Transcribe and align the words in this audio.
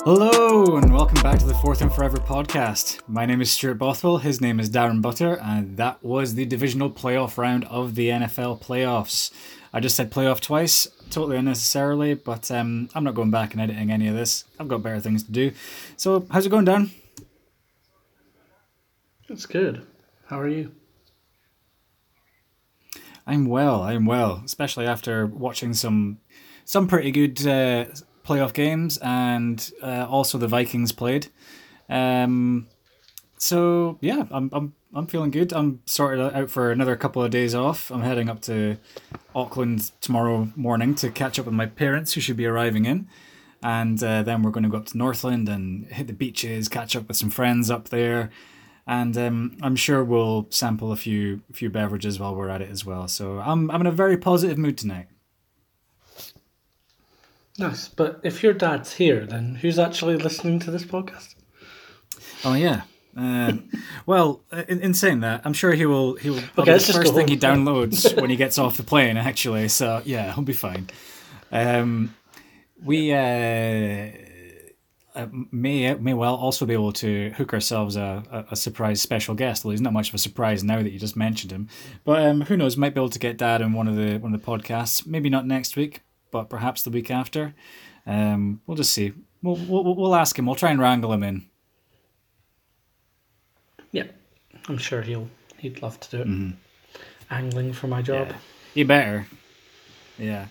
Hello, 0.04 0.78
and 0.78 0.94
welcome 0.94 1.22
back 1.22 1.40
to 1.40 1.46
the 1.46 1.54
Fourth 1.62 1.82
and 1.82 1.92
Forever 1.92 2.18
podcast. 2.18 3.02
My 3.06 3.26
name 3.26 3.42
is 3.42 3.52
Stuart 3.52 3.76
Bothwell, 3.76 4.22
his 4.22 4.40
name 4.40 4.62
is 4.62 4.70
Darren 4.70 5.02
Butter, 5.02 5.38
and 5.42 5.76
that 5.76 6.02
was 6.02 6.36
the 6.36 6.46
divisional 6.46 6.90
playoff 6.90 7.38
round 7.38 7.66
of 7.66 7.96
the 7.96 8.08
NFL 8.08 8.62
playoffs. 8.64 9.30
I 9.74 9.80
just 9.80 9.96
said 9.96 10.12
playoff 10.12 10.42
twice, 10.42 10.88
totally 11.10 11.38
unnecessarily, 11.38 12.14
but 12.14 12.52
um, 12.52 12.90
I'm 12.94 13.04
not 13.04 13.16
going 13.16 13.32
back 13.32 13.54
and 13.54 13.62
editing 13.62 13.92
any 13.92 14.08
of 14.08 14.16
this. 14.16 14.44
I've 14.60 14.68
got 14.68 14.84
better 14.84 15.00
things 15.00 15.24
to 15.24 15.32
do. 15.32 15.52
So, 15.96 16.26
how's 16.30 16.46
it 16.46 16.50
going, 16.50 16.66
Darren? 16.66 16.92
It's 19.30 19.46
good. 19.46 19.88
How 20.28 20.40
are 20.40 20.48
you? 20.48 20.74
I'm 23.26 23.46
well. 23.46 23.84
I'm 23.84 24.06
well, 24.06 24.42
especially 24.46 24.86
after 24.86 25.26
watching 25.26 25.74
some 25.74 26.20
some 26.66 26.88
pretty 26.88 27.12
good 27.12 27.40
uh, 27.48 27.86
playoff 28.26 28.54
games, 28.54 28.98
and 28.98 29.72
uh, 29.82 30.06
also 30.10 30.38
the 30.38 30.48
Vikings 30.48 30.92
played. 30.92 31.28
Um, 31.88 32.68
so 33.38 33.98
yeah, 34.02 34.26
I'm 34.32 34.50
I'm 34.52 34.74
I'm 34.94 35.08
feeling 35.08 35.32
good. 35.32 35.54
I'm 35.54 35.82
sorted 35.86 36.20
out 36.20 36.50
for 36.50 36.72
another 36.72 36.96
couple 36.98 37.24
of 37.24 37.32
days 37.32 37.56
off. 37.56 37.92
I'm 37.92 38.02
heading 38.02 38.30
up 38.30 38.42
to 38.42 38.78
Auckland 39.34 39.92
tomorrow 40.02 40.52
morning 40.56 40.96
to 40.96 41.10
catch 41.10 41.40
up 41.40 41.46
with 41.46 41.56
my 41.56 41.66
parents, 41.66 42.14
who 42.14 42.22
should 42.22 42.36
be 42.36 42.46
arriving 42.46 42.86
in, 42.86 43.08
and 43.64 44.04
uh, 44.04 44.22
then 44.24 44.44
we're 44.44 44.52
going 44.52 44.64
to 44.64 44.70
go 44.70 44.78
up 44.78 44.88
to 44.88 44.98
Northland 44.98 45.48
and 45.48 45.86
hit 45.88 46.08
the 46.08 46.14
beaches, 46.14 46.68
catch 46.68 46.96
up 46.96 47.08
with 47.08 47.16
some 47.16 47.30
friends 47.30 47.72
up 47.72 47.88
there, 47.88 48.32
and 48.86 49.18
um, 49.18 49.58
I'm 49.62 49.78
sure 49.78 50.04
we'll 50.04 50.48
sample 50.50 50.92
a 50.92 50.98
few 50.98 51.42
few 51.54 51.70
beverages 51.70 52.20
while 52.20 52.36
we're 52.36 52.50
at 52.50 52.62
it 52.62 52.70
as 52.70 52.86
well. 52.86 53.08
So 53.08 53.40
I'm 53.40 53.72
I'm 53.72 53.82
in 53.82 53.88
a 53.88 53.92
very 53.92 54.18
positive 54.18 54.58
mood 54.58 54.78
tonight. 54.78 55.08
Nice. 57.58 57.88
But 57.88 58.20
if 58.24 58.44
your 58.44 58.54
dad's 58.54 58.94
here, 58.94 59.26
then 59.26 59.56
who's 59.56 59.80
actually 59.80 60.18
listening 60.18 60.60
to 60.60 60.72
this 60.72 60.84
podcast? 60.84 61.36
Oh 62.44 62.56
yeah. 62.56 62.82
Uh, 63.16 63.54
well, 64.06 64.42
in, 64.68 64.80
in 64.80 64.94
saying 64.94 65.20
that, 65.22 65.42
I'm 65.44 65.54
sure 65.54 65.74
he 65.74 65.86
will. 65.86 66.16
He 66.16 66.30
will. 66.30 66.44
Okay, 66.58 66.74
the 66.74 66.94
first 66.94 67.14
thing 67.14 67.28
he 67.28 67.38
downloads 67.38 68.16
when 68.22 68.30
he 68.30 68.36
gets 68.36 68.58
off 68.58 68.78
the 68.78 68.84
plane, 68.84 69.18
actually. 69.18 69.68
So 69.68 70.02
yeah, 70.06 70.34
he'll 70.34 70.44
be 70.44 70.54
fine. 70.54 70.90
Um, 71.52 72.16
we 72.84 73.14
uh, 73.14 74.12
uh, 75.16 75.28
may 75.52 75.94
may 75.96 76.14
well 76.14 76.36
also 76.36 76.66
be 76.66 76.74
able 76.74 76.94
to 76.94 77.32
hook 77.32 77.54
ourselves 77.54 77.96
a, 77.96 78.24
a, 78.32 78.54
a 78.54 78.56
surprise 78.56 79.02
special 79.02 79.36
guest. 79.36 79.66
Well, 79.66 79.72
he's 79.72 79.82
not 79.82 79.94
much 79.94 80.10
of 80.10 80.16
a 80.16 80.18
surprise 80.18 80.64
now 80.64 80.82
that 80.82 80.92
you 80.92 81.00
just 81.00 81.18
mentioned 81.18 81.52
him, 81.52 81.68
but 82.06 82.24
um, 82.24 82.42
who 82.42 82.56
knows? 82.56 82.78
Might 82.78 82.94
be 82.94 83.02
able 83.02 83.10
to 83.10 83.20
get 83.20 83.38
Dad 83.38 83.62
in 83.62 83.74
one 83.74 83.88
of 83.88 83.96
the 83.96 84.18
one 84.18 84.34
of 84.34 84.42
the 84.42 84.46
podcasts. 84.46 85.06
Maybe 85.06 85.30
not 85.30 85.46
next 85.46 85.76
week, 85.76 86.02
but 86.32 86.50
perhaps 86.50 86.84
the 86.84 86.90
week 86.90 87.12
after. 87.12 87.54
Um, 88.06 88.62
we'll 88.66 88.78
just 88.78 88.94
see. 88.94 89.14
We'll, 89.44 89.58
we'll 89.58 89.96
we'll 89.96 90.16
ask 90.16 90.38
him. 90.40 90.46
We'll 90.46 90.56
try 90.56 90.72
and 90.72 90.80
wrangle 90.80 91.12
him 91.12 91.24
in. 91.24 91.46
Yeah, 93.92 94.06
I'm 94.72 94.78
sure 94.78 95.02
he'll 95.02 95.28
he'd 95.58 95.82
love 95.82 96.00
to 96.00 96.18
do 96.18 96.22
it. 96.22 96.54
Angling 97.30 97.74
for 97.74 97.88
my 97.88 98.02
job. 98.02 98.28
Yeah. 98.30 98.36
You 98.74 98.86
better. 98.86 99.28
Yeah. 100.18 100.48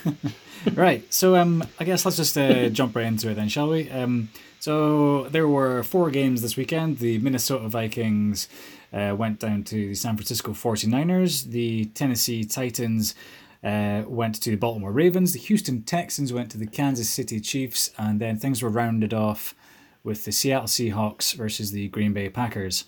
right. 0.74 1.12
So 1.12 1.36
um 1.36 1.62
I 1.78 1.84
guess 1.84 2.06
let's 2.06 2.16
just 2.16 2.38
uh, 2.38 2.68
jump 2.78 2.96
right 2.96 3.04
into 3.04 3.30
it 3.30 3.34
then, 3.34 3.48
shall 3.48 3.68
we? 3.68 3.90
Um 3.90 4.30
so 4.60 5.24
there 5.24 5.46
were 5.46 5.82
four 5.82 6.08
games 6.10 6.40
this 6.40 6.56
weekend. 6.56 6.98
The 7.00 7.18
Minnesota 7.18 7.68
Vikings 7.68 8.48
uh, 8.94 9.14
went 9.14 9.40
down 9.40 9.62
to 9.64 9.88
the 9.88 9.94
San 9.94 10.16
Francisco 10.16 10.52
49ers. 10.52 11.50
The 11.50 11.84
Tennessee 11.92 12.44
Titans 12.44 13.14
uh, 13.62 14.04
went 14.06 14.36
to 14.36 14.48
the 14.48 14.56
Baltimore 14.56 14.90
Ravens. 14.90 15.34
The 15.34 15.38
Houston 15.40 15.82
Texans 15.82 16.32
went 16.32 16.50
to 16.52 16.56
the 16.56 16.66
Kansas 16.66 17.10
City 17.10 17.40
Chiefs. 17.40 17.90
And 17.98 18.18
then 18.20 18.38
things 18.38 18.62
were 18.62 18.70
rounded 18.70 19.12
off 19.12 19.54
with 20.04 20.24
the 20.24 20.32
Seattle 20.32 20.68
Seahawks 20.68 21.34
versus 21.34 21.72
the 21.72 21.88
Green 21.88 22.12
Bay 22.12 22.28
Packers. 22.28 22.84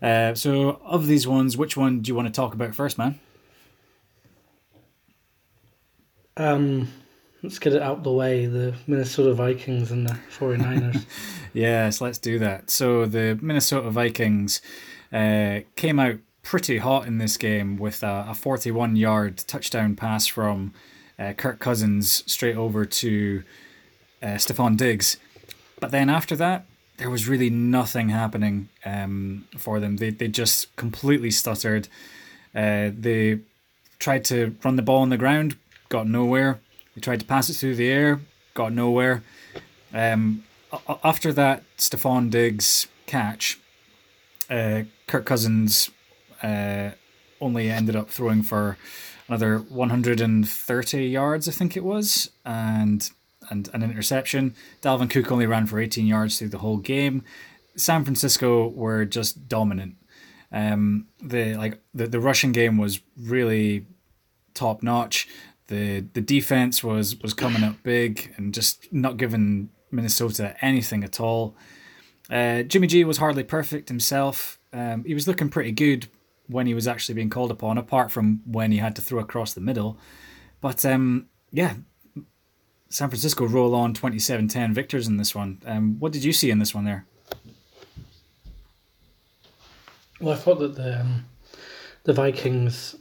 Uh, 0.00 0.34
so, 0.34 0.80
of 0.84 1.06
these 1.06 1.26
ones, 1.26 1.56
which 1.56 1.76
one 1.76 2.00
do 2.00 2.08
you 2.08 2.14
want 2.14 2.28
to 2.28 2.32
talk 2.32 2.54
about 2.54 2.74
first, 2.74 2.96
man? 2.96 3.18
Um, 6.36 6.88
let's 7.42 7.58
get 7.58 7.74
it 7.74 7.82
out 7.82 8.02
the 8.02 8.12
way. 8.12 8.46
The 8.46 8.74
Minnesota 8.86 9.34
Vikings 9.34 9.90
and 9.90 10.08
the 10.08 10.16
49ers. 10.38 11.04
Yes, 11.54 12.00
let's 12.00 12.18
do 12.18 12.40
that. 12.40 12.68
So 12.68 13.06
the 13.06 13.38
Minnesota 13.40 13.88
Vikings 13.88 14.60
uh, 15.12 15.60
came 15.76 16.00
out 16.00 16.16
pretty 16.42 16.78
hot 16.78 17.06
in 17.06 17.18
this 17.18 17.36
game 17.36 17.76
with 17.76 18.02
a, 18.02 18.26
a 18.30 18.34
41 18.34 18.96
yard 18.96 19.38
touchdown 19.38 19.94
pass 19.94 20.26
from 20.26 20.74
uh, 21.16 21.32
Kirk 21.34 21.60
Cousins 21.60 22.24
straight 22.26 22.56
over 22.56 22.84
to 22.84 23.44
uh, 24.20 24.26
Stefon 24.34 24.76
Diggs. 24.76 25.16
But 25.84 25.90
then 25.90 26.08
after 26.08 26.34
that, 26.36 26.64
there 26.96 27.10
was 27.10 27.28
really 27.28 27.50
nothing 27.50 28.08
happening 28.08 28.70
um, 28.86 29.46
for 29.58 29.80
them. 29.80 29.98
They, 29.98 30.08
they 30.08 30.28
just 30.28 30.74
completely 30.76 31.30
stuttered. 31.30 31.88
Uh, 32.54 32.88
they 32.98 33.40
tried 33.98 34.24
to 34.24 34.56
run 34.64 34.76
the 34.76 34.82
ball 34.82 35.02
on 35.02 35.10
the 35.10 35.18
ground, 35.18 35.58
got 35.90 36.08
nowhere. 36.08 36.58
They 36.94 37.02
tried 37.02 37.20
to 37.20 37.26
pass 37.26 37.50
it 37.50 37.56
through 37.56 37.74
the 37.74 37.90
air, 37.90 38.22
got 38.54 38.72
nowhere. 38.72 39.24
Um, 39.92 40.44
after 41.04 41.34
that 41.34 41.64
Stefon 41.76 42.30
Diggs 42.30 42.86
catch, 43.04 43.58
uh, 44.48 44.84
Kirk 45.06 45.26
Cousins 45.26 45.90
uh, 46.42 46.92
only 47.42 47.68
ended 47.68 47.94
up 47.94 48.08
throwing 48.08 48.42
for 48.42 48.78
another 49.28 49.58
130 49.58 51.06
yards, 51.06 51.46
I 51.46 51.52
think 51.52 51.76
it 51.76 51.84
was, 51.84 52.30
and 52.42 53.10
and 53.50 53.68
an 53.72 53.82
interception. 53.82 54.54
Dalvin 54.82 55.10
Cook 55.10 55.30
only 55.30 55.46
ran 55.46 55.66
for 55.66 55.80
18 55.80 56.06
yards 56.06 56.38
through 56.38 56.50
the 56.50 56.58
whole 56.58 56.78
game. 56.78 57.22
San 57.76 58.04
Francisco 58.04 58.68
were 58.68 59.04
just 59.04 59.48
dominant. 59.48 59.96
Um, 60.52 61.08
the 61.20 61.54
like 61.56 61.80
the, 61.92 62.06
the 62.06 62.20
rushing 62.20 62.52
game 62.52 62.78
was 62.78 63.00
really 63.20 63.86
top 64.54 64.82
notch. 64.82 65.28
The 65.66 66.00
the 66.12 66.20
defense 66.20 66.84
was 66.84 67.20
was 67.20 67.34
coming 67.34 67.64
up 67.64 67.82
big 67.82 68.32
and 68.36 68.54
just 68.54 68.92
not 68.92 69.16
giving 69.16 69.70
Minnesota 69.90 70.54
anything 70.60 71.02
at 71.02 71.20
all. 71.20 71.56
Uh, 72.30 72.62
Jimmy 72.62 72.86
G 72.86 73.04
was 73.04 73.18
hardly 73.18 73.44
perfect 73.44 73.88
himself. 73.88 74.58
Um, 74.72 75.04
he 75.04 75.14
was 75.14 75.28
looking 75.28 75.48
pretty 75.48 75.72
good 75.72 76.08
when 76.46 76.66
he 76.66 76.74
was 76.74 76.86
actually 76.86 77.14
being 77.14 77.30
called 77.30 77.50
upon, 77.50 77.78
apart 77.78 78.10
from 78.10 78.40
when 78.44 78.72
he 78.72 78.78
had 78.78 78.96
to 78.96 79.02
throw 79.02 79.20
across 79.20 79.54
the 79.54 79.60
middle. 79.60 79.98
But 80.60 80.84
um, 80.84 81.26
yeah, 81.50 81.74
San 82.88 83.08
Francisco 83.08 83.46
roll 83.46 83.74
on 83.74 83.92
27-10 83.94 84.72
victors 84.72 85.08
in 85.08 85.16
this 85.16 85.34
one. 85.34 85.60
Um, 85.66 85.96
what 85.98 86.12
did 86.12 86.22
you 86.24 86.32
see 86.32 86.50
in 86.50 86.58
this 86.58 86.74
one 86.74 86.84
there? 86.84 87.04
well, 90.20 90.34
I 90.34 90.38
thought 90.38 90.58
that 90.60 90.76
the 90.76 91.00
um, 91.00 91.26
the 92.04 92.12
Vikings, 92.12 92.96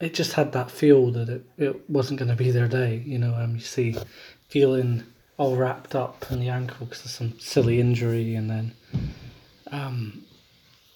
it 0.00 0.14
just 0.14 0.32
had 0.32 0.52
that 0.52 0.70
feel 0.70 1.10
that 1.12 1.28
it, 1.28 1.44
it 1.58 1.90
wasn't 1.90 2.18
going 2.18 2.30
to 2.30 2.36
be 2.36 2.50
their 2.50 2.68
day. 2.68 3.02
You 3.04 3.18
know, 3.18 3.34
um, 3.34 3.54
you 3.54 3.60
see 3.60 3.96
Thielen 4.50 5.04
all 5.36 5.56
wrapped 5.56 5.94
up 5.94 6.24
in 6.30 6.40
the 6.40 6.48
ankle 6.48 6.86
because 6.86 7.04
of 7.04 7.10
some 7.10 7.38
silly 7.38 7.80
injury, 7.80 8.34
and 8.34 8.50
then 8.50 8.72
um, 9.70 10.24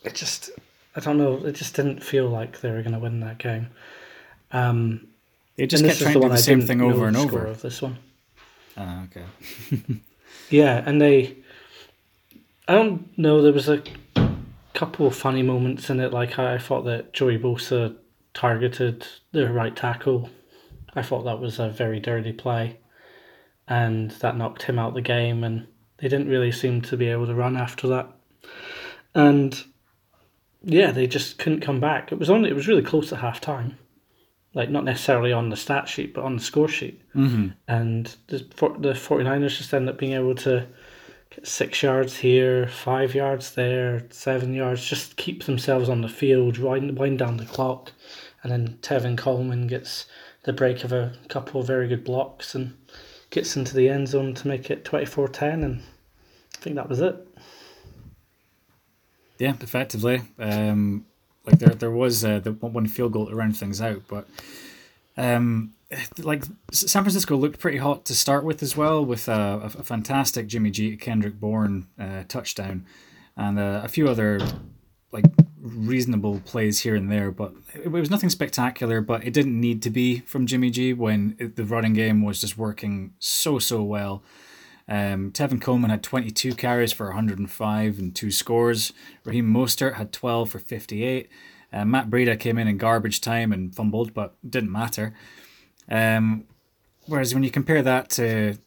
it 0.02 0.14
just, 0.14 0.50
I 0.96 1.00
don't 1.00 1.18
know, 1.18 1.44
it 1.44 1.52
just 1.52 1.76
didn't 1.76 2.02
feel 2.02 2.28
like 2.28 2.60
they 2.60 2.70
were 2.70 2.82
going 2.82 2.94
to 2.94 2.98
win 2.98 3.20
that 3.20 3.38
game. 3.38 3.68
Um, 4.52 5.08
They 5.56 5.66
just 5.66 5.84
kept 5.84 5.98
trying 5.98 6.14
to 6.14 6.20
do 6.20 6.28
the 6.28 6.34
I 6.34 6.38
same 6.38 6.62
thing 6.62 6.80
over 6.80 7.06
and 7.06 7.16
over. 7.16 7.46
Of 7.46 7.62
this 7.62 7.82
one, 7.82 7.98
Ah, 8.76 9.04
okay. 9.04 9.24
yeah, 10.50 10.82
and 10.86 11.00
they, 11.00 11.36
I 12.68 12.74
don't 12.74 13.16
know, 13.18 13.42
there 13.42 13.52
was 13.52 13.68
a 13.68 13.82
couple 14.74 15.06
of 15.06 15.14
funny 15.14 15.42
moments 15.42 15.90
in 15.90 16.00
it. 16.00 16.12
Like 16.12 16.38
I 16.38 16.58
thought 16.58 16.84
that 16.84 17.12
Joey 17.12 17.38
Bosa 17.38 17.96
targeted 18.34 19.06
the 19.32 19.52
right 19.52 19.74
tackle. 19.74 20.30
I 20.94 21.02
thought 21.02 21.24
that 21.24 21.40
was 21.40 21.58
a 21.58 21.68
very 21.68 22.00
dirty 22.00 22.32
play, 22.32 22.78
and 23.68 24.10
that 24.12 24.36
knocked 24.36 24.62
him 24.62 24.78
out 24.78 24.94
the 24.94 25.02
game. 25.02 25.44
And 25.44 25.66
they 25.98 26.08
didn't 26.08 26.28
really 26.28 26.52
seem 26.52 26.80
to 26.82 26.96
be 26.96 27.08
able 27.08 27.26
to 27.26 27.34
run 27.34 27.56
after 27.56 27.86
that. 27.88 28.08
And 29.14 29.62
yeah, 30.62 30.90
they 30.92 31.06
just 31.06 31.38
couldn't 31.38 31.60
come 31.60 31.80
back. 31.80 32.12
It 32.12 32.18
was 32.18 32.30
only 32.30 32.50
it 32.50 32.56
was 32.56 32.68
really 32.68 32.82
close 32.82 33.12
at 33.12 33.20
half 33.20 33.40
time. 33.40 33.78
Like 34.52 34.70
not 34.70 34.84
necessarily 34.84 35.32
on 35.32 35.50
the 35.50 35.56
stat 35.56 35.88
sheet, 35.88 36.14
but 36.14 36.24
on 36.24 36.36
the 36.36 36.42
score 36.42 36.68
sheet. 36.68 37.00
Mm-hmm. 37.14 37.48
And 37.68 38.16
the 38.26 38.38
the 38.38 38.92
49ers 38.94 39.58
just 39.58 39.72
end 39.72 39.88
up 39.88 39.98
being 39.98 40.12
able 40.12 40.34
to 40.36 40.66
get 41.30 41.46
six 41.46 41.82
yards 41.82 42.16
here, 42.16 42.66
five 42.66 43.14
yards 43.14 43.54
there, 43.54 44.06
seven 44.10 44.52
yards, 44.52 44.84
just 44.84 45.16
keep 45.16 45.44
themselves 45.44 45.88
on 45.88 46.02
the 46.02 46.08
field, 46.08 46.58
wind, 46.58 46.98
wind 46.98 47.18
down 47.18 47.36
the 47.36 47.44
clock. 47.44 47.92
And 48.42 48.50
then 48.50 48.78
Tevin 48.82 49.16
Coleman 49.16 49.66
gets 49.66 50.06
the 50.42 50.52
break 50.52 50.84
of 50.84 50.92
a 50.92 51.12
couple 51.28 51.60
of 51.60 51.66
very 51.66 51.86
good 51.86 52.04
blocks 52.04 52.54
and 52.54 52.76
gets 53.30 53.56
into 53.56 53.74
the 53.74 53.88
end 53.88 54.08
zone 54.08 54.34
to 54.34 54.48
make 54.48 54.70
it 54.70 54.84
24-10 54.84 55.64
and 55.64 55.82
I 56.56 56.62
think 56.62 56.76
that 56.76 56.88
was 56.88 57.00
it. 57.00 57.16
Yeah, 59.38 59.54
effectively. 59.60 60.22
Um, 60.38 61.06
like 61.50 61.58
there, 61.58 61.74
there 61.74 61.90
was 61.90 62.24
uh, 62.24 62.38
the 62.38 62.52
one 62.52 62.86
field 62.86 63.12
goal 63.12 63.26
to 63.26 63.34
round 63.34 63.56
things 63.56 63.80
out, 63.80 64.02
but 64.08 64.28
um, 65.16 65.74
like 66.18 66.44
San 66.72 67.02
Francisco 67.02 67.36
looked 67.36 67.58
pretty 67.58 67.78
hot 67.78 68.04
to 68.06 68.14
start 68.14 68.44
with 68.44 68.62
as 68.62 68.76
well, 68.76 69.04
with 69.04 69.28
a, 69.28 69.60
a 69.78 69.82
fantastic 69.82 70.46
Jimmy 70.46 70.70
G 70.70 70.96
Kendrick 70.96 71.40
Bourne 71.40 71.88
uh, 71.98 72.24
touchdown, 72.28 72.86
and 73.36 73.58
uh, 73.58 73.80
a 73.84 73.88
few 73.88 74.08
other 74.08 74.40
like 75.12 75.24
reasonable 75.60 76.40
plays 76.44 76.80
here 76.80 76.94
and 76.94 77.10
there, 77.10 77.30
but 77.30 77.52
it, 77.74 77.86
it, 77.86 77.88
was 77.88 78.10
nothing 78.10 78.30
spectacular. 78.30 79.00
But 79.00 79.24
it 79.24 79.32
didn't 79.32 79.60
need 79.60 79.82
to 79.82 79.90
be 79.90 80.20
from 80.20 80.46
Jimmy 80.46 80.70
G 80.70 80.92
when 80.92 81.36
it, 81.38 81.56
the 81.56 81.64
running 81.64 81.92
game 81.92 82.22
was 82.22 82.40
just 82.40 82.56
working 82.56 83.14
so 83.18 83.58
so 83.58 83.82
well. 83.82 84.22
Um, 84.90 85.30
Tevin 85.30 85.60
Coleman 85.62 85.90
had 85.90 86.02
22 86.02 86.54
carries 86.56 86.92
for 86.92 87.06
105 87.06 87.98
and 87.98 88.14
two 88.14 88.32
scores. 88.32 88.92
Raheem 89.24 89.50
Mostert 89.50 89.94
had 89.94 90.12
12 90.12 90.50
for 90.50 90.58
58. 90.58 91.30
Uh, 91.72 91.84
Matt 91.84 92.10
Breida 92.10 92.38
came 92.38 92.58
in 92.58 92.66
in 92.66 92.76
garbage 92.76 93.20
time 93.20 93.52
and 93.52 93.74
fumbled, 93.74 94.12
but 94.12 94.34
didn't 94.48 94.72
matter. 94.72 95.14
Um, 95.88 96.44
whereas 97.06 97.32
when 97.32 97.44
you 97.44 97.50
compare 97.52 97.82
that 97.82 98.10
to 98.10 98.58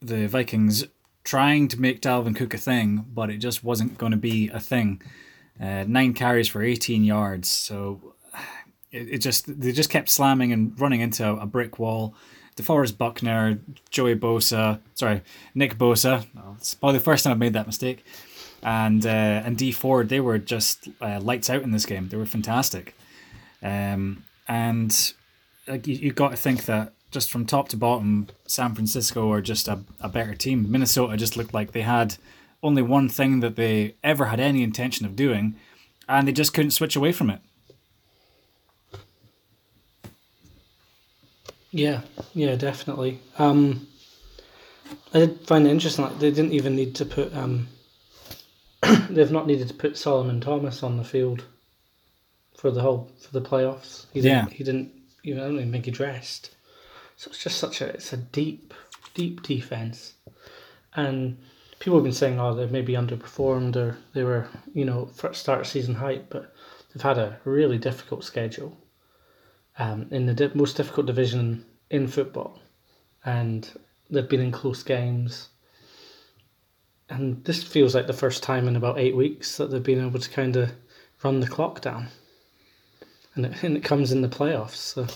the 0.00 0.28
Vikings 0.28 0.86
trying 1.24 1.66
to 1.68 1.80
make 1.80 2.00
Dalvin 2.00 2.36
Cook 2.36 2.54
a 2.54 2.58
thing, 2.58 3.04
but 3.12 3.30
it 3.30 3.38
just 3.38 3.64
wasn't 3.64 3.98
going 3.98 4.12
to 4.12 4.18
be 4.18 4.48
a 4.50 4.60
thing. 4.60 5.02
Uh, 5.60 5.84
nine 5.88 6.14
carries 6.14 6.46
for 6.46 6.62
18 6.62 7.02
yards. 7.02 7.48
So 7.48 8.14
it, 8.92 9.14
it 9.14 9.18
just 9.18 9.60
they 9.60 9.72
just 9.72 9.90
kept 9.90 10.08
slamming 10.10 10.52
and 10.52 10.78
running 10.80 11.00
into 11.00 11.28
a 11.28 11.46
brick 11.46 11.78
wall. 11.78 12.14
DeForest 12.56 12.96
Buckner, 12.96 13.58
Joey 13.90 14.14
Bosa, 14.14 14.80
sorry, 14.94 15.22
Nick 15.54 15.76
Bosa. 15.76 16.26
it's 16.56 16.74
probably 16.74 16.98
the 16.98 17.04
first 17.04 17.24
time 17.24 17.32
I've 17.32 17.38
made 17.38 17.52
that 17.54 17.66
mistake. 17.66 18.04
And 18.62 19.04
uh, 19.04 19.42
and 19.44 19.58
Dee 19.58 19.72
Ford, 19.72 20.08
they 20.08 20.20
were 20.20 20.38
just 20.38 20.88
uh, 21.00 21.20
lights 21.20 21.50
out 21.50 21.62
in 21.62 21.72
this 21.72 21.84
game. 21.84 22.08
They 22.08 22.16
were 22.16 22.26
fantastic. 22.26 22.96
Um, 23.62 24.24
and 24.48 25.12
like 25.66 25.86
you, 25.86 25.96
you 25.96 26.12
got 26.12 26.30
to 26.30 26.36
think 26.36 26.64
that 26.64 26.92
just 27.10 27.30
from 27.30 27.44
top 27.44 27.68
to 27.68 27.76
bottom, 27.76 28.28
San 28.46 28.74
Francisco 28.74 29.30
are 29.32 29.40
just 29.40 29.68
a, 29.68 29.80
a 30.00 30.08
better 30.08 30.34
team. 30.34 30.70
Minnesota 30.70 31.16
just 31.16 31.36
looked 31.36 31.54
like 31.54 31.72
they 31.72 31.82
had 31.82 32.16
only 32.62 32.82
one 32.82 33.08
thing 33.08 33.40
that 33.40 33.56
they 33.56 33.94
ever 34.02 34.26
had 34.26 34.40
any 34.40 34.62
intention 34.62 35.04
of 35.04 35.14
doing, 35.14 35.54
and 36.08 36.26
they 36.26 36.32
just 36.32 36.54
couldn't 36.54 36.72
switch 36.72 36.96
away 36.96 37.12
from 37.12 37.30
it. 37.30 37.40
Yeah, 41.74 42.02
yeah, 42.34 42.54
definitely. 42.54 43.18
Um, 43.36 43.88
I 45.12 45.18
did 45.18 45.40
find 45.44 45.66
it 45.66 45.70
interesting. 45.70 46.04
Like 46.04 46.20
they 46.20 46.30
didn't 46.30 46.52
even 46.52 46.76
need 46.76 46.94
to 46.94 47.04
put. 47.04 47.34
Um, 47.34 47.66
they've 49.10 49.32
not 49.32 49.48
needed 49.48 49.66
to 49.68 49.74
put 49.74 49.98
Solomon 49.98 50.40
Thomas 50.40 50.84
on 50.84 50.98
the 50.98 51.02
field 51.02 51.42
for 52.56 52.70
the 52.70 52.80
whole 52.80 53.10
for 53.20 53.32
the 53.32 53.44
playoffs. 53.44 54.06
He 54.12 54.20
didn't, 54.20 54.50
yeah. 54.50 54.54
He 54.54 54.62
didn't. 54.62 54.92
You 55.24 55.34
know, 55.34 55.42
I 55.42 55.46
don't 55.48 55.56
even 55.56 55.72
think 55.72 55.86
he 55.86 55.90
dressed. 55.90 56.54
So 57.16 57.30
it's 57.30 57.42
just 57.42 57.58
such 57.58 57.80
a. 57.80 57.86
It's 57.86 58.12
a 58.12 58.18
deep, 58.18 58.72
deep 59.14 59.42
defense, 59.42 60.14
and 60.94 61.36
people 61.80 61.98
have 61.98 62.04
been 62.04 62.12
saying, 62.12 62.38
oh, 62.38 62.54
they've 62.54 62.70
maybe 62.70 62.92
underperformed 62.92 63.74
or 63.74 63.98
they 64.12 64.22
were, 64.22 64.46
you 64.74 64.84
know, 64.84 65.06
first 65.06 65.40
start 65.40 65.66
season 65.66 65.96
hype, 65.96 66.30
but 66.30 66.54
they've 66.92 67.02
had 67.02 67.18
a 67.18 67.36
really 67.44 67.78
difficult 67.78 68.22
schedule 68.22 68.78
um, 69.78 70.06
in 70.10 70.26
the 70.26 70.34
di- 70.34 70.50
most 70.54 70.76
difficult 70.76 71.06
division 71.06 71.64
in 71.90 72.06
football, 72.06 72.58
and 73.24 73.70
they've 74.10 74.28
been 74.28 74.40
in 74.40 74.52
close 74.52 74.82
games. 74.82 75.48
And 77.10 77.44
this 77.44 77.62
feels 77.62 77.94
like 77.94 78.06
the 78.06 78.12
first 78.12 78.42
time 78.42 78.66
in 78.66 78.76
about 78.76 78.98
eight 78.98 79.14
weeks 79.14 79.56
that 79.58 79.70
they've 79.70 79.82
been 79.82 80.04
able 80.04 80.20
to 80.20 80.30
kind 80.30 80.56
of 80.56 80.72
run 81.22 81.40
the 81.40 81.46
clock 81.46 81.80
down, 81.80 82.08
and 83.34 83.46
it, 83.46 83.62
and 83.62 83.76
it 83.76 83.84
comes 83.84 84.12
in 84.12 84.22
the 84.22 84.28
playoffs. 84.28 84.76
So, 84.76 85.06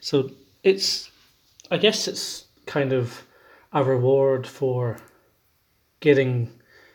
so 0.00 0.30
it's, 0.62 1.10
I 1.70 1.76
guess 1.78 2.08
it's 2.08 2.46
kind 2.66 2.92
of 2.92 3.24
a 3.72 3.84
reward 3.84 4.46
for 4.46 4.98
getting 6.00 6.50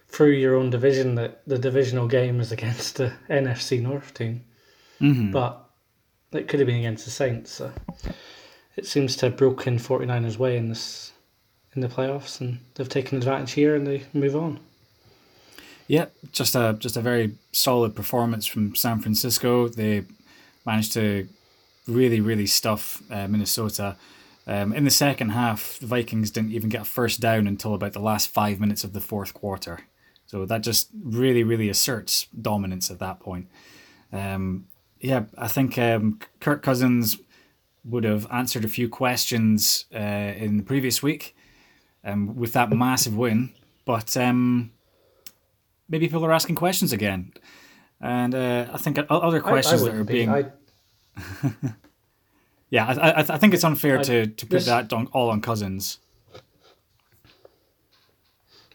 through 0.07 0.31
your 0.31 0.55
own 0.55 0.69
division 0.69 1.15
that 1.15 1.41
the 1.47 1.57
divisional 1.57 2.07
game 2.07 2.39
is 2.39 2.51
against 2.51 2.97
the 2.97 3.13
NFC 3.29 3.81
North 3.81 4.13
team. 4.13 4.45
Mm-hmm. 5.01 5.31
But 5.31 5.62
it 6.33 6.47
could 6.47 6.59
have 6.59 6.67
been 6.67 6.79
against 6.79 7.05
the 7.05 7.11
Saints. 7.11 7.51
So 7.51 7.71
it 8.75 8.85
seems 8.85 9.15
to 9.17 9.27
have 9.27 9.37
broken 9.37 9.77
49ers' 9.77 10.37
way 10.37 10.57
in 10.57 10.69
this 10.69 11.11
in 11.75 11.81
the 11.81 11.87
playoffs, 11.87 12.39
and 12.39 12.59
they've 12.75 12.87
taken 12.87 13.17
advantage 13.17 13.53
here 13.53 13.75
and 13.75 13.87
they 13.87 14.03
move 14.13 14.35
on. 14.35 14.59
Yeah, 15.87 16.05
just 16.31 16.55
a 16.55 16.75
just 16.79 16.97
a 16.97 17.01
very 17.01 17.35
solid 17.51 17.95
performance 17.95 18.45
from 18.45 18.75
San 18.75 18.99
Francisco. 18.99 19.67
They 19.67 20.05
managed 20.65 20.93
to 20.93 21.27
really 21.87 22.21
really 22.21 22.45
stuff 22.45 23.01
uh, 23.11 23.27
Minnesota. 23.27 23.97
Um, 24.45 24.73
in 24.73 24.83
the 24.83 24.91
second 24.91 25.29
half, 25.29 25.79
the 25.79 25.87
Vikings 25.87 26.29
didn't 26.29 26.51
even 26.51 26.69
get 26.69 26.81
a 26.81 26.85
first 26.85 27.21
down 27.21 27.47
until 27.47 27.73
about 27.73 27.93
the 27.93 27.99
last 27.99 28.27
five 28.27 28.59
minutes 28.59 28.83
of 28.83 28.93
the 28.93 28.99
fourth 28.99 29.33
quarter. 29.33 29.79
So 30.25 30.45
that 30.45 30.61
just 30.61 30.89
really, 31.01 31.43
really 31.43 31.69
asserts 31.69 32.27
dominance 32.41 32.91
at 32.91 32.99
that 32.99 33.19
point. 33.19 33.47
Um, 34.11 34.65
yeah, 35.03 35.25
I 35.37 35.49
think 35.49 35.77
um, 35.77 36.17
Kirk 36.39 36.63
Cousins 36.63 37.17
would 37.83 38.05
have 38.05 38.25
answered 38.31 38.63
a 38.63 38.69
few 38.69 38.87
questions 38.87 39.83
uh, 39.93 39.97
in 39.97 40.55
the 40.55 40.63
previous 40.63 41.03
week 41.03 41.35
um, 42.05 42.37
with 42.37 42.53
that 42.53 42.71
massive 42.71 43.15
win, 43.15 43.53
but 43.83 44.15
um, 44.15 44.71
maybe 45.89 46.07
people 46.07 46.25
are 46.25 46.31
asking 46.31 46.55
questions 46.55 46.93
again, 46.93 47.33
and 47.99 48.33
uh, 48.33 48.67
I 48.71 48.77
think 48.77 48.97
other 49.09 49.41
questions 49.41 49.83
I, 49.83 49.87
I 49.87 49.89
that 49.89 49.97
are 49.99 50.03
be. 50.05 50.13
being. 50.13 50.29
I... 50.29 50.45
yeah, 52.69 52.87
I, 52.87 53.09
I, 53.09 53.19
I 53.19 53.37
think 53.37 53.53
it's 53.53 53.65
unfair 53.65 53.97
to, 53.97 54.27
to 54.27 54.45
put 54.45 54.55
this... 54.55 54.65
that 54.67 54.93
on, 54.93 55.07
all 55.07 55.29
on 55.29 55.41
Cousins. 55.41 55.99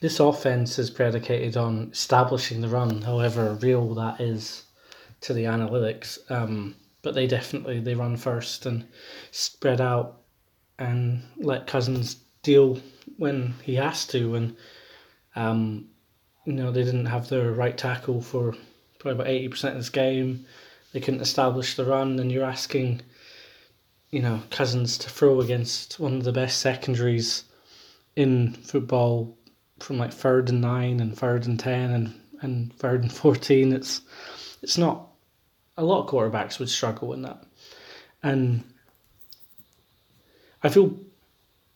This 0.00 0.20
offense 0.20 0.78
is 0.78 0.90
predicated 0.90 1.56
on 1.56 1.88
establishing 1.90 2.60
the 2.60 2.68
run, 2.68 3.00
however 3.00 3.54
real 3.54 3.94
that 3.94 4.20
is 4.20 4.64
to 5.22 5.32
the 5.32 5.44
analytics. 5.44 6.18
Um, 6.30 6.74
but 7.02 7.14
they 7.14 7.26
definitely 7.26 7.80
they 7.80 7.94
run 7.94 8.16
first 8.16 8.66
and 8.66 8.86
spread 9.30 9.80
out 9.80 10.20
and 10.78 11.22
let 11.36 11.66
Cousins 11.66 12.16
deal 12.42 12.80
when 13.16 13.54
he 13.62 13.74
has 13.76 14.06
to. 14.08 14.34
And 14.34 14.56
um, 15.36 15.88
you 16.44 16.52
know 16.52 16.70
they 16.70 16.84
didn't 16.84 17.06
have 17.06 17.28
their 17.28 17.52
right 17.52 17.76
tackle 17.76 18.20
for 18.20 18.54
probably 18.98 19.12
about 19.12 19.28
eighty 19.28 19.48
percent 19.48 19.74
of 19.74 19.80
this 19.80 19.90
game. 19.90 20.46
They 20.92 21.00
couldn't 21.00 21.20
establish 21.20 21.76
the 21.76 21.84
run, 21.84 22.18
and 22.18 22.32
you're 22.32 22.44
asking, 22.44 23.02
you 24.10 24.22
know, 24.22 24.42
Cousins 24.50 24.96
to 24.98 25.10
throw 25.10 25.40
against 25.40 26.00
one 26.00 26.14
of 26.14 26.24
the 26.24 26.32
best 26.32 26.60
secondaries 26.60 27.44
in 28.16 28.54
football 28.54 29.36
from 29.80 29.98
like 29.98 30.12
third 30.12 30.48
and 30.48 30.62
nine 30.62 31.00
and 31.00 31.16
third 31.16 31.46
and 31.46 31.60
ten 31.60 31.90
and 31.90 32.20
and 32.40 32.72
third 32.74 33.02
and 33.02 33.12
fourteen. 33.12 33.72
It's 33.72 34.00
it's 34.62 34.78
not 34.78 35.07
a 35.78 35.84
lot 35.84 36.02
of 36.02 36.10
quarterbacks 36.10 36.58
would 36.58 36.68
struggle 36.68 37.14
in 37.14 37.22
that. 37.22 37.42
And 38.22 38.64
I 40.62 40.68
feel 40.68 40.94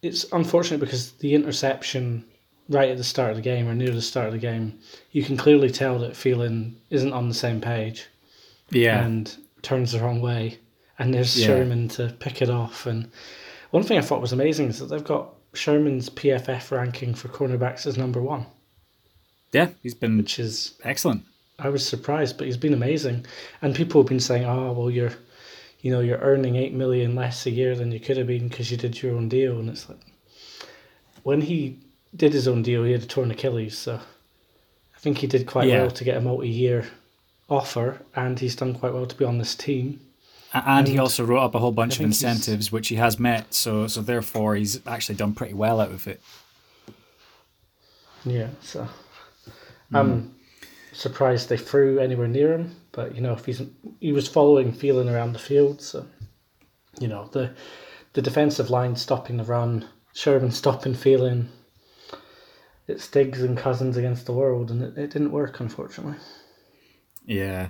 it's 0.02 0.30
unfortunate 0.32 0.80
because 0.80 1.12
the 1.12 1.35
interception 1.35 2.25
right 2.68 2.90
at 2.90 2.97
the 2.97 3.04
start 3.04 3.30
of 3.30 3.37
the 3.37 3.42
game 3.42 3.68
or 3.68 3.75
near 3.75 3.92
the 3.92 4.02
start 4.02 4.26
of 4.26 4.32
the 4.32 4.38
game, 4.38 4.78
you 5.12 5.23
can 5.23 5.37
clearly 5.37 5.71
tell 5.71 5.99
that 6.00 6.12
Thielen 6.12 6.75
isn't 6.90 7.12
on 7.12 7.28
the 7.28 7.35
same 7.35 7.61
page. 7.61 8.06
Yeah. 8.71 9.04
And 9.04 9.35
turns 9.62 9.92
the 9.92 10.00
wrong 10.00 10.21
way. 10.21 10.59
And 10.99 11.14
there's 11.14 11.38
yeah. 11.38 11.47
Sherman 11.47 11.88
to 11.90 12.14
pick 12.18 12.42
it 12.42 12.50
off. 12.50 12.87
And 12.87 13.11
one 13.71 13.85
thing 13.85 13.99
I 13.99 14.02
thought 14.02 14.21
was 14.21 14.32
amazing 14.32 14.68
is 14.68 14.80
that 14.80 14.87
they've 14.87 15.04
got 15.04 15.35
Sherman's 15.54 16.11
PFF 16.11 16.71
ranking 16.71 17.14
for 17.14 17.28
cornerbacks 17.28 17.87
as 17.87 17.97
number 17.97 18.21
one. 18.21 18.47
Yeah, 19.52 19.68
he's 19.82 19.94
been 19.94 20.16
which 20.16 20.38
is 20.38 20.75
excellent. 20.82 21.25
I 21.62 21.69
was 21.69 21.87
surprised, 21.87 22.37
but 22.37 22.47
he's 22.47 22.57
been 22.57 22.75
amazing. 22.75 23.25
And 23.61 23.75
people 23.75 24.02
have 24.02 24.09
been 24.09 24.21
saying, 24.21 24.45
"Oh, 24.45 24.73
well, 24.73 24.90
you're, 24.90 25.12
you 25.81 25.92
know, 25.92 26.00
you're 26.00 26.19
earning 26.19 26.57
eight 26.57 26.75
million 26.75 27.14
less 27.14 27.47
a 27.47 27.50
year 27.50 27.76
than 27.76 27.92
you 27.92 28.00
could 28.00 28.16
have 28.16 28.26
been 28.26 28.49
because 28.49 28.71
you 28.71 28.76
did 28.76 29.00
your 29.00 29.14
own 29.14 29.28
deal." 29.28 29.59
And 29.59 29.69
it's 29.71 29.88
like, 29.88 30.00
when 31.23 31.40
he 31.40 31.78
did 32.16 32.33
his 32.33 32.49
own 32.49 32.62
deal, 32.62 32.83
he 32.85 32.92
had 32.92 33.02
a 33.02 33.07
torn 33.07 33.31
Achilles, 33.31 33.78
so 33.78 33.95
I 33.95 34.99
think 34.99 35.19
he 35.19 35.26
did 35.26 35.47
quite 35.47 35.69
yeah. 35.69 35.83
well 35.83 35.90
to 35.90 36.04
get 36.04 36.16
a 36.16 36.21
multi-year 36.21 36.87
offer, 37.49 38.02
and 38.16 38.38
he's 38.38 38.57
done 38.57 38.75
quite 38.75 38.92
well 38.92 39.07
to 39.07 39.16
be 39.16 39.25
on 39.25 39.38
this 39.38 39.54
team. 39.54 40.00
And, 40.52 40.64
and 40.66 40.88
he 40.88 40.99
also 40.99 41.25
wrote 41.25 41.42
up 41.42 41.54
a 41.54 41.59
whole 41.59 41.73
bunch 41.73 41.97
of 41.97 42.04
incentives, 42.04 42.71
which 42.73 42.88
he 42.88 42.97
has 42.97 43.19
met. 43.19 43.54
So, 43.54 43.87
so 43.87 44.02
therefore, 44.02 44.57
he's 44.57 44.85
actually 44.87 45.14
done 45.14 45.33
pretty 45.33 45.54
well 45.54 45.81
out 45.81 45.92
of 45.92 46.07
it. 46.07 46.21
Yeah. 48.25 48.49
So, 48.61 48.88
um, 49.95 50.12
mm 50.12 50.28
surprised 50.92 51.49
they 51.49 51.56
threw 51.56 51.99
anywhere 51.99 52.28
near 52.28 52.52
him. 52.52 52.76
But 52.92 53.14
you 53.14 53.20
know, 53.20 53.32
if 53.32 53.44
he's 53.44 53.62
he 54.00 54.12
was 54.12 54.28
following, 54.28 54.72
Thielen 54.72 55.12
around 55.12 55.32
the 55.32 55.38
field, 55.38 55.80
so 55.80 56.06
you 57.00 57.08
know 57.08 57.28
the 57.32 57.54
the 58.12 58.22
defensive 58.22 58.70
line 58.70 58.96
stopping 58.96 59.38
the 59.38 59.44
run, 59.44 59.87
Sherman 60.12 60.50
stopping 60.50 60.94
Thielen. 60.94 61.46
It 62.88 63.00
Stiggs 63.00 63.42
and 63.42 63.56
Cousins 63.56 63.96
against 63.96 64.26
the 64.26 64.32
world, 64.32 64.70
and 64.70 64.82
it, 64.82 64.99
it 64.99 65.11
didn't 65.12 65.30
work, 65.30 65.61
unfortunately. 65.61 66.18
Yeah, 67.25 67.68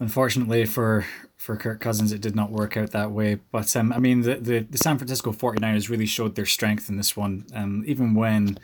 unfortunately 0.00 0.66
for 0.66 1.06
for 1.36 1.56
Kirk 1.56 1.80
Cousins, 1.80 2.12
it 2.12 2.20
did 2.20 2.36
not 2.36 2.50
work 2.50 2.76
out 2.76 2.90
that 2.90 3.12
way. 3.12 3.38
But 3.50 3.74
um, 3.74 3.92
I 3.94 3.98
mean, 3.98 4.22
the, 4.22 4.34
the, 4.34 4.58
the 4.58 4.76
San 4.76 4.98
Francisco 4.98 5.32
49ers 5.32 5.88
really 5.88 6.04
showed 6.04 6.34
their 6.34 6.44
strength 6.44 6.90
in 6.90 6.98
this 6.98 7.16
one. 7.16 7.46
Um, 7.54 7.82
even 7.86 8.14
when 8.14 8.58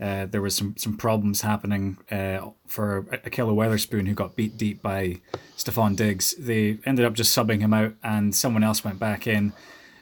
uh, 0.00 0.26
there 0.26 0.40
was 0.40 0.54
some, 0.54 0.76
some 0.76 0.96
problems 0.96 1.40
happening 1.40 1.98
uh, 2.10 2.50
for 2.66 3.02
Ahkello 3.12 3.54
Witherspoon, 3.54 4.06
who 4.06 4.14
got 4.14 4.36
beat 4.36 4.56
deep 4.56 4.80
by 4.80 5.20
Stefon 5.56 5.96
Diggs, 5.96 6.34
they 6.38 6.78
ended 6.86 7.04
up 7.04 7.14
just 7.14 7.36
subbing 7.36 7.60
him 7.60 7.74
out, 7.74 7.94
and 8.02 8.34
someone 8.34 8.62
else 8.62 8.84
went 8.84 8.98
back 8.98 9.26
in. 9.26 9.52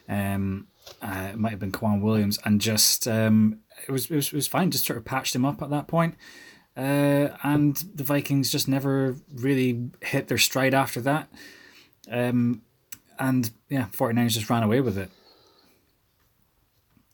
Um, 0.07 0.67
uh, 1.01 1.29
it 1.31 1.37
might 1.37 1.49
have 1.49 1.59
been 1.59 1.71
K'Waun 1.71 2.01
Williams, 2.01 2.39
and 2.45 2.61
just 2.61 3.07
um, 3.07 3.59
it 3.87 3.91
was, 3.91 4.09
it 4.11 4.15
was 4.15 4.27
it 4.27 4.33
was 4.33 4.47
fine. 4.47 4.71
Just 4.71 4.85
sort 4.85 4.97
of 4.97 5.05
patched 5.05 5.35
him 5.35 5.45
up 5.45 5.61
at 5.61 5.69
that 5.71 5.87
point. 5.87 6.15
Uh, 6.77 7.29
and 7.41 7.83
the 7.95 8.03
Vikings 8.03 8.51
just 8.51 8.67
never 8.67 9.15
really 9.33 9.89
hit 10.03 10.27
their 10.27 10.37
stride 10.37 10.75
after 10.75 11.01
that. 11.01 11.27
Um, 12.09 12.61
and 13.17 13.49
yeah, 13.67 13.87
49ers 13.91 14.33
just 14.33 14.49
ran 14.49 14.61
away 14.61 14.79
with 14.81 14.95
it. 14.95 15.09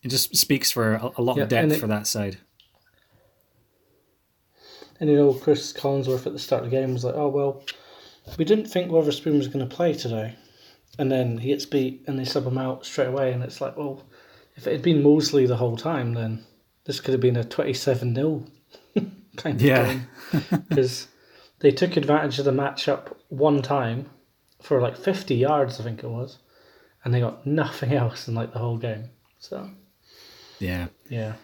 It 0.02 0.08
just 0.08 0.36
speaks 0.36 0.70
for 0.70 0.96
a, 0.96 1.10
a 1.16 1.22
lot 1.22 1.38
yeah, 1.38 1.44
of 1.44 1.48
depth 1.48 1.72
it, 1.72 1.80
for 1.80 1.86
that 1.86 2.06
side. 2.06 2.36
And 5.04 5.12
you 5.12 5.18
know, 5.18 5.34
Chris 5.34 5.70
Collinsworth 5.70 6.26
at 6.26 6.32
the 6.32 6.38
start 6.38 6.64
of 6.64 6.70
the 6.70 6.74
game 6.74 6.94
was 6.94 7.04
like, 7.04 7.14
"Oh 7.14 7.28
well, 7.28 7.62
we 8.38 8.46
didn't 8.46 8.68
think 8.68 8.90
Witherspoon 8.90 9.36
was 9.36 9.48
going 9.48 9.68
to 9.68 9.76
play 9.76 9.92
today," 9.92 10.34
and 10.98 11.12
then 11.12 11.36
he 11.36 11.48
gets 11.48 11.66
beat 11.66 12.02
and 12.06 12.18
they 12.18 12.24
sub 12.24 12.46
him 12.46 12.56
out 12.56 12.86
straight 12.86 13.08
away, 13.08 13.30
and 13.30 13.42
it's 13.42 13.60
like, 13.60 13.76
well, 13.76 14.02
if 14.56 14.66
it 14.66 14.72
had 14.72 14.80
been 14.80 15.02
Moseley 15.02 15.44
the 15.44 15.58
whole 15.58 15.76
time, 15.76 16.14
then 16.14 16.42
this 16.86 17.00
could 17.00 17.12
have 17.12 17.20
been 17.20 17.36
a 17.36 17.44
twenty-seven 17.44 18.14
0 18.14 18.46
kind 19.36 19.56
of 19.56 19.60
yeah. 19.60 19.92
game 19.92 20.08
because 20.70 21.08
they 21.58 21.70
took 21.70 21.98
advantage 21.98 22.38
of 22.38 22.46
the 22.46 22.50
matchup 22.50 23.14
one 23.28 23.60
time 23.60 24.08
for 24.62 24.80
like 24.80 24.96
50 24.96 25.34
yards, 25.34 25.78
I 25.78 25.84
think 25.84 26.02
it 26.02 26.08
was, 26.08 26.38
and 27.04 27.12
they 27.12 27.20
got 27.20 27.46
nothing 27.46 27.92
else 28.02 28.26
in 28.26 28.34
like 28.34 28.54
the 28.54 28.58
whole 28.58 28.78
game. 28.78 29.10
So, 29.38 29.68
yeah, 30.60 30.86
yeah, 31.10 31.34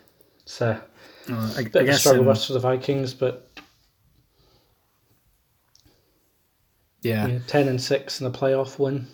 so 0.46 0.80
uh, 1.30 1.54
I, 1.56 1.64
bit 1.64 1.76
I 1.76 1.80
of 1.80 1.88
a 1.90 1.94
struggle 1.94 2.28
um, 2.28 2.36
for 2.36 2.52
the 2.54 2.58
Vikings, 2.58 3.14
but 3.14 3.49
yeah. 7.02 7.26
yeah, 7.26 7.38
ten 7.46 7.68
and 7.68 7.80
six 7.80 8.20
in 8.20 8.30
the 8.30 8.38
playoff 8.38 8.78
win. 8.78 9.06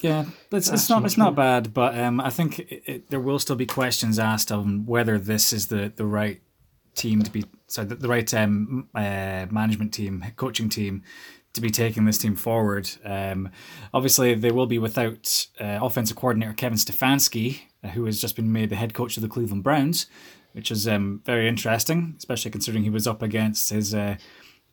Yeah, 0.00 0.24
it's, 0.50 0.68
it's 0.68 0.90
not 0.90 1.04
it's 1.04 1.16
not 1.16 1.36
bad, 1.36 1.72
but 1.72 1.96
um, 1.98 2.20
I 2.20 2.30
think 2.30 2.58
it, 2.58 2.82
it, 2.86 3.10
there 3.10 3.20
will 3.20 3.38
still 3.38 3.56
be 3.56 3.66
questions 3.66 4.18
asked 4.18 4.50
on 4.50 4.84
whether 4.84 5.16
this 5.16 5.52
is 5.52 5.68
the, 5.68 5.92
the 5.94 6.04
right 6.04 6.42
team 6.94 7.22
to 7.22 7.30
be 7.30 7.44
so 7.68 7.84
the, 7.84 7.94
the 7.94 8.08
right 8.08 8.34
um, 8.34 8.88
uh, 8.94 9.46
management 9.50 9.94
team, 9.94 10.24
coaching 10.36 10.68
team 10.68 11.02
to 11.52 11.60
be 11.60 11.70
taking 11.70 12.04
this 12.04 12.18
team 12.18 12.34
forward. 12.34 12.90
Um, 13.04 13.50
obviously, 13.94 14.34
they 14.34 14.50
will 14.50 14.66
be 14.66 14.78
without 14.78 15.46
uh, 15.60 15.78
offensive 15.80 16.16
coordinator 16.16 16.52
Kevin 16.52 16.78
Stefanski, 16.78 17.60
uh, 17.84 17.88
who 17.88 18.04
has 18.06 18.20
just 18.20 18.36
been 18.36 18.52
made 18.52 18.70
the 18.70 18.76
head 18.76 18.94
coach 18.94 19.16
of 19.16 19.22
the 19.22 19.28
Cleveland 19.28 19.62
Browns, 19.62 20.06
which 20.52 20.70
is 20.70 20.88
um, 20.88 21.20
very 21.24 21.46
interesting, 21.48 22.14
especially 22.18 22.50
considering 22.50 22.84
he 22.84 22.90
was 22.90 23.06
up 23.06 23.22
against 23.22 23.70
his 23.70 23.94
uh, 23.94 24.16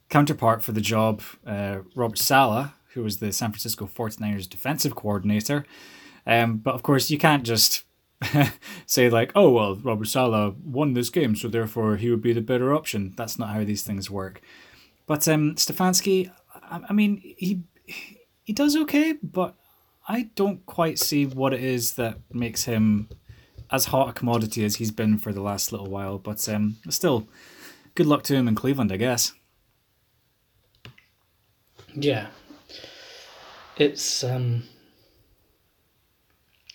counterpart 0.10 0.63
for 0.63 0.72
the 0.72 0.82
job, 0.82 1.22
uh, 1.46 1.80
Robert 1.96 2.18
Saleh, 2.18 2.72
who 2.94 3.04
was 3.04 3.18
the 3.18 3.32
San 3.32 3.51
Francisco 3.51 3.86
49ers 3.86 4.50
defensive 4.50 4.96
coordinator. 4.96 5.66
Um, 6.25 6.58
but 6.58 6.75
of 6.75 6.84
course, 6.84 7.10
you 7.10 7.18
can't 7.18 7.44
just 7.44 7.84
say 8.86 9.10
like, 9.10 9.32
oh 9.36 9.50
well, 9.50 9.75
Robert 9.75 10.08
Saleh 10.08 10.56
won 10.63 10.94
this 10.94 11.10
game, 11.10 11.36
so 11.36 11.48
therefore 11.48 11.96
he 11.96 12.10
would 12.10 12.22
be 12.22 12.34
the 12.34 12.42
better 12.42 12.74
option. 12.74 13.13
That's 13.16 13.39
not 13.39 13.50
how 13.50 13.63
these 13.63 13.84
things 13.84 14.10
work. 14.10 14.42
But 15.06 15.28
um, 15.28 15.56
Stefanski, 15.56 16.32
I 16.70 16.94
mean, 16.94 17.22
he 17.38 17.63
he 18.44 18.54
does 18.54 18.75
okay, 18.75 19.13
but 19.24 19.56
I 20.08 20.30
don't 20.36 20.66
quite 20.66 21.00
see 21.00 21.25
what 21.25 21.54
it 21.54 21.63
is 21.63 21.94
that 21.94 22.18
makes 22.32 22.66
him 22.66 23.10
as 23.72 23.86
hot 23.86 24.10
a 24.10 24.13
commodity 24.13 24.66
as 24.66 24.75
he's 24.75 24.92
been 24.92 25.18
for 25.18 25.32
the 25.32 25.42
last 25.42 25.72
little 25.72 25.89
while. 25.89 26.18
But 26.18 26.48
um, 26.50 26.78
still, 26.89 27.28
good 27.96 28.08
luck 28.08 28.24
to 28.24 28.36
him 28.36 28.48
in 28.48 28.56
Cleveland, 28.56 28.92
I 28.92 28.98
guess. 28.98 29.34
Yeah, 31.96 32.27
it's 33.77 34.24
um, 34.24 34.63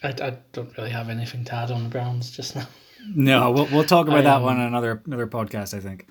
I, 0.02 0.08
I 0.08 0.38
don't 0.52 0.76
really 0.76 0.90
have 0.90 1.08
anything 1.08 1.44
to 1.46 1.54
add 1.54 1.70
on 1.70 1.84
the 1.84 1.88
Browns 1.88 2.30
just 2.30 2.56
now. 2.56 2.66
No, 3.14 3.50
we'll 3.50 3.66
we'll 3.66 3.84
talk 3.84 4.06
about 4.06 4.20
I, 4.20 4.22
that 4.22 4.36
um, 4.36 4.42
one 4.42 4.56
in 4.60 4.66
another 4.66 5.02
another 5.06 5.26
podcast. 5.26 5.74
I 5.74 5.80
think. 5.80 6.06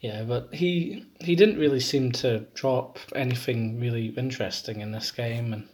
Yeah, 0.00 0.24
but 0.24 0.54
he 0.54 1.06
he 1.20 1.34
didn't 1.34 1.58
really 1.58 1.80
seem 1.80 2.12
to 2.12 2.40
drop 2.54 2.98
anything 3.14 3.80
really 3.80 4.08
interesting 4.08 4.80
in 4.80 4.92
this 4.92 5.10
game, 5.10 5.52
and 5.52 5.68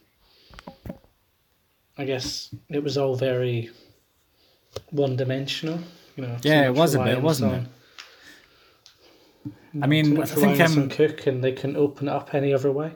I 1.98 2.04
guess 2.04 2.54
it 2.68 2.82
was 2.82 2.96
all 2.96 3.16
very 3.16 3.70
one 4.90 5.16
dimensional. 5.16 5.80
You 6.16 6.24
know. 6.24 6.36
Yeah, 6.42 6.66
it 6.66 6.74
was 6.74 6.94
a 6.94 7.02
bit, 7.02 7.20
wasn't 7.20 7.52
on, 7.52 7.58
it? 7.60 7.68
I 9.80 9.86
mean, 9.86 10.20
I 10.20 10.26
think 10.26 10.60
um, 10.60 10.88
Cook, 10.88 11.26
and 11.26 11.42
they 11.42 11.52
can 11.52 11.76
open 11.76 12.08
it 12.08 12.12
up 12.12 12.34
any 12.34 12.52
other 12.52 12.70
way. 12.70 12.92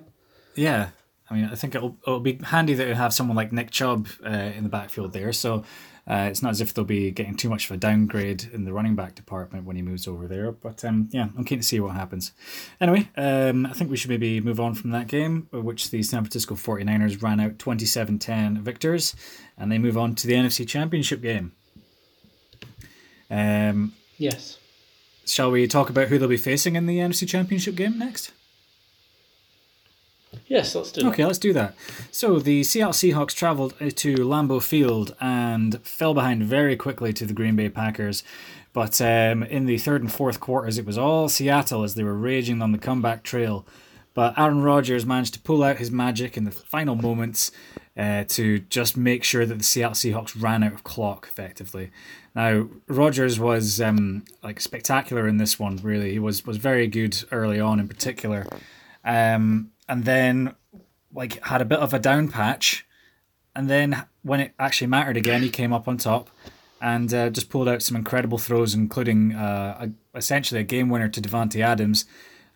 Yeah, 0.55 0.91
I 1.31 1.35
mean, 1.35 1.49
I 1.51 1.55
think 1.55 1.75
it'll 1.75 1.97
it'll 2.07 2.21
be 2.21 2.39
handy 2.43 2.75
that 2.75 2.87
you 2.87 2.95
have 2.95 3.15
someone 3.15 3.37
like 3.37 3.53
Nick 3.53 3.71
Chubb 3.71 4.09
uh, 4.25 4.29
in 4.29 4.63
the 4.63 4.69
backfield 4.69 5.13
there. 5.13 5.33
So 5.33 5.65
uh, 6.09 6.29
it's 6.31 6.41
not 6.43 6.51
as 6.51 6.61
if 6.61 6.73
they'll 6.73 6.85
be 6.85 7.11
getting 7.11 7.37
too 7.37 7.49
much 7.49 7.65
of 7.65 7.73
a 7.73 7.77
downgrade 7.77 8.49
in 8.53 8.65
the 8.65 8.73
running 8.73 8.95
back 8.95 9.17
department 9.17 9.65
when 9.65 9.75
he 9.75 9.83
moves 9.83 10.07
over 10.07 10.29
there. 10.29 10.53
But 10.53 10.85
um, 10.85 11.09
yeah, 11.11 11.29
I'm 11.37 11.45
keen 11.45 11.59
to 11.59 11.65
see 11.65 11.81
what 11.81 11.97
happens. 11.97 12.33
Anyway, 12.81 13.09
um, 13.17 13.67
I 13.67 13.73
think 13.73 13.91
we 13.91 13.97
should 13.97 14.11
maybe 14.11 14.41
move 14.41 14.61
on 14.61 14.75
from 14.75 14.91
that 14.91 15.09
game, 15.09 15.49
which 15.53 15.91
the 15.91 16.03
San 16.05 16.23
Francisco 16.23 16.55
49ers 16.55 17.23
ran 17.23 17.41
out 17.41 17.59
27 17.59 18.21
10 18.21 18.63
victors, 18.63 19.17
and 19.59 19.73
they 19.73 19.79
move 19.79 19.99
on 19.99 20.15
to 20.15 20.27
the 20.29 20.35
NFC 20.35 20.67
Championship 20.67 21.23
game. 21.23 21.53
Um, 23.29 23.95
yes. 24.17 24.59
Shall 25.27 25.51
we 25.51 25.67
talk 25.67 25.91
about 25.91 26.09
who 26.09 26.19
they'll 26.19 26.29
be 26.29 26.37
facing 26.37 26.77
in 26.77 26.87
the 26.87 26.99
NFC 26.99 27.29
Championship 27.29 27.75
game 27.75 27.99
next? 27.99 28.33
Yes, 30.47 30.75
let's 30.75 30.93
do 30.93 31.03
that. 31.03 31.09
Okay, 31.09 31.25
let's 31.25 31.39
do 31.39 31.53
that. 31.53 31.75
So 32.13 32.39
the 32.39 32.63
Seattle 32.63 32.93
Seahawks 32.93 33.35
traveled 33.35 33.75
uh, 33.81 33.91
to 33.97 34.15
Lambeau 34.17 34.63
Field 34.63 35.15
and 35.21 35.83
fell 35.85 36.15
behind 36.15 36.45
very 36.45 36.77
quickly 36.77 37.13
to 37.15 37.27
the 37.27 37.33
Green 37.33 37.57
Bay 37.57 37.69
Packers. 37.69 38.23
But 38.73 39.01
um, 39.01 39.43
in 39.43 39.67
the 39.67 39.79
third 39.79 40.03
and 40.03 40.13
fourth 40.13 40.39
quarters, 40.39 40.79
it 40.79 40.87
was 40.87 40.99
all 40.99 41.29
Seattle 41.29 41.83
as 41.83 41.95
they 41.95 42.05
were 42.05 42.15
raging 42.15 42.63
on 42.63 42.73
the 42.73 42.79
comeback 42.79 43.23
trail. 43.23 43.67
But 44.17 44.39
Aaron 44.39 44.63
Rodgers 44.63 45.05
managed 45.05 45.35
to 45.35 45.41
pull 45.41 45.63
out 45.63 45.77
his 45.77 45.91
magic 45.91 46.39
in 46.39 46.45
the 46.45 46.51
final 46.51 46.95
moments 46.95 47.51
uh, 47.99 48.25
to 48.29 48.61
just 48.61 48.97
make 48.97 49.23
sure 49.23 49.45
that 49.45 49.59
the 49.59 49.63
Seattle 49.63 49.93
Seahawks 49.93 50.43
ran 50.43 50.63
out 50.63 50.73
of 50.73 50.85
clock 50.85 51.29
effectively. 51.31 51.91
Now 52.35 52.67
Rodgers 52.89 53.39
was 53.39 53.79
um, 53.79 54.25
like 54.43 54.59
spectacular 54.59 55.29
in 55.29 55.37
this 55.37 55.59
one. 55.59 55.77
Really, 55.83 56.13
he 56.13 56.19
was 56.19 56.47
was 56.47 56.57
very 56.57 56.87
good 56.87 57.23
early 57.31 57.61
on, 57.61 57.79
in 57.79 57.89
particular. 57.89 58.47
Um, 59.05 59.73
and 59.87 60.07
then 60.07 60.55
like 61.13 61.45
had 61.45 61.61
a 61.61 61.67
bit 61.67 61.81
of 61.81 61.93
a 61.93 61.99
down 61.99 62.29
patch, 62.29 62.87
and 63.55 63.69
then 63.69 64.07
when 64.23 64.41
it 64.41 64.55
actually 64.59 64.87
mattered 64.87 65.19
again, 65.19 65.43
he 65.43 65.51
came 65.51 65.75
up 65.75 65.87
on 65.87 65.99
top 65.99 66.31
and 66.81 67.13
uh, 67.13 67.29
just 67.29 67.51
pulled 67.51 67.69
out 67.69 67.83
some 67.83 67.97
incredible 67.99 68.39
throws, 68.39 68.73
including 68.73 69.35
uh, 69.35 69.89
a, 70.15 70.19
essentially 70.19 70.61
a 70.63 70.65
game 70.65 70.89
winner 70.89 71.09
to 71.11 71.21
Davante 71.21 71.61
Adams, 71.61 72.07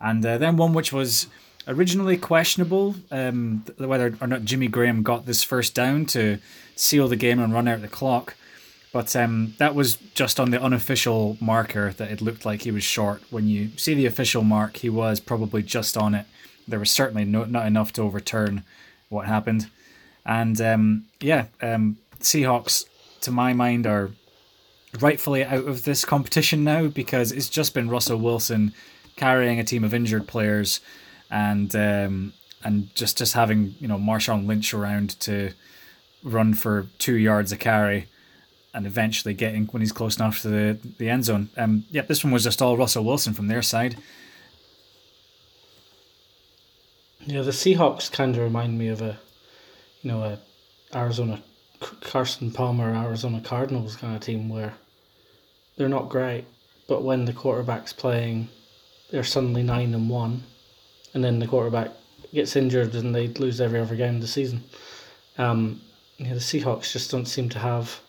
and 0.00 0.24
uh, 0.24 0.38
then 0.38 0.56
one 0.56 0.72
which 0.72 0.90
was 0.90 1.26
originally 1.70 2.16
questionable 2.16 2.96
um, 3.10 3.64
whether 3.78 4.14
or 4.20 4.26
not 4.26 4.44
Jimmy 4.44 4.68
Graham 4.68 5.02
got 5.02 5.26
this 5.26 5.42
first 5.42 5.74
down 5.74 6.06
to 6.06 6.38
seal 6.76 7.08
the 7.08 7.16
game 7.16 7.38
and 7.38 7.52
run 7.52 7.68
out 7.68 7.80
the 7.80 7.88
clock. 7.88 8.34
But 8.92 9.14
um, 9.14 9.54
that 9.58 9.74
was 9.74 9.96
just 10.14 10.40
on 10.40 10.50
the 10.50 10.60
unofficial 10.60 11.36
marker 11.40 11.92
that 11.92 12.10
it 12.10 12.20
looked 12.20 12.44
like 12.44 12.62
he 12.62 12.72
was 12.72 12.82
short. 12.82 13.22
When 13.30 13.46
you 13.46 13.70
see 13.76 13.94
the 13.94 14.06
official 14.06 14.42
mark, 14.42 14.78
he 14.78 14.90
was 14.90 15.20
probably 15.20 15.62
just 15.62 15.96
on 15.96 16.14
it 16.14 16.26
there 16.70 16.78
was 16.78 16.90
certainly 16.90 17.24
no, 17.24 17.44
not 17.44 17.66
enough 17.66 17.92
to 17.94 18.02
overturn 18.02 18.64
what 19.08 19.26
happened. 19.26 19.68
And 20.24 20.60
um, 20.60 21.06
yeah, 21.20 21.46
um, 21.60 21.98
Seahawks, 22.20 22.84
to 23.22 23.30
my 23.30 23.52
mind, 23.52 23.86
are 23.86 24.10
rightfully 25.00 25.44
out 25.44 25.66
of 25.66 25.84
this 25.84 26.04
competition 26.04 26.64
now 26.64 26.88
because 26.88 27.32
it's 27.32 27.48
just 27.48 27.74
been 27.74 27.90
Russell 27.90 28.18
Wilson 28.18 28.72
carrying 29.16 29.58
a 29.58 29.64
team 29.64 29.84
of 29.84 29.94
injured 29.94 30.26
players 30.26 30.80
and 31.30 31.74
um, 31.76 32.32
and 32.64 32.94
just 32.94 33.18
just 33.18 33.34
having 33.34 33.74
you 33.80 33.88
know 33.88 33.98
Marshawn 33.98 34.46
Lynch 34.46 34.74
around 34.74 35.18
to 35.20 35.52
run 36.22 36.54
for 36.54 36.86
two 36.98 37.16
yards 37.16 37.52
a 37.52 37.56
carry 37.56 38.06
and 38.74 38.86
eventually 38.86 39.34
getting 39.34 39.66
when 39.66 39.80
he's 39.80 39.92
close 39.92 40.16
enough 40.16 40.40
to 40.42 40.48
the, 40.48 40.78
the 40.98 41.08
end 41.08 41.24
zone. 41.24 41.48
Um, 41.56 41.84
yep, 41.90 42.06
this 42.06 42.22
one 42.22 42.32
was 42.32 42.44
just 42.44 42.62
all 42.62 42.76
Russell 42.76 43.04
Wilson 43.04 43.32
from 43.32 43.48
their 43.48 43.62
side. 43.62 43.96
Yeah, 47.26 47.42
the 47.42 47.50
Seahawks 47.50 48.10
kind 48.10 48.36
of 48.36 48.42
remind 48.42 48.78
me 48.78 48.88
of 48.88 49.02
a, 49.02 49.18
you 50.02 50.10
know, 50.10 50.22
a 50.22 50.38
Arizona 50.94 51.42
Carson 52.00 52.50
Palmer 52.50 52.94
Arizona 52.94 53.40
Cardinals 53.40 53.96
kind 53.96 54.14
of 54.14 54.20
team 54.20 54.48
where 54.48 54.74
they're 55.76 55.88
not 55.88 56.08
great, 56.08 56.44
but 56.88 57.02
when 57.02 57.24
the 57.24 57.32
quarterback's 57.32 57.92
playing, 57.92 58.48
they're 59.10 59.24
suddenly 59.24 59.62
nine 59.62 59.94
and 59.94 60.08
one, 60.08 60.44
and 61.14 61.24
then 61.24 61.38
the 61.38 61.46
quarterback 61.46 61.90
gets 62.32 62.56
injured 62.56 62.94
and 62.94 63.14
they 63.14 63.28
lose 63.28 63.60
every 63.60 63.80
other 63.80 63.96
game 63.96 64.16
of 64.16 64.20
the 64.20 64.26
season. 64.26 64.62
Um, 65.38 65.80
yeah, 66.18 66.34
the 66.34 66.40
Seahawks 66.40 66.92
just 66.92 67.10
don't 67.10 67.26
seem 67.26 67.48
to 67.50 67.58
have 67.58 68.00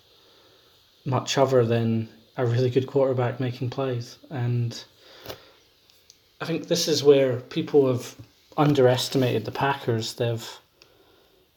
much 1.05 1.37
other 1.37 1.65
than 1.65 2.09
a 2.37 2.45
really 2.45 2.69
good 2.69 2.87
quarterback 2.87 3.39
making 3.39 3.69
plays, 3.69 4.17
and 4.29 4.83
I 6.39 6.45
think 6.45 6.67
this 6.67 6.87
is 6.87 7.03
where 7.03 7.39
people 7.39 7.87
have 7.87 8.15
underestimated 8.57 9.45
the 9.45 9.51
Packers. 9.51 10.13
They've 10.13 10.59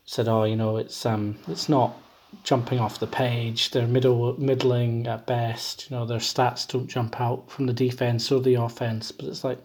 said, 0.04 0.28
"Oh, 0.28 0.44
you 0.44 0.56
know, 0.56 0.76
it's 0.76 1.06
um, 1.06 1.38
it's 1.48 1.68
not 1.68 1.96
jumping 2.42 2.78
off 2.78 2.98
the 2.98 3.06
page. 3.06 3.70
They're 3.70 3.86
middle 3.86 4.38
middling 4.38 5.06
at 5.06 5.26
best. 5.26 5.90
You 5.90 5.96
know, 5.96 6.06
their 6.06 6.18
stats 6.18 6.66
don't 6.66 6.88
jump 6.88 7.20
out 7.20 7.50
from 7.50 7.66
the 7.66 7.72
defense 7.72 8.30
or 8.32 8.40
the 8.40 8.54
offense. 8.54 9.12
But 9.12 9.26
it's 9.26 9.44
like 9.44 9.58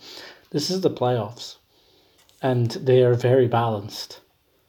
this 0.52 0.70
is 0.70 0.82
the 0.82 0.90
playoffs, 0.90 1.58
and 2.42 2.72
they 2.72 3.04
are 3.04 3.14
very 3.14 3.48
balanced. 3.48 4.22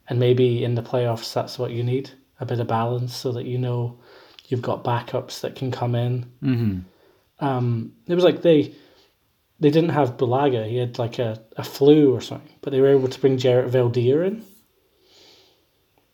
And 0.09 0.19
maybe 0.19 0.65
in 0.65 0.75
the 0.75 0.83
playoffs, 0.83 1.33
that's 1.33 1.59
what 1.59 1.71
you 1.71 1.83
need 1.85 2.11
a 2.41 2.47
bit 2.47 2.59
of 2.61 2.67
balance 2.67 3.15
so 3.15 3.33
that 3.33 3.45
you 3.45 3.59
know 3.59 3.99
you've 4.49 4.62
got 4.62 4.83
backups 4.83 5.41
that 5.41 5.55
can 5.55 5.71
come 5.71 5.95
in. 5.95 6.25
Mm-hmm. 6.43 7.45
Um, 7.45 7.93
it 8.07 8.15
was 8.15 8.25
like 8.25 8.43
they 8.43 8.75
they 9.61 9.71
didn't 9.71 9.91
have 9.91 10.17
Bulaga. 10.17 10.67
He 10.69 10.79
had 10.79 10.99
like 10.99 11.19
a, 11.19 11.41
a 11.57 11.62
flu 11.65 12.15
or 12.15 12.21
something, 12.21 12.53
but 12.62 12.71
they 12.71 12.81
were 12.81 12.89
able 12.89 13.09
to 13.09 13.21
bring 13.21 13.39
Jared 13.39 13.71
Veldheer 13.73 14.27
in. 14.27 14.45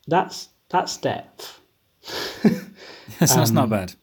That's 0.06 0.48
that's 0.68 0.96
depth. 0.96 1.60
that's, 2.42 2.64
that's 3.34 3.50
not 3.50 3.64
Um, 3.64 3.70
bad. 3.70 3.94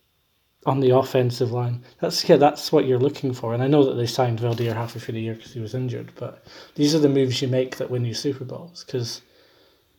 On 0.65 0.79
the 0.79 0.91
offensive 0.91 1.51
line. 1.51 1.83
That's 1.99 2.27
yeah, 2.29 2.37
that's 2.37 2.71
what 2.71 2.85
you're 2.85 2.99
looking 2.99 3.33
for. 3.33 3.53
And 3.53 3.61
I 3.61 3.67
know 3.67 3.83
that 3.83 3.95
they 3.95 4.05
signed 4.05 4.39
Veldheer 4.39 4.73
halfway 4.73 5.01
through 5.01 5.15
the 5.15 5.21
year 5.21 5.33
because 5.35 5.53
he 5.53 5.59
was 5.59 5.73
injured, 5.75 6.11
but 6.15 6.45
these 6.75 6.95
are 6.95 6.99
the 6.99 7.09
moves 7.09 7.41
you 7.41 7.49
make 7.49 7.75
that 7.77 7.89
win 7.91 8.05
you 8.05 8.13
Super 8.13 8.45
Bowls. 8.45 8.83
Because 8.85 9.21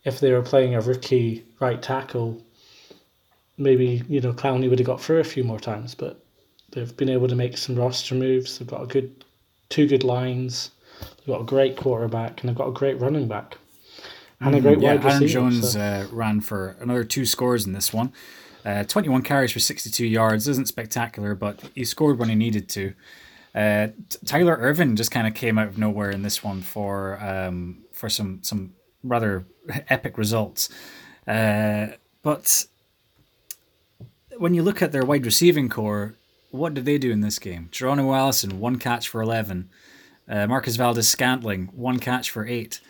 if 0.05 0.19
they 0.19 0.31
were 0.31 0.41
playing 0.41 0.73
a 0.73 0.81
rookie 0.81 1.43
right 1.59 1.79
tackle, 1.81 2.41
maybe 3.57 4.03
you 4.09 4.21
know 4.21 4.33
Clowney 4.33 4.69
would 4.69 4.79
have 4.79 4.87
got 4.87 5.01
through 5.01 5.19
a 5.19 5.23
few 5.23 5.43
more 5.43 5.59
times. 5.59 5.93
But 5.95 6.23
they've 6.71 6.95
been 6.97 7.09
able 7.09 7.27
to 7.27 7.35
make 7.35 7.57
some 7.57 7.75
roster 7.75 8.15
moves. 8.15 8.57
They've 8.57 8.67
got 8.67 8.83
a 8.83 8.87
good, 8.87 9.23
two 9.69 9.87
good 9.87 10.03
lines. 10.03 10.71
They've 11.17 11.27
got 11.35 11.41
a 11.41 11.45
great 11.45 11.77
quarterback 11.77 12.41
and 12.41 12.49
they've 12.49 12.57
got 12.57 12.69
a 12.69 12.73
great 12.73 12.99
running 12.99 13.27
back. 13.27 13.57
And 14.41 14.55
a 14.55 14.61
great 14.61 14.77
Mm-hmm. 14.77 14.83
yeah, 14.83 14.95
wide 14.95 15.05
Aaron. 15.05 15.27
Jones 15.27 15.73
so- 15.73 15.79
uh, 15.79 16.07
ran 16.11 16.41
for 16.41 16.75
another 16.79 17.03
two 17.03 17.25
scores 17.25 17.65
in 17.65 17.73
this 17.73 17.93
one. 17.93 18.11
Uh, 18.65 18.83
21 18.83 19.21
carries 19.21 19.51
for 19.51 19.59
62 19.59 20.05
yards 20.05 20.47
isn't 20.47 20.67
spectacular, 20.67 21.35
but 21.35 21.61
he 21.75 21.85
scored 21.85 22.17
when 22.17 22.29
he 22.29 22.35
needed 22.35 22.67
to. 22.69 22.93
Uh, 23.53 23.87
Tyler 24.25 24.57
Ervin 24.57 24.95
just 24.95 25.11
kind 25.11 25.27
of 25.27 25.33
came 25.33 25.57
out 25.57 25.67
of 25.67 25.77
nowhere 25.77 26.09
in 26.09 26.23
this 26.23 26.43
one 26.43 26.61
for 26.61 27.23
um, 27.23 27.83
for 27.93 28.09
some 28.09 28.39
some 28.41 28.73
rather 29.03 29.45
epic 29.89 30.17
results. 30.17 30.69
Uh, 31.27 31.87
but 32.21 32.65
when 34.37 34.53
you 34.53 34.63
look 34.63 34.81
at 34.81 34.91
their 34.91 35.05
wide 35.05 35.25
receiving 35.25 35.69
core, 35.69 36.15
what 36.51 36.73
did 36.73 36.85
they 36.85 36.97
do 36.97 37.11
in 37.11 37.21
this 37.21 37.39
game? 37.39 37.69
Geronimo 37.71 38.13
Allison, 38.13 38.59
one 38.59 38.77
catch 38.77 39.07
for 39.07 39.21
11. 39.21 39.69
Uh, 40.27 40.47
Marquez 40.47 40.75
Valdes 40.75 41.07
Scantling, 41.07 41.67
one 41.67 41.99
catch 41.99 42.31
for 42.31 42.45
eight. 42.45 42.81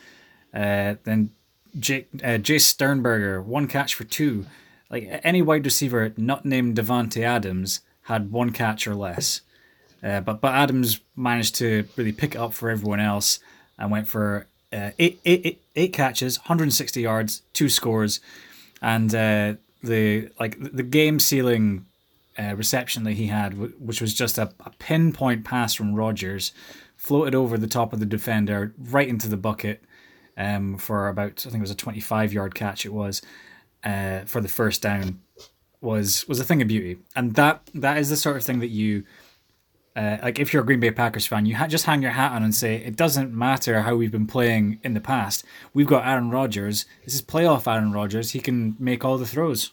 Uh, 0.53 0.95
then 1.03 1.31
Jake, 1.77 2.07
uh, 2.23 2.39
Jace 2.39 2.61
Sternberger, 2.61 3.41
one 3.41 3.67
catch 3.67 3.93
for 3.93 4.05
two. 4.05 4.45
Like 4.95 5.19
any 5.25 5.41
wide 5.41 5.65
receiver 5.65 6.13
not 6.15 6.45
named 6.45 6.77
Davante 6.77 7.21
Adams 7.21 7.81
had 8.03 8.31
one 8.31 8.51
catch 8.51 8.87
or 8.87 8.95
less. 8.95 9.41
Uh, 10.01 10.21
but 10.21 10.39
but 10.39 10.53
Adams 10.53 11.01
managed 11.17 11.55
to 11.55 11.85
really 11.97 12.13
pick 12.13 12.35
it 12.35 12.37
up 12.37 12.53
for 12.53 12.69
everyone 12.69 13.01
else 13.01 13.39
and 13.77 13.91
went 13.91 14.07
for 14.07 14.47
uh, 14.71 14.91
eight, 14.97 15.19
eight, 15.25 15.41
eight, 15.43 15.61
eight 15.75 15.91
catches, 15.91 16.39
160 16.39 17.01
yards, 17.01 17.41
two 17.51 17.67
scores, 17.67 18.21
and 18.81 19.13
uh, 19.13 19.55
the 19.83 20.29
like 20.39 20.55
the 20.59 20.83
game 20.83 21.19
sealing 21.19 21.85
uh, 22.39 22.55
reception 22.55 23.03
that 23.03 23.13
he 23.13 23.27
had, 23.27 23.81
which 23.81 23.99
was 23.99 24.13
just 24.13 24.37
a, 24.37 24.53
a 24.61 24.69
pinpoint 24.79 25.43
pass 25.43 25.73
from 25.73 25.93
Rodgers, 25.93 26.53
floated 26.95 27.35
over 27.35 27.57
the 27.57 27.67
top 27.67 27.91
of 27.91 27.99
the 27.99 28.05
defender 28.05 28.73
right 28.77 29.09
into 29.09 29.27
the 29.27 29.35
bucket 29.35 29.83
um, 30.37 30.77
for 30.77 31.09
about 31.09 31.43
I 31.45 31.49
think 31.49 31.55
it 31.55 31.61
was 31.61 31.71
a 31.71 31.75
25 31.75 32.31
yard 32.31 32.55
catch. 32.55 32.85
It 32.85 32.93
was 32.93 33.21
uh, 33.85 34.21
for 34.25 34.41
the 34.41 34.47
first 34.47 34.81
down 34.81 35.21
was 35.81 36.27
was 36.27 36.39
a 36.39 36.43
thing 36.43 36.61
of 36.61 36.67
beauty, 36.67 36.97
and 37.15 37.35
that 37.35 37.69
that 37.73 37.97
is 37.97 38.09
the 38.09 38.17
sort 38.17 38.37
of 38.37 38.43
thing 38.43 38.59
that 38.59 38.69
you. 38.69 39.05
Uh, 39.95 40.17
like 40.21 40.39
if 40.39 40.51
you're 40.51 40.61
a 40.61 40.65
Green 40.65 40.81
Bay 40.81 40.91
Packers 40.91 41.25
fan, 41.25 41.45
you 41.45 41.55
ha- 41.55 41.67
just 41.67 41.85
hang 41.85 42.01
your 42.01 42.11
hat 42.11 42.33
on 42.33 42.43
and 42.43 42.53
say 42.53 42.75
it 42.75 42.97
doesn't 42.97 43.33
matter 43.33 43.83
how 43.83 43.95
we've 43.95 44.11
been 44.11 44.27
playing 44.27 44.77
in 44.83 44.93
the 44.93 44.99
past. 44.99 45.45
We've 45.73 45.87
got 45.87 46.05
Aaron 46.05 46.29
Rodgers. 46.31 46.85
This 47.05 47.13
is 47.13 47.21
playoff 47.21 47.65
Aaron 47.65 47.93
Rodgers. 47.93 48.31
He 48.31 48.41
can 48.41 48.75
make 48.77 49.05
all 49.05 49.17
the 49.17 49.25
throws. 49.25 49.71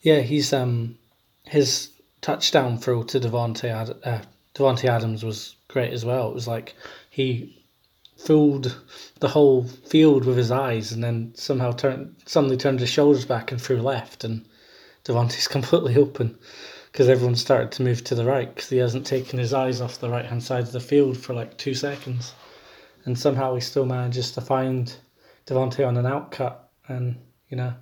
Yeah, 0.00 0.20
he's 0.20 0.54
um 0.54 0.96
his 1.44 1.90
touchdown 2.22 2.78
throw 2.78 3.02
to 3.02 3.20
Davante 3.20 3.64
Ad- 3.64 3.98
uh, 4.02 4.22
Davante 4.54 4.84
Adams 4.84 5.22
was 5.22 5.56
great 5.68 5.92
as 5.92 6.06
well. 6.06 6.30
It 6.30 6.34
was 6.34 6.48
like 6.48 6.74
he 7.10 7.63
fooled 8.16 8.80
the 9.20 9.28
whole 9.28 9.64
field 9.64 10.24
with 10.24 10.36
his 10.36 10.50
eyes, 10.50 10.92
and 10.92 11.02
then 11.02 11.32
somehow 11.34 11.72
turned 11.72 12.14
suddenly 12.26 12.56
turned 12.56 12.80
his 12.80 12.88
shoulders 12.88 13.24
back 13.24 13.52
and 13.52 13.60
threw 13.60 13.80
left, 13.80 14.24
and 14.24 14.44
Davante's 15.04 15.48
completely 15.56 15.96
open 15.96 16.38
because 16.92 17.08
everyone 17.08 17.34
started 17.34 17.72
to 17.72 17.82
move 17.82 18.04
to 18.04 18.14
the 18.14 18.24
right 18.24 18.54
because 18.54 18.70
he 18.70 18.78
hasn't 18.78 19.06
taken 19.06 19.38
his 19.38 19.52
eyes 19.52 19.80
off 19.80 19.98
the 19.98 20.08
right 20.08 20.26
hand 20.26 20.42
side 20.42 20.62
of 20.62 20.72
the 20.72 20.80
field 20.80 21.16
for 21.16 21.34
like 21.34 21.56
two 21.58 21.74
seconds, 21.74 22.34
and 23.04 23.18
somehow 23.18 23.54
he 23.54 23.60
still 23.60 23.86
manages 23.86 24.32
to 24.32 24.40
find 24.40 24.96
Davante 25.46 25.86
on 25.86 25.96
an 25.96 26.06
outcut, 26.06 26.56
and 26.88 27.16
you 27.48 27.56
know 27.56 27.74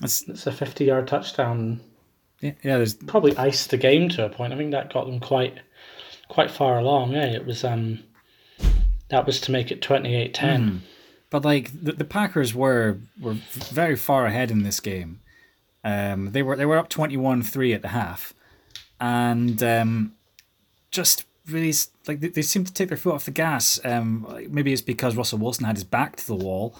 That's 0.00 0.28
it's 0.28 0.46
a 0.46 0.52
fifty 0.52 0.84
yard 0.84 1.08
touchdown 1.08 1.80
yeah. 2.40 2.52
yeah 2.62 2.76
there's 2.78 2.94
probably 2.94 3.36
iced 3.36 3.70
the 3.70 3.76
game 3.76 4.08
to 4.10 4.26
a 4.26 4.28
point. 4.28 4.52
I 4.52 4.56
think 4.56 4.72
that 4.72 4.92
got 4.92 5.06
them 5.06 5.20
quite 5.20 5.58
quite 6.28 6.50
far 6.50 6.78
along. 6.78 7.12
Yeah, 7.12 7.26
it 7.26 7.46
was 7.46 7.64
um 7.64 8.02
that 9.10 9.26
was 9.26 9.40
to 9.42 9.52
make 9.52 9.70
it 9.70 9.80
28-10. 9.80 10.34
But 11.30 11.44
like 11.44 11.70
the, 11.72 11.92
the 11.92 12.04
Packers 12.04 12.54
were 12.54 12.98
were 13.20 13.34
very 13.50 13.96
far 13.96 14.26
ahead 14.26 14.50
in 14.50 14.62
this 14.64 14.80
game. 14.80 15.20
Um, 15.84 16.32
they 16.32 16.42
were 16.42 16.56
they 16.56 16.66
were 16.66 16.76
up 16.76 16.90
21-3 16.90 17.74
at 17.74 17.82
the 17.82 17.88
half, 17.88 18.34
and 19.00 19.62
um, 19.62 20.14
just 20.90 21.24
really 21.48 21.72
like 22.06 22.20
they, 22.20 22.28
they 22.28 22.42
seemed 22.42 22.66
to 22.66 22.72
take 22.72 22.88
their 22.88 22.98
foot 22.98 23.14
off 23.14 23.24
the 23.24 23.30
gas. 23.30 23.80
Um, 23.84 24.26
maybe 24.50 24.72
it's 24.72 24.82
because 24.82 25.16
Russell 25.16 25.38
Wilson 25.38 25.64
had 25.64 25.76
his 25.76 25.84
back 25.84 26.16
to 26.16 26.26
the 26.26 26.34
wall, 26.34 26.74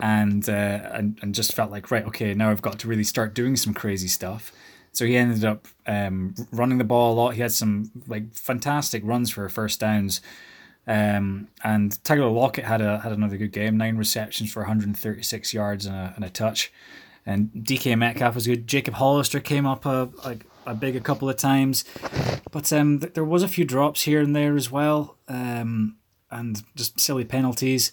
and 0.00 0.48
uh, 0.48 0.90
and 0.92 1.18
and 1.20 1.34
just 1.34 1.54
felt 1.54 1.70
like 1.70 1.90
right, 1.90 2.06
okay, 2.06 2.34
now 2.34 2.50
I've 2.50 2.62
got 2.62 2.78
to 2.80 2.88
really 2.88 3.04
start 3.04 3.34
doing 3.34 3.56
some 3.56 3.74
crazy 3.74 4.08
stuff. 4.08 4.52
So 4.92 5.06
he 5.06 5.16
ended 5.16 5.44
up 5.44 5.68
um, 5.86 6.34
running 6.50 6.78
the 6.78 6.84
ball 6.84 7.12
a 7.12 7.14
lot. 7.14 7.34
He 7.34 7.40
had 7.40 7.52
some 7.52 7.90
like 8.06 8.34
fantastic 8.34 9.02
runs 9.04 9.30
for 9.30 9.48
first 9.48 9.80
downs. 9.80 10.20
Um, 10.86 11.48
and 11.62 12.02
Tyler 12.04 12.28
Lockett 12.28 12.64
had 12.64 12.80
a 12.80 12.98
had 13.00 13.12
another 13.12 13.36
good 13.36 13.52
game, 13.52 13.76
nine 13.76 13.96
receptions 13.96 14.52
for 14.52 14.60
136 14.62 15.54
yards 15.54 15.86
and 15.86 15.94
a, 15.94 16.12
and 16.16 16.24
a 16.24 16.30
touch. 16.30 16.72
And 17.24 17.50
DK 17.54 17.96
Metcalf 17.96 18.34
was 18.34 18.46
good. 18.48 18.66
Jacob 18.66 18.94
Hollister 18.94 19.38
came 19.38 19.64
up 19.64 19.86
a, 19.86 20.08
a, 20.24 20.36
a 20.66 20.74
big 20.74 20.96
a 20.96 21.00
couple 21.00 21.28
of 21.30 21.36
times, 21.36 21.84
but 22.50 22.72
um, 22.72 22.98
th- 22.98 23.14
there 23.14 23.24
was 23.24 23.44
a 23.44 23.48
few 23.48 23.64
drops 23.64 24.02
here 24.02 24.20
and 24.20 24.34
there 24.34 24.56
as 24.56 24.72
well, 24.72 25.18
um, 25.28 25.98
and 26.32 26.62
just 26.74 26.98
silly 26.98 27.24
penalties. 27.24 27.92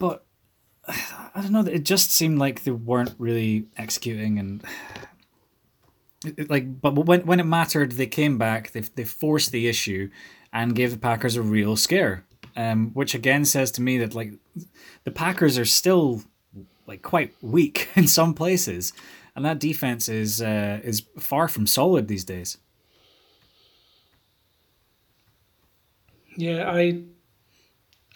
But 0.00 0.24
I 0.88 1.30
don't 1.40 1.52
know. 1.52 1.60
It 1.60 1.84
just 1.84 2.10
seemed 2.10 2.38
like 2.40 2.64
they 2.64 2.72
weren't 2.72 3.14
really 3.18 3.66
executing, 3.76 4.40
and 4.40 4.64
it- 6.24 6.34
it, 6.38 6.50
like, 6.50 6.80
but 6.80 6.94
when 6.94 7.20
when 7.26 7.38
it 7.40 7.46
mattered, 7.46 7.92
they 7.92 8.06
came 8.06 8.38
back. 8.38 8.72
They 8.72 8.80
they 8.80 9.04
forced 9.04 9.50
the 9.52 9.68
issue, 9.68 10.10
and 10.52 10.74
gave 10.74 10.90
the 10.90 10.98
Packers 10.98 11.36
a 11.36 11.42
real 11.42 11.76
scare. 11.76 12.24
Um, 12.54 12.90
which 12.92 13.14
again 13.14 13.46
says 13.46 13.70
to 13.72 13.82
me 13.82 13.96
that 13.98 14.14
like 14.14 14.34
the 15.04 15.10
Packers 15.10 15.56
are 15.58 15.64
still 15.64 16.22
like 16.86 17.00
quite 17.00 17.32
weak 17.40 17.88
in 17.96 18.06
some 18.06 18.34
places, 18.34 18.92
and 19.34 19.44
that 19.44 19.58
defense 19.58 20.08
is 20.08 20.42
uh, 20.42 20.80
is 20.84 21.02
far 21.18 21.48
from 21.48 21.66
solid 21.66 22.08
these 22.08 22.24
days. 22.24 22.58
Yeah, 26.36 26.70
I 26.70 27.02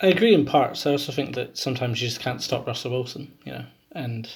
I 0.00 0.08
agree 0.08 0.34
in 0.34 0.44
parts. 0.44 0.86
I 0.86 0.90
also 0.92 1.12
think 1.12 1.34
that 1.34 1.56
sometimes 1.56 2.00
you 2.02 2.08
just 2.08 2.20
can't 2.20 2.42
stop 2.42 2.66
Russell 2.66 2.90
Wilson, 2.90 3.32
you 3.44 3.52
know, 3.52 3.64
and 3.92 4.28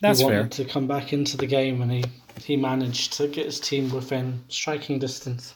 That's 0.00 0.18
he 0.20 0.26
fair. 0.26 0.40
wanted 0.40 0.52
to 0.52 0.64
come 0.66 0.86
back 0.86 1.12
into 1.12 1.36
the 1.36 1.46
game 1.46 1.80
and 1.80 1.90
he, 1.90 2.04
he 2.44 2.56
managed 2.56 3.14
to 3.14 3.28
get 3.28 3.46
his 3.46 3.58
team 3.58 3.90
within 3.90 4.44
striking 4.48 4.98
distance. 4.98 5.54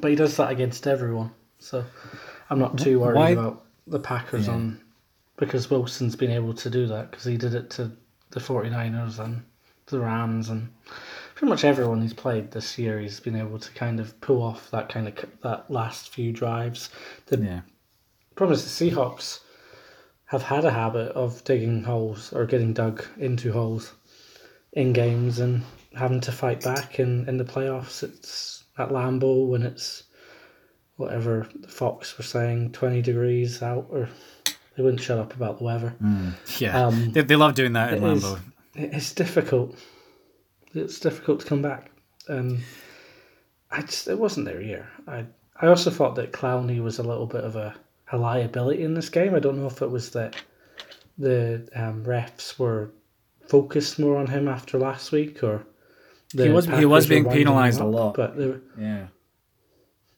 But 0.00 0.10
he 0.10 0.16
does 0.16 0.36
that 0.36 0.50
against 0.50 0.86
everyone. 0.86 1.30
So 1.58 1.84
I'm 2.50 2.58
not 2.58 2.78
too 2.78 3.00
worried 3.00 3.16
Why- 3.16 3.30
about 3.30 3.64
the 3.86 3.98
Packers 4.00 4.46
Yeah. 4.46 4.54
on 4.54 4.80
because 5.36 5.70
Wilson's 5.70 6.16
been 6.16 6.30
able 6.30 6.54
to 6.54 6.70
do 6.70 6.86
that 6.86 7.10
because 7.10 7.24
he 7.24 7.36
did 7.36 7.54
it 7.54 7.70
to 7.70 7.90
the 8.30 8.40
49ers 8.40 9.18
and 9.18 9.42
the 9.86 10.00
Rams 10.00 10.48
and 10.48 10.68
pretty 11.34 11.50
much 11.50 11.64
everyone 11.64 12.00
he's 12.00 12.14
played 12.14 12.50
this 12.50 12.78
year. 12.78 12.98
He's 13.00 13.20
been 13.20 13.36
able 13.36 13.58
to 13.58 13.70
kind 13.72 14.00
of 14.00 14.18
pull 14.20 14.42
off 14.42 14.70
that 14.70 14.88
kind 14.88 15.06
of 15.08 15.14
that 15.42 15.70
last 15.70 16.10
few 16.10 16.32
drives. 16.32 16.88
The 17.26 17.38
Yeah. 17.38 17.60
problem 18.36 18.54
is 18.54 18.64
the 18.78 18.90
Seahawks 18.90 19.40
have 20.26 20.42
had 20.42 20.64
a 20.64 20.70
habit 20.70 21.12
of 21.12 21.44
digging 21.44 21.82
holes 21.84 22.32
or 22.32 22.46
getting 22.46 22.72
dug 22.72 23.04
into 23.18 23.52
holes 23.52 23.92
in 24.72 24.92
games 24.92 25.38
and 25.38 25.62
having 25.94 26.20
to 26.22 26.32
fight 26.32 26.62
back 26.64 26.98
in, 26.98 27.28
in 27.28 27.36
the 27.36 27.44
playoffs. 27.44 28.02
It's 28.02 28.63
at 28.78 28.90
Lambeau 28.90 29.46
when 29.46 29.62
it's 29.62 30.04
whatever 30.96 31.48
the 31.60 31.68
Fox 31.68 32.16
were 32.16 32.24
saying, 32.24 32.72
20 32.72 33.02
degrees 33.02 33.62
out, 33.62 33.86
or 33.90 34.08
they 34.76 34.82
wouldn't 34.82 35.02
shut 35.02 35.18
up 35.18 35.34
about 35.34 35.58
the 35.58 35.64
weather. 35.64 35.94
Yeah. 36.58 36.86
Um, 36.86 37.12
they, 37.12 37.22
they 37.22 37.36
love 37.36 37.54
doing 37.54 37.72
that 37.74 37.92
in 37.92 38.02
Lambeau. 38.02 38.38
It's 38.74 39.12
difficult. 39.12 39.76
It's 40.74 40.98
difficult 40.98 41.40
to 41.40 41.46
come 41.46 41.62
back. 41.62 41.90
Um, 42.28 42.60
I 43.70 43.82
just 43.82 44.08
it 44.08 44.18
wasn't 44.18 44.46
their 44.46 44.60
year. 44.60 44.88
I 45.06 45.26
I 45.60 45.68
also 45.68 45.90
thought 45.90 46.16
that 46.16 46.32
Clowney 46.32 46.82
was 46.82 46.98
a 46.98 47.02
little 47.02 47.26
bit 47.26 47.44
of 47.44 47.54
a, 47.56 47.74
a 48.10 48.18
liability 48.18 48.82
in 48.82 48.94
this 48.94 49.08
game. 49.08 49.34
I 49.34 49.38
don't 49.38 49.58
know 49.58 49.66
if 49.66 49.82
it 49.82 49.90
was 49.90 50.10
that 50.10 50.36
the 51.18 51.68
um, 51.76 52.04
refs 52.04 52.58
were 52.58 52.90
focused 53.46 53.98
more 53.98 54.16
on 54.16 54.26
him 54.26 54.48
after 54.48 54.78
last 54.78 55.12
week 55.12 55.44
or 55.44 55.64
He 56.36 56.48
was- 56.48 56.66
he 56.66 56.84
was 56.84 57.06
being 57.06 57.24
penalised 57.28 57.80
a 57.80 57.84
lot. 57.84 58.14
But 58.14 58.36
there, 58.36 58.60
Yeah. 58.78 59.06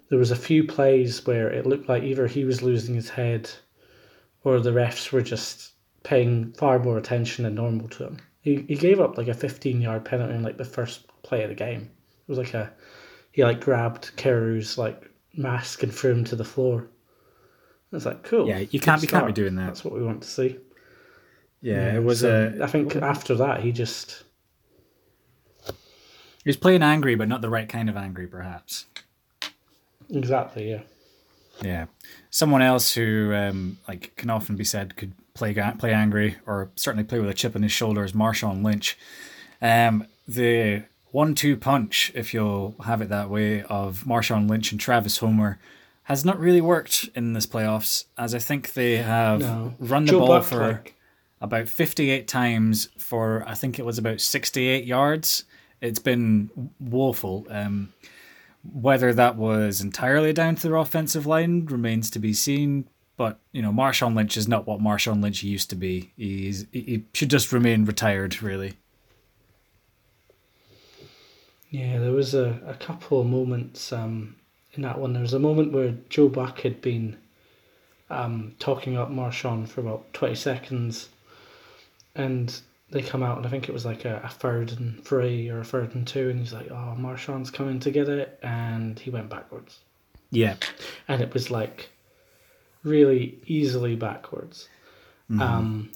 there 0.09 0.19
was 0.19 0.31
a 0.31 0.37
few 0.37 0.65
plays 0.65 1.25
where 1.27 1.51
it 1.51 1.67
looked 1.67 1.89
like 1.89 2.03
either 2.03 2.27
he 2.27 2.45
was 2.45 2.63
losing 2.63 2.95
his 2.95 3.11
head 3.11 3.51
or 4.45 4.61
the 4.61 4.71
refs 4.71 5.13
were 5.13 5.23
just 5.23 5.73
paying 6.05 6.53
far 6.53 6.79
more 6.79 6.99
attention 6.99 7.45
than 7.45 7.55
normal 7.57 7.89
to 7.89 8.05
him. 8.05 8.17
He, 8.41 8.65
he 8.69 8.77
gave 8.77 9.01
up 9.01 9.19
like 9.19 9.29
a 9.29 9.35
15 9.35 9.81
yard 9.81 10.05
penalty 10.05 10.35
in 10.35 10.43
like 10.43 10.57
the 10.57 10.65
first 10.65 11.07
play 11.23 11.43
of 11.43 11.49
the 11.49 11.55
game. 11.57 11.83
It 11.83 12.29
was 12.29 12.39
like 12.39 12.55
a 12.55 12.73
he 13.33 13.43
like 13.45 13.61
grabbed 13.61 14.17
Caru's 14.17 14.79
like 14.79 15.11
mask 15.37 15.83
and 15.83 15.93
threw 15.93 16.13
him 16.13 16.25
to 16.25 16.37
the 16.37 16.45
floor. 16.45 16.87
It's 17.93 18.07
like 18.07 18.23
cool. 18.23 18.47
Yeah, 18.49 18.59
you 18.71 18.79
can't- 18.81 19.03
you 19.03 19.09
can't 19.09 19.27
be 19.27 19.33
doing 19.33 19.57
that. 19.57 19.67
That's 19.67 19.85
what 19.85 19.95
we 19.95 20.03
want 20.03 20.23
to 20.23 20.29
see. 20.29 20.59
Yeah, 21.63 21.97
it 21.97 22.05
was 22.05 22.21
so 22.21 22.53
a. 22.61 22.63
I 22.63 22.67
think 22.69 22.95
after 22.97 23.35
that 23.37 23.61
he 23.63 23.73
just 23.73 24.23
He 26.47 26.49
was 26.51 26.57
playing 26.57 26.85
angry, 26.85 27.17
but 27.17 27.27
not 27.27 27.41
the 27.41 27.51
right 27.51 27.69
kind 27.69 27.89
of 27.91 27.97
angry, 27.97 28.29
perhaps. 28.29 28.87
exactly 30.09 30.71
yeah. 30.71 30.83
Yeah, 31.61 31.87
someone 32.31 32.63
else 32.63 32.95
who 32.95 33.35
um, 33.35 33.79
like 33.89 34.15
can 34.15 34.31
often 34.31 34.55
be 34.55 34.63
said 34.63 34.95
could 34.95 35.11
play 35.35 35.53
play 35.77 35.93
angry 35.93 36.37
or 36.47 36.71
certainly 36.77 37.03
play 37.03 37.19
with 37.19 37.29
a 37.31 37.35
chip 37.35 37.57
on 37.57 37.63
his 37.65 37.73
shoulder 37.73 38.05
is 38.05 38.13
Marshawn 38.13 38.63
Lynch. 38.63 38.97
Um, 39.61 40.07
the 40.29 40.85
one-two 41.11 41.57
punch, 41.57 42.13
if 42.15 42.33
you'll 42.33 42.77
have 42.85 43.03
it 43.03 43.09
that 43.09 43.29
way, 43.29 43.63
of 43.65 44.05
Marshawn 44.07 44.49
Lynch 44.49 44.71
and 44.71 44.81
Travis 44.81 45.19
Homer 45.19 45.59
has 46.05 46.25
not 46.25 46.39
really 46.39 46.61
worked 46.61 47.09
in 47.17 47.33
this 47.33 47.47
playoffs, 47.47 48.05
as 48.17 48.37
I 48.37 48.39
think 48.39 48.75
they 48.75 48.99
have 48.99 49.41
No. 49.41 49.75
run 49.81 50.05
the 50.05 50.13
Joe 50.13 50.19
ball 50.21 50.29
Buck, 50.29 50.45
for 50.45 50.69
like- 50.73 50.95
about 51.41 51.67
58 51.69 52.29
times 52.29 52.89
for 52.99 53.43
I 53.49 53.55
think 53.55 53.81
it 53.81 53.85
was 53.85 53.99
about 53.99 54.21
68 54.21 54.85
yards. 54.85 55.43
It's 55.81 55.99
been 55.99 56.51
woeful. 56.81 57.47
Um, 57.51 57.93
whether 58.73 59.13
that 59.13 59.37
was 59.37 59.81
entirely 59.81 60.33
down 60.33 60.57
to 60.57 60.63
their 60.63 60.77
offensive 60.77 61.27
line 61.27 61.67
remains 61.67 62.11
to 62.11 62.19
be 62.19 62.33
seen. 62.33 62.89
But 63.17 63.39
you 63.53 63.63
know, 63.63 63.73
Marshawn 63.73 64.15
Lynch 64.15 64.37
is 64.37 64.49
not 64.49 64.67
what 64.67 64.81
Marshawn 64.81 65.23
Lynch 65.23 65.43
used 65.43 65.71
to 65.71 65.77
be. 65.77 66.13
He's 66.17 66.67
he- 66.73 67.05
should 67.15 67.31
just 67.31 67.53
remain 67.53 67.85
retired, 67.85 68.43
really. 68.43 68.75
Yeah, 71.71 71.99
there 71.99 72.13
was 72.13 72.35
a, 72.35 72.61
a 72.67 72.75
couple 72.75 73.21
of 73.21 73.27
moments 73.27 73.93
um, 73.93 74.37
in 74.75 74.83
that 74.83 74.99
one. 74.99 75.13
There 75.13 75.23
was 75.23 75.35
a 75.35 75.39
moment 75.39 75.73
where 75.73 75.95
Joe 76.09 76.29
Buck 76.29 76.61
had 76.61 76.81
been 76.81 77.17
um, 78.09 78.55
talking 78.59 78.97
up 78.97 79.11
Marshawn 79.11 79.67
for 79.67 79.81
about 79.81 80.13
20 80.13 80.35
seconds, 80.35 81.09
and 82.15 82.61
they 82.91 83.03
come 83.03 83.23
out, 83.23 83.37
and 83.37 83.47
I 83.47 83.51
think 83.51 83.69
it 83.69 83.73
was 83.73 83.85
like 83.85 84.05
a, 84.05 84.21
a 84.25 84.29
third 84.29 84.73
and 84.73 85.05
three 85.05 85.49
or 85.49 85.61
a 85.61 85.65
third 85.65 85.95
and 85.95 86.07
two, 86.07 86.31
and 86.31 86.39
he's 86.39 86.53
like, 86.53 86.71
Oh, 86.71 86.95
Marshawn's 86.99 87.51
coming 87.51 87.81
to 87.81 87.91
get 87.91 88.09
it, 88.09 88.39
and 88.43 88.99
he 88.99 89.11
went 89.11 89.29
backwards. 89.29 89.81
Yeah, 90.31 90.57
And 91.09 91.23
it 91.23 91.33
was 91.33 91.51
like 91.51 91.89
really 92.83 93.39
easily 93.47 93.97
backwards. 93.97 94.69
Um, 95.41 95.91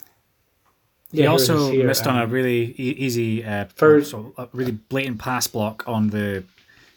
he 1.12 1.18
yeah, 1.18 1.24
it 1.24 1.28
also 1.28 1.70
here, 1.70 1.86
missed 1.86 2.06
on 2.06 2.16
a 2.16 2.24
um, 2.24 2.30
really 2.30 2.74
e- 2.78 2.94
easy, 2.98 3.44
uh, 3.44 3.66
For- 3.74 4.02
so 4.04 4.32
a 4.36 4.48
really 4.52 4.72
blatant 4.72 5.18
pass 5.18 5.46
block 5.46 5.84
on 5.86 6.08
the 6.08 6.44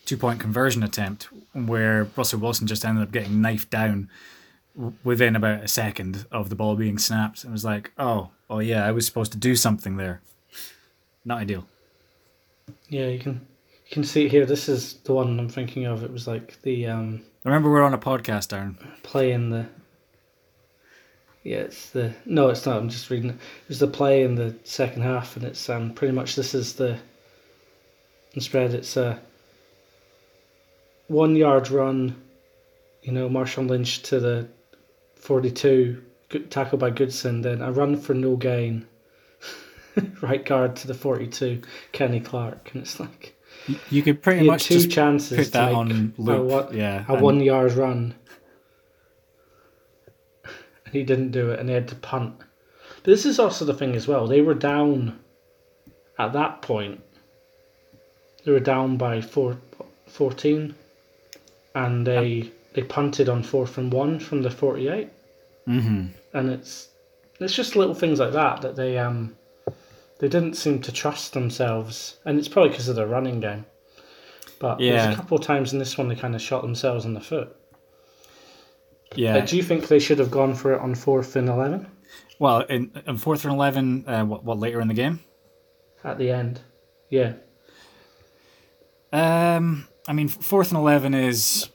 two-point 0.06 0.40
conversion 0.40 0.84
attempt, 0.84 1.30
where 1.54 2.08
Russell 2.16 2.40
Wilson 2.40 2.68
just 2.68 2.86
ended 2.86 3.04
up 3.04 3.12
getting 3.12 3.42
knifed 3.42 3.70
down 3.70 4.10
within 5.04 5.36
about 5.36 5.64
a 5.64 5.68
second 5.68 6.26
of 6.32 6.50
the 6.50 6.56
ball 6.56 6.76
being 6.76 6.98
snapped. 6.98 7.44
It 7.44 7.52
was 7.52 7.64
like, 7.64 7.92
oh, 7.98 8.30
oh 8.50 8.60
yeah, 8.60 8.86
I 8.86 8.92
was 8.92 9.06
supposed 9.06 9.32
to 9.34 9.38
do 9.38 9.56
something 9.56 9.98
there. 9.98 10.22
Not 11.26 11.40
ideal. 11.40 11.68
Yeah, 12.90 13.08
you 13.08 13.20
can 13.20 13.34
you 13.86 13.92
can 13.92 14.04
see 14.04 14.26
it 14.26 14.32
here. 14.32 14.46
This 14.46 14.68
is 14.70 14.96
the 15.04 15.14
one 15.14 15.40
I'm 15.40 15.50
thinking 15.50 15.86
of. 15.86 16.04
It 16.04 16.12
was 16.12 16.28
like 16.28 16.62
the 16.64 16.88
um, 16.88 17.24
Remember, 17.44 17.70
we're 17.70 17.84
on 17.84 17.94
a 17.94 17.98
podcast, 17.98 18.54
Aaron. 18.54 18.78
play 19.04 19.32
in 19.32 19.50
the. 19.50 19.68
Yeah, 21.44 21.58
it's 21.58 21.90
the 21.90 22.14
no, 22.26 22.50
it's 22.50 22.66
not. 22.66 22.78
I'm 22.78 22.90
just 22.90 23.10
reading 23.10 23.32
it. 23.32 23.36
It's 23.68 23.80
the 23.80 23.88
play 23.88 24.24
in 24.24 24.36
the 24.36 24.56
second 24.64 25.02
half, 25.02 25.36
and 25.36 25.46
it's 25.46 25.70
um 25.70 25.94
pretty 25.94 26.14
much 26.14 26.36
this 26.36 26.54
is 26.56 26.74
the. 26.74 26.98
Instead, 28.34 28.74
it's 28.74 28.96
a. 28.98 29.20
One 31.08 31.36
yard 31.36 31.70
run, 31.70 32.16
you 33.02 33.12
know, 33.12 33.28
Marshawn 33.30 33.70
Lynch 33.70 34.02
to 34.04 34.22
the, 34.22 34.48
forty-two, 35.24 36.04
good 36.30 36.52
tackle 36.52 36.78
by 36.78 36.90
Goodson. 36.90 37.42
Then 37.42 37.62
a 37.62 37.72
run 37.72 37.98
for 37.98 38.14
no 38.14 38.36
gain. 38.36 38.86
right 40.22 40.44
guard 40.46 40.76
to 40.78 40.88
the 40.88 40.94
forty-two, 40.94 41.62
Kenny 41.92 42.20
Clark, 42.20 42.72
and 42.74 42.82
it's 42.84 43.00
like 43.00 43.36
You 43.90 44.02
could 44.04 44.22
pretty 44.22 44.42
he 44.42 44.48
much 44.48 44.66
two 44.66 44.76
just 44.76 44.92
chances 44.92 45.38
put 45.50 45.54
that 45.54 45.74
on 45.74 46.14
a, 46.18 46.22
one- 46.42 46.76
yeah, 46.76 47.06
a 47.08 47.14
and- 47.14 47.22
one 47.22 47.40
yard 47.40 47.74
run. 47.74 48.16
And 50.86 50.94
he 50.94 51.04
didn't 51.04 51.32
do 51.32 51.52
it 51.52 51.60
and 51.60 51.68
they 51.70 51.74
had 51.74 51.88
to 51.90 51.96
punt. 51.96 52.36
But 52.38 53.06
this 53.12 53.26
is 53.26 53.40
also 53.40 53.66
the 53.66 53.74
thing 53.74 53.96
as 53.96 54.08
well. 54.08 54.28
They 54.28 54.42
were 54.42 54.54
down 54.54 55.20
at 56.20 56.34
that 56.34 56.62
point. 56.62 57.02
They 58.46 58.52
were 58.52 58.60
down 58.60 58.98
by 58.98 59.22
four, 59.22 59.58
14 60.08 60.76
and 61.76 62.06
they 62.06 62.52
they 62.74 62.82
punted 62.84 63.30
on 63.30 63.44
fourth 63.44 63.78
and 63.78 63.92
one 63.94 64.20
from 64.20 64.42
the 64.42 64.50
48 64.52 65.10
Mhm. 65.68 66.10
and 66.34 66.50
it's 66.50 66.90
it's 67.40 67.54
just 67.56 67.76
little 67.76 67.94
things 67.96 68.20
like 68.20 68.34
that 68.34 68.62
that 68.62 68.76
they 68.76 68.98
um 68.98 69.36
they 70.20 70.28
didn't 70.30 70.56
seem 70.56 70.82
to 70.82 70.92
trust 70.92 71.34
themselves 71.34 72.18
and 72.26 72.38
it's 72.40 72.48
probably 72.48 72.70
because 72.72 72.88
of 72.90 72.96
their 72.96 73.08
running 73.08 73.40
game 73.40 73.66
but 74.60 74.78
there's 74.80 75.06
Yeah. 75.06 75.12
a 75.12 75.16
couple 75.16 75.38
of 75.38 75.44
times 75.44 75.74
in 75.74 75.80
this 75.80 75.98
one 75.98 76.08
they 76.10 76.16
kind 76.16 76.36
of 76.36 76.42
shot 76.42 76.62
themselves 76.64 77.06
in 77.06 77.14
the 77.14 77.22
foot 77.22 77.56
Yeah. 79.16 79.38
Uh, 79.38 79.46
do 79.46 79.56
you 79.58 79.64
think 79.64 79.88
they 79.88 80.00
should 80.00 80.20
have 80.20 80.32
gone 80.32 80.54
for 80.56 80.74
it 80.74 80.82
on 80.82 80.96
fourth 80.96 81.36
and 81.36 81.48
11 81.50 81.88
well, 82.40 82.62
in, 82.62 82.92
in 83.08 83.18
fourth 83.18 83.46
and 83.46 83.54
eleven, 83.54 84.04
uh, 84.08 84.26
what, 84.26 84.44
what 84.44 84.60
later 84.60 84.82
in 84.82 84.88
the 84.88 84.94
game? 84.94 85.20
at 86.04 86.18
the 86.18 86.30
end 86.32 86.60
yeah 87.10 87.34
Um, 89.12 89.88
I 90.08 90.14
mean, 90.14 90.28
fourth 90.28 90.70
and 90.72 90.78
eleven 90.78 91.14
is 91.14 91.70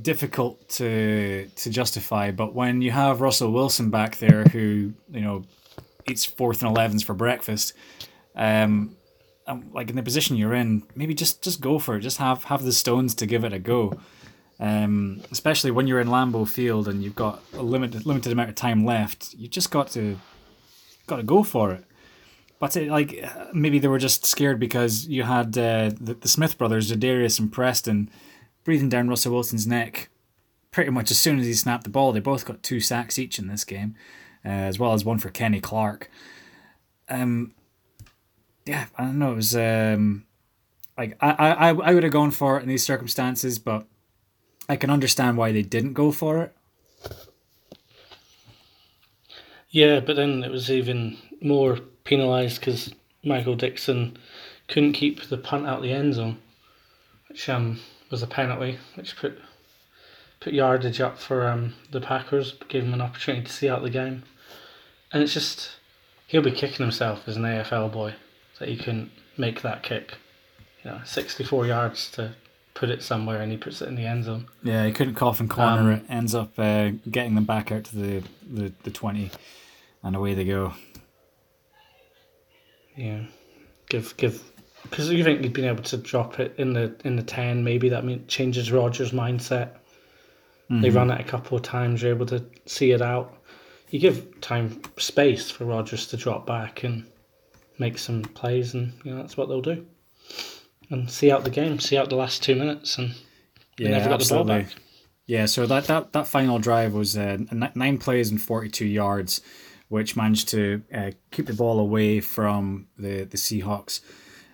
difficult 0.00 0.68
to 0.70 1.48
to 1.56 1.70
justify, 1.70 2.30
but 2.30 2.54
when 2.54 2.82
you 2.82 2.90
have 2.90 3.20
Russell 3.20 3.52
Wilson 3.52 3.90
back 3.90 4.18
there, 4.18 4.44
who 4.44 4.92
you 5.10 5.20
know 5.20 5.44
eats 6.06 6.24
fourth 6.24 6.62
and 6.62 6.70
elevens 6.70 7.02
for 7.02 7.14
breakfast, 7.14 7.74
um, 8.34 8.96
like 9.72 9.90
in 9.90 9.96
the 9.96 10.02
position 10.02 10.36
you're 10.36 10.54
in, 10.54 10.82
maybe 10.94 11.14
just 11.14 11.42
just 11.42 11.60
go 11.60 11.78
for 11.78 11.96
it. 11.96 12.00
Just 12.00 12.18
have 12.18 12.44
have 12.44 12.62
the 12.62 12.72
stones 12.72 13.14
to 13.16 13.26
give 13.26 13.44
it 13.44 13.52
a 13.52 13.58
go. 13.58 13.98
Um, 14.60 15.22
especially 15.30 15.70
when 15.70 15.86
you're 15.86 16.00
in 16.00 16.08
Lambeau 16.08 16.48
Field 16.48 16.88
and 16.88 17.02
you've 17.02 17.14
got 17.14 17.40
a 17.54 17.62
limited 17.62 18.06
limited 18.06 18.32
amount 18.32 18.48
of 18.48 18.54
time 18.56 18.84
left, 18.84 19.34
you 19.34 19.48
just 19.48 19.70
got 19.70 19.90
to 19.90 20.18
got 21.06 21.16
to 21.16 21.22
go 21.22 21.42
for 21.42 21.72
it. 21.72 21.84
But 22.58 22.76
it, 22.76 22.90
like 22.90 23.20
uh, 23.22 23.46
maybe 23.52 23.78
they 23.78 23.88
were 23.88 23.98
just 23.98 24.26
scared 24.26 24.58
because 24.58 25.06
you 25.06 25.22
had 25.22 25.56
uh, 25.56 25.90
the, 26.00 26.16
the 26.20 26.28
Smith 26.28 26.58
brothers, 26.58 26.90
Darius 26.90 27.38
and 27.38 27.52
Preston, 27.52 28.10
breathing 28.64 28.88
down 28.88 29.08
Russell 29.08 29.32
Wilson's 29.32 29.66
neck. 29.66 30.08
Pretty 30.70 30.90
much 30.90 31.10
as 31.10 31.18
soon 31.18 31.38
as 31.38 31.46
he 31.46 31.54
snapped 31.54 31.84
the 31.84 31.90
ball, 31.90 32.12
they 32.12 32.20
both 32.20 32.44
got 32.44 32.62
two 32.62 32.80
sacks 32.80 33.18
each 33.18 33.38
in 33.38 33.48
this 33.48 33.64
game, 33.64 33.94
uh, 34.44 34.48
as 34.48 34.78
well 34.78 34.92
as 34.92 35.04
one 35.04 35.18
for 35.18 35.30
Kenny 35.30 35.60
Clark. 35.60 36.10
Um, 37.08 37.54
yeah, 38.66 38.86
I 38.96 39.04
don't 39.04 39.18
know. 39.18 39.32
It 39.32 39.36
was 39.36 39.56
um, 39.56 40.26
like 40.96 41.16
I 41.20 41.30
I 41.30 41.68
I 41.70 41.94
would 41.94 42.02
have 42.02 42.12
gone 42.12 42.30
for 42.30 42.58
it 42.58 42.62
in 42.62 42.68
these 42.68 42.84
circumstances, 42.84 43.58
but 43.58 43.86
I 44.68 44.76
can 44.76 44.90
understand 44.90 45.38
why 45.38 45.52
they 45.52 45.62
didn't 45.62 45.94
go 45.94 46.12
for 46.12 46.42
it. 46.42 46.54
Yeah, 49.70 50.00
but 50.00 50.16
then 50.16 50.44
it 50.44 50.50
was 50.50 50.70
even 50.70 51.16
more 51.40 51.78
penalised 52.04 52.60
because 52.60 52.92
Michael 53.24 53.54
Dickson 53.54 54.16
couldn't 54.66 54.92
keep 54.92 55.24
the 55.24 55.38
punt 55.38 55.66
out 55.66 55.82
the 55.82 55.92
end 55.92 56.14
zone, 56.14 56.38
which 57.28 57.48
um, 57.48 57.80
was 58.10 58.22
a 58.22 58.26
penalty, 58.26 58.78
which 58.96 59.16
put 59.16 59.38
put 60.40 60.52
yardage 60.52 61.00
up 61.00 61.18
for 61.18 61.46
um, 61.48 61.74
the 61.90 62.00
Packers, 62.00 62.54
gave 62.68 62.84
him 62.84 62.94
an 62.94 63.00
opportunity 63.00 63.44
to 63.44 63.52
see 63.52 63.68
out 63.68 63.82
the 63.82 63.90
game. 63.90 64.22
And 65.12 65.22
it's 65.22 65.34
just, 65.34 65.70
he'll 66.26 66.42
be 66.42 66.52
kicking 66.52 66.84
himself 66.84 67.26
as 67.26 67.36
an 67.36 67.42
AFL 67.42 67.92
boy 67.92 68.14
that 68.58 68.68
he 68.68 68.76
couldn't 68.76 69.10
make 69.36 69.62
that 69.62 69.82
kick. 69.82 70.14
You 70.84 70.92
know, 70.92 71.00
64 71.04 71.66
yards 71.66 72.10
to 72.12 72.34
put 72.74 72.90
it 72.90 73.02
somewhere 73.02 73.42
and 73.42 73.50
he 73.50 73.58
puts 73.58 73.82
it 73.82 73.88
in 73.88 73.96
the 73.96 74.06
end 74.06 74.24
zone. 74.24 74.46
Yeah, 74.62 74.86
he 74.86 74.92
couldn't 74.92 75.14
coffin 75.14 75.48
corner 75.48 75.80
um, 75.80 75.90
it. 75.90 76.04
Ends 76.08 76.34
up 76.34 76.56
uh, 76.58 76.90
getting 77.10 77.34
them 77.34 77.44
back 77.44 77.72
out 77.72 77.84
to 77.84 77.96
the, 77.96 78.22
the, 78.48 78.72
the 78.84 78.90
20 78.90 79.30
and 80.02 80.14
away 80.14 80.34
they 80.34 80.44
go. 80.44 80.74
Yeah. 82.94 83.22
Give, 83.88 84.16
give, 84.16 84.42
because 84.82 85.10
you 85.10 85.24
think 85.24 85.42
he'd 85.42 85.52
been 85.52 85.64
able 85.64 85.82
to 85.84 85.96
drop 85.96 86.40
it 86.40 86.54
in 86.58 86.72
the 86.72 86.94
in 87.04 87.16
the 87.16 87.22
ten, 87.22 87.64
maybe 87.64 87.88
that 87.90 88.04
mean, 88.04 88.26
changes 88.26 88.72
Rodgers' 88.72 89.12
mindset. 89.12 89.76
Mm-hmm. 90.70 90.80
They 90.82 90.90
run 90.90 91.10
it 91.10 91.20
a 91.20 91.24
couple 91.24 91.56
of 91.56 91.62
times, 91.62 92.02
you're 92.02 92.14
able 92.14 92.26
to 92.26 92.44
see 92.66 92.92
it 92.92 93.02
out. 93.02 93.34
You 93.90 93.98
give 93.98 94.40
time, 94.42 94.82
space 94.98 95.50
for 95.50 95.64
Rodgers 95.64 96.08
to 96.08 96.18
drop 96.18 96.46
back 96.46 96.84
and 96.84 97.06
make 97.78 97.98
some 97.98 98.22
plays, 98.22 98.74
and 98.74 98.92
you 99.04 99.12
know 99.12 99.18
that's 99.18 99.36
what 99.36 99.48
they'll 99.48 99.62
do. 99.62 99.86
And 100.90 101.10
see 101.10 101.30
out 101.30 101.44
the 101.44 101.50
game, 101.50 101.78
see 101.78 101.96
out 101.96 102.10
the 102.10 102.16
last 102.16 102.42
two 102.42 102.54
minutes, 102.54 102.98
and 102.98 103.14
yeah, 103.78 103.90
never 103.90 104.10
got 104.10 104.14
absolutely. 104.14 104.54
the 104.54 104.62
ball 104.62 104.68
back. 104.68 104.82
Yeah, 105.28 105.44
so 105.44 105.66
that, 105.66 105.84
that, 105.84 106.14
that 106.14 106.26
final 106.26 106.58
drive 106.58 106.94
was 106.94 107.14
uh, 107.14 107.36
nine 107.74 107.98
plays 107.98 108.30
and 108.30 108.40
42 108.40 108.86
yards, 108.86 109.42
which 109.88 110.16
managed 110.16 110.48
to 110.48 110.82
uh, 110.92 111.10
keep 111.30 111.46
the 111.46 111.52
ball 111.52 111.78
away 111.78 112.20
from 112.20 112.86
the, 112.96 113.24
the 113.24 113.36
Seahawks. 113.36 114.00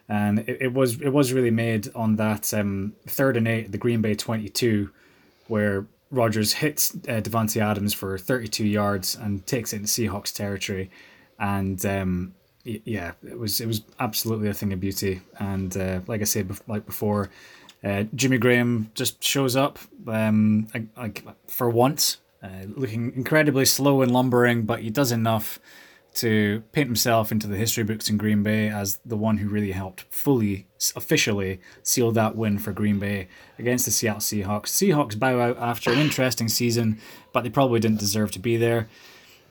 And 0.09 0.41
it, 0.41 0.59
it 0.61 0.73
was 0.73 1.01
it 1.01 1.11
was 1.11 1.33
really 1.33 1.51
made 1.51 1.89
on 1.95 2.17
that 2.17 2.53
um, 2.53 2.95
third 3.07 3.37
and 3.37 3.49
eight, 3.49 3.73
the 3.73 3.79
Green 3.79 4.03
Bay 4.03 4.15
22, 4.15 4.91
where 5.49 5.87
Rodgers 6.11 6.53
hits 6.53 6.95
uh, 6.95 7.21
Davante 7.21 7.61
Adams 7.61 7.95
for 7.95 8.19
32 8.19 8.67
yards 8.67 9.17
and 9.17 9.47
takes 9.47 9.73
it 9.73 9.77
into 9.77 9.89
Seahawks 9.89 10.35
territory, 10.35 10.91
and 11.39 11.85
um, 11.87 12.35
yeah, 12.65 13.13
it 13.27 13.39
was 13.39 13.61
it 13.61 13.67
was 13.67 13.83
absolutely 14.01 14.49
a 14.49 14.55
thing 14.55 14.73
of 14.73 14.81
beauty. 14.81 15.21
And 15.39 15.77
uh, 15.77 16.01
like 16.07 16.21
I 16.21 16.25
said, 16.25 16.51
like 16.67 16.87
before, 16.87 17.31
uh, 17.83 18.05
Jimmy 18.15 18.39
Graham 18.39 18.91
just 18.95 19.23
shows 19.23 19.57
up, 19.57 19.79
um, 20.07 20.69
like 20.97 21.25
for 21.47 21.69
once, 21.69 22.19
uh, 22.43 22.67
looking 22.75 23.13
incredibly 23.15 23.65
slow 23.65 24.03
and 24.03 24.13
lumbering, 24.13 24.63
but 24.63 24.81
he 24.81 24.91
does 24.91 25.13
enough 25.13 25.59
to 26.15 26.63
paint 26.73 26.87
himself 26.87 27.33
into 27.33 27.47
the 27.47 27.57
history 27.57 27.85
books 27.85 28.09
in 28.09 28.17
Green 28.17 28.43
Bay 28.43 28.69
as 28.69 28.99
the 29.05 29.17
one 29.17 29.39
who 29.39 29.49
really 29.49 29.73
helped 29.73 30.03
fully, 30.11 30.67
officially 30.95 31.61
seal 31.83 32.13
that 32.13 32.37
win 32.37 32.59
for 32.59 32.73
Green 32.73 32.99
Bay 32.99 33.29
against 33.59 33.85
the 33.85 33.91
Seattle 33.91 34.21
Seahawks. 34.21 34.67
Seahawks 34.67 35.19
bow 35.19 35.41
out 35.41 35.59
after 35.59 35.93
an 35.93 35.99
interesting 35.99 36.49
season, 36.49 37.01
but 37.33 37.43
they 37.43 37.51
probably 37.51 37.81
didn't 37.81 37.99
deserve 37.99 38.31
to 38.33 38.39
be 38.39 38.57
there. 38.57 38.89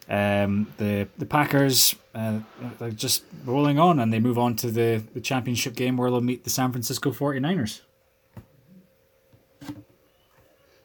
Um, 0.10 0.74
the 0.78 1.08
the 1.18 1.26
Packers 1.26 1.96
uh, 2.14 2.40
are 2.82 2.92
just 2.92 3.24
rolling 3.46 3.80
on 3.80 4.00
and 4.00 4.12
they 4.12 4.20
move 4.20 4.38
on 4.38 4.56
to 4.58 4.70
the, 4.70 5.02
the 5.14 5.22
championship 5.22 5.76
game 5.76 5.96
where 5.98 6.12
they'll 6.12 6.22
meet 6.22 6.44
the 6.44 6.50
San 6.50 6.72
Francisco 6.72 7.12
49ers. 7.12 7.82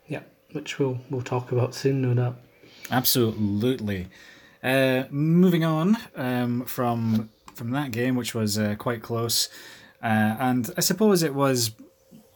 Yeah, 0.07 0.23
which 0.53 0.79
we'll, 0.79 0.99
we'll 1.11 1.23
talk 1.23 1.51
about 1.53 1.75
soon, 1.75 2.01
no 2.01 2.15
doubt. 2.15 2.37
Absolutely. 2.91 4.07
Uh, 4.63 5.05
moving 5.11 5.65
on 5.65 5.97
um, 6.17 6.65
from 6.65 7.31
from 7.55 7.71
that 7.71 7.91
game, 7.91 8.17
which 8.17 8.35
was 8.35 8.59
uh, 8.59 8.75
quite 8.79 9.03
close, 9.03 9.49
uh, 10.03 10.37
and 10.39 10.71
I 10.77 10.81
suppose 10.81 11.23
it 11.23 11.35
was 11.35 11.73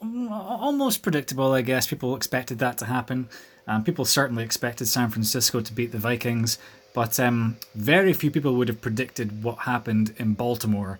almost 0.00 1.02
predictable. 1.02 1.52
I 1.52 1.62
guess 1.62 1.86
people 1.86 2.14
expected 2.16 2.58
that 2.58 2.78
to 2.78 2.86
happen. 2.86 3.28
Um, 3.66 3.84
people 3.84 4.04
certainly 4.04 4.44
expected 4.44 4.86
San 4.86 5.10
Francisco 5.10 5.60
to 5.60 5.72
beat 5.72 5.92
the 5.92 5.98
Vikings, 5.98 6.58
but 6.94 7.18
um, 7.20 7.56
very 7.74 8.12
few 8.12 8.30
people 8.30 8.54
would 8.54 8.68
have 8.68 8.80
predicted 8.80 9.42
what 9.42 9.58
happened 9.60 10.14
in 10.18 10.34
Baltimore, 10.34 10.98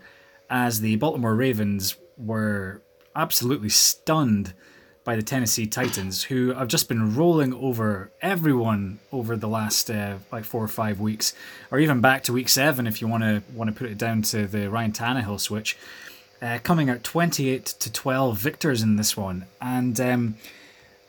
as 0.49 0.79
the 0.79 0.95
Baltimore 0.95 1.35
Ravens 1.35 1.95
were 2.17 2.81
absolutely 3.15 3.69
stunned 3.69 4.53
by 5.03 5.15
the 5.15 5.21
Tennessee 5.21 5.65
Titans, 5.67 6.23
who 6.23 6.53
have 6.53 6.67
just 6.67 6.87
been 6.87 7.15
rolling 7.15 7.53
over 7.53 8.09
everyone 8.21 8.99
over 9.11 9.35
the 9.35 9.47
last 9.49 9.89
uh, 9.91 10.17
like 10.31 10.45
four 10.45 10.63
or 10.63 10.67
five 10.69 10.99
weeks, 10.99 11.33
or 11.71 11.79
even 11.79 11.99
back 12.01 12.23
to 12.23 12.33
week 12.33 12.47
seven 12.49 12.87
if 12.87 13.01
you 13.01 13.07
want 13.07 13.23
to 13.23 13.43
want 13.53 13.69
to 13.69 13.75
put 13.75 13.89
it 13.89 13.97
down 13.97 14.21
to 14.23 14.47
the 14.47 14.69
Ryan 14.69 14.91
Tannehill 14.91 15.39
switch. 15.39 15.77
Uh, 16.41 16.59
coming 16.61 16.89
out 16.89 17.05
28 17.05 17.65
to 17.65 17.89
12 17.91 18.37
victors 18.37 18.81
in 18.81 18.97
this 18.97 19.15
one, 19.15 19.45
and 19.61 19.99
um, 20.01 20.35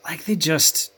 like 0.04 0.24
they 0.26 0.36
just 0.36 0.92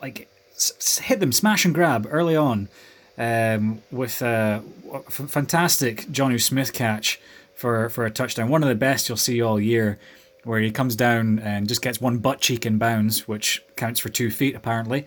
like 0.00 0.28
s- 0.54 0.98
hit 0.98 1.18
them 1.18 1.32
smash 1.32 1.64
and 1.64 1.74
grab 1.74 2.06
early 2.10 2.36
on 2.36 2.68
um, 3.16 3.82
with 3.90 4.22
a 4.22 4.62
fantastic 5.08 6.02
Jonnu 6.06 6.40
Smith 6.40 6.72
catch 6.72 7.20
for 7.56 7.88
for 7.88 8.06
a 8.06 8.10
touchdown, 8.10 8.48
one 8.48 8.62
of 8.62 8.68
the 8.68 8.76
best 8.76 9.08
you'll 9.08 9.16
see 9.18 9.42
all 9.42 9.58
year 9.60 9.98
where 10.44 10.60
he 10.60 10.70
comes 10.70 10.96
down 10.96 11.38
and 11.38 11.68
just 11.68 11.82
gets 11.82 12.00
one 12.00 12.18
butt 12.18 12.40
cheek 12.40 12.66
in 12.66 12.78
bounds, 12.78 13.28
which 13.28 13.64
counts 13.76 14.00
for 14.00 14.08
two 14.08 14.30
feet 14.30 14.54
apparently. 14.54 15.06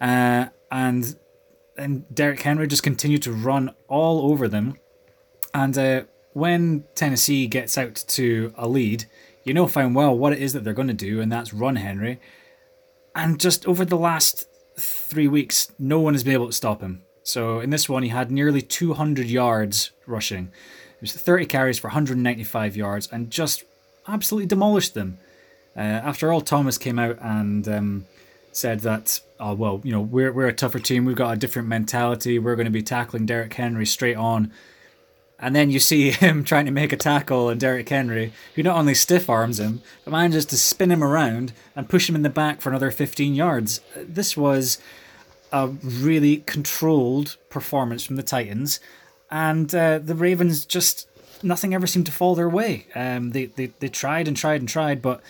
Uh, 0.00 0.46
and 0.70 1.16
and 1.76 2.04
Derrick 2.14 2.40
Henry 2.40 2.66
just 2.66 2.82
continued 2.82 3.22
to 3.22 3.32
run 3.32 3.74
all 3.88 4.30
over 4.30 4.48
them. 4.48 4.76
And 5.54 5.76
uh, 5.78 6.02
when 6.32 6.84
Tennessee 6.94 7.46
gets 7.46 7.78
out 7.78 7.94
to 8.08 8.52
a 8.56 8.68
lead, 8.68 9.06
you 9.44 9.54
know 9.54 9.66
fine 9.66 9.94
well 9.94 10.16
what 10.16 10.32
it 10.32 10.40
is 10.40 10.52
that 10.52 10.64
they're 10.64 10.72
going 10.72 10.88
to 10.88 10.94
do, 10.94 11.20
and 11.20 11.30
that's 11.30 11.52
run 11.52 11.76
Henry. 11.76 12.20
And 13.14 13.38
just 13.38 13.66
over 13.66 13.84
the 13.84 13.96
last 13.96 14.48
three 14.78 15.28
weeks, 15.28 15.72
no 15.78 16.00
one 16.00 16.14
has 16.14 16.24
been 16.24 16.32
able 16.32 16.46
to 16.46 16.52
stop 16.52 16.80
him. 16.80 17.02
So 17.22 17.60
in 17.60 17.70
this 17.70 17.88
one, 17.88 18.02
he 18.02 18.08
had 18.08 18.30
nearly 18.30 18.62
200 18.62 19.26
yards 19.26 19.92
rushing. 20.06 20.46
It 20.96 21.02
was 21.02 21.12
30 21.12 21.46
carries 21.46 21.78
for 21.78 21.88
195 21.88 22.76
yards 22.76 23.08
and 23.12 23.30
just 23.30 23.64
absolutely 24.06 24.46
demolished 24.46 24.94
them. 24.94 25.18
Uh, 25.76 25.80
after 25.80 26.28
Earl 26.28 26.40
Thomas 26.40 26.78
came 26.78 26.98
out 26.98 27.18
and 27.20 27.66
um, 27.66 28.06
said 28.52 28.80
that, 28.80 29.20
oh, 29.40 29.54
well, 29.54 29.80
you 29.84 29.92
know, 29.92 30.00
we're, 30.00 30.32
we're 30.32 30.48
a 30.48 30.52
tougher 30.52 30.78
team. 30.78 31.04
We've 31.04 31.16
got 31.16 31.32
a 31.32 31.38
different 31.38 31.68
mentality. 31.68 32.38
We're 32.38 32.56
going 32.56 32.66
to 32.66 32.70
be 32.70 32.82
tackling 32.82 33.26
Derrick 33.26 33.54
Henry 33.54 33.86
straight 33.86 34.16
on. 34.16 34.52
And 35.38 35.56
then 35.56 35.70
you 35.70 35.80
see 35.80 36.10
him 36.12 36.44
trying 36.44 36.66
to 36.66 36.70
make 36.70 36.92
a 36.92 36.96
tackle 36.96 37.48
and 37.48 37.60
Derrick 37.60 37.88
Henry, 37.88 38.32
who 38.54 38.62
not 38.62 38.76
only 38.76 38.94
stiff 38.94 39.28
arms 39.30 39.58
him, 39.58 39.82
but 40.04 40.12
manages 40.12 40.46
to 40.46 40.56
spin 40.56 40.92
him 40.92 41.02
around 41.02 41.52
and 41.74 41.88
push 41.88 42.08
him 42.08 42.14
in 42.14 42.22
the 42.22 42.30
back 42.30 42.60
for 42.60 42.68
another 42.68 42.90
15 42.90 43.34
yards. 43.34 43.80
This 43.96 44.36
was 44.36 44.78
a 45.50 45.68
really 45.68 46.38
controlled 46.38 47.36
performance 47.50 48.04
from 48.04 48.16
the 48.16 48.22
Titans. 48.22 48.80
And 49.30 49.74
uh, 49.74 49.98
the 49.98 50.14
Ravens 50.14 50.64
just 50.66 51.08
nothing 51.42 51.74
ever 51.74 51.86
seemed 51.86 52.06
to 52.06 52.12
fall 52.12 52.34
their 52.34 52.48
way. 52.48 52.86
Um, 52.94 53.30
they, 53.30 53.46
they 53.46 53.66
they 53.78 53.88
tried 53.88 54.28
and 54.28 54.36
tried 54.36 54.60
and 54.60 54.68
tried, 54.68 55.02
but 55.02 55.22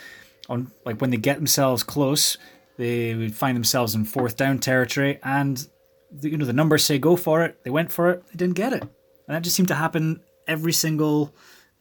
on 0.48 0.70
like 0.85 1.01
when 1.01 1.11
they 1.11 1.16
get 1.16 1.37
themselves 1.37 1.83
close, 1.83 2.37
they 2.77 3.14
would 3.14 3.35
find 3.35 3.57
themselves 3.57 3.94
in 3.94 4.05
fourth 4.05 4.37
down 4.37 4.59
territory, 4.59 5.18
and 5.22 5.66
the, 6.11 6.31
you 6.31 6.37
know 6.37 6.44
the 6.44 6.53
numbers 6.53 6.85
say 6.85 6.98
go 6.98 7.16
for 7.16 7.42
it. 7.42 7.62
They 7.64 7.70
went 7.70 7.92
for 7.92 8.11
it. 8.11 8.25
They 8.29 8.37
didn't 8.37 8.57
get 8.57 8.72
it, 8.72 8.83
and 8.83 8.90
that 9.29 9.42
just 9.42 9.57
seemed 9.57 9.68
to 9.68 9.75
happen 9.75 10.20
every 10.46 10.72
single 10.72 11.35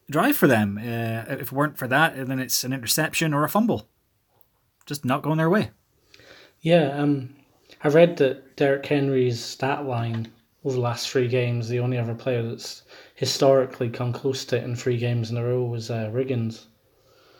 drive 0.10 0.36
for 0.36 0.48
them. 0.48 0.78
Uh, 0.78 1.32
if 1.34 1.42
it 1.42 1.52
weren't 1.52 1.78
for 1.78 1.88
that, 1.88 2.28
then 2.28 2.40
it's 2.40 2.64
an 2.64 2.74
interception 2.74 3.34
or 3.34 3.44
a 3.44 3.50
fumble, 3.50 3.88
just 4.86 5.06
not 5.06 5.24
going 5.24 5.38
their 5.38 5.50
way. 5.50 5.72
Yeah, 6.62 6.92
um, 6.98 7.36
I 7.84 7.88
read 7.88 8.18
that 8.18 8.56
Derrick 8.56 8.86
Henry's 8.86 9.44
stat 9.44 9.86
line 9.86 10.32
over 10.64 10.76
the 10.76 10.82
last 10.82 11.10
three 11.10 11.28
games, 11.28 11.68
the 11.68 11.80
only 11.80 11.98
other 11.98 12.14
player 12.14 12.44
that's 12.44 12.84
historically 13.16 13.90
come 13.90 14.14
close 14.14 14.46
to 14.46 14.58
it 14.58 14.64
in 14.64 14.76
three 14.76 14.98
games 14.98 15.32
in 15.32 15.38
a 15.38 15.44
row 15.44 15.64
was 15.64 15.90
uh, 15.90 16.10
Riggins. 16.14 16.66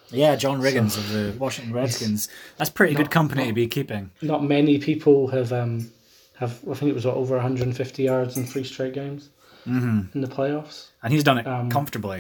Yeah, 0.10 0.36
John 0.36 0.62
Riggins 0.62 0.92
so, 0.92 1.00
of 1.00 1.10
the 1.10 1.40
Washington 1.40 1.74
Redskins. 1.74 2.28
That's 2.58 2.70
pretty 2.70 2.94
not, 2.94 3.04
good 3.04 3.12
company 3.12 3.44
not, 3.44 3.48
to 3.48 3.54
be 3.54 3.68
keeping. 3.68 4.12
Not 4.22 4.44
many 4.44 4.78
people 4.78 5.28
have 5.28 5.54
um 5.54 5.92
have 6.38 6.60
I 6.70 6.74
think 6.74 6.92
it 6.92 6.96
was 6.96 7.06
what, 7.06 7.16
over 7.16 7.36
150 7.36 8.04
yards 8.04 8.38
in 8.38 8.46
three 8.46 8.64
straight 8.64 8.94
games 8.94 9.30
mm-hmm. 9.66 10.02
in 10.14 10.22
the 10.22 10.28
playoffs, 10.28 10.88
and 11.02 11.14
he's 11.14 11.24
done 11.24 11.38
it 11.38 11.48
um, 11.48 11.70
comfortably. 11.70 12.20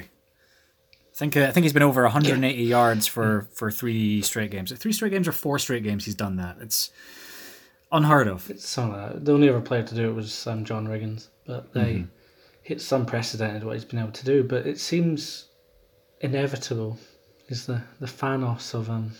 I 1.13 1.17
think 1.17 1.35
uh, 1.35 1.43
I 1.43 1.51
think 1.51 1.63
he's 1.65 1.73
been 1.73 1.83
over 1.83 2.03
180 2.03 2.55
yeah. 2.55 2.69
yards 2.69 3.07
for 3.07 3.47
for 3.53 3.69
three 3.71 4.21
straight 4.21 4.51
games. 4.51 4.71
Three 4.71 4.93
straight 4.93 5.11
games 5.11 5.27
or 5.27 5.33
four 5.33 5.59
straight 5.59 5.83
games 5.83 6.05
he's 6.05 6.15
done 6.15 6.37
that. 6.37 6.57
It's 6.61 6.91
unheard 7.91 8.27
of. 8.27 8.49
It's 8.49 8.77
uh, 8.77 9.17
the 9.21 9.33
only 9.33 9.49
other 9.49 9.61
player 9.61 9.83
to 9.83 9.95
do 9.95 10.09
it 10.09 10.13
was 10.13 10.47
um, 10.47 10.65
John 10.65 10.87
Riggins, 10.87 11.27
but 11.45 11.73
they. 11.73 11.93
Mm-hmm 11.95 12.17
it's 12.65 12.91
unprecedented 12.91 13.63
what 13.63 13.73
he's 13.73 13.85
been 13.85 13.99
able 13.99 14.11
to 14.11 14.25
do, 14.25 14.43
but 14.43 14.65
it 14.65 14.79
seems 14.79 15.45
inevitable. 16.21 16.97
Is 17.49 17.65
the 17.65 17.81
the 17.99 18.07
Thanos 18.07 18.73
of 18.73 18.89
um 18.89 19.11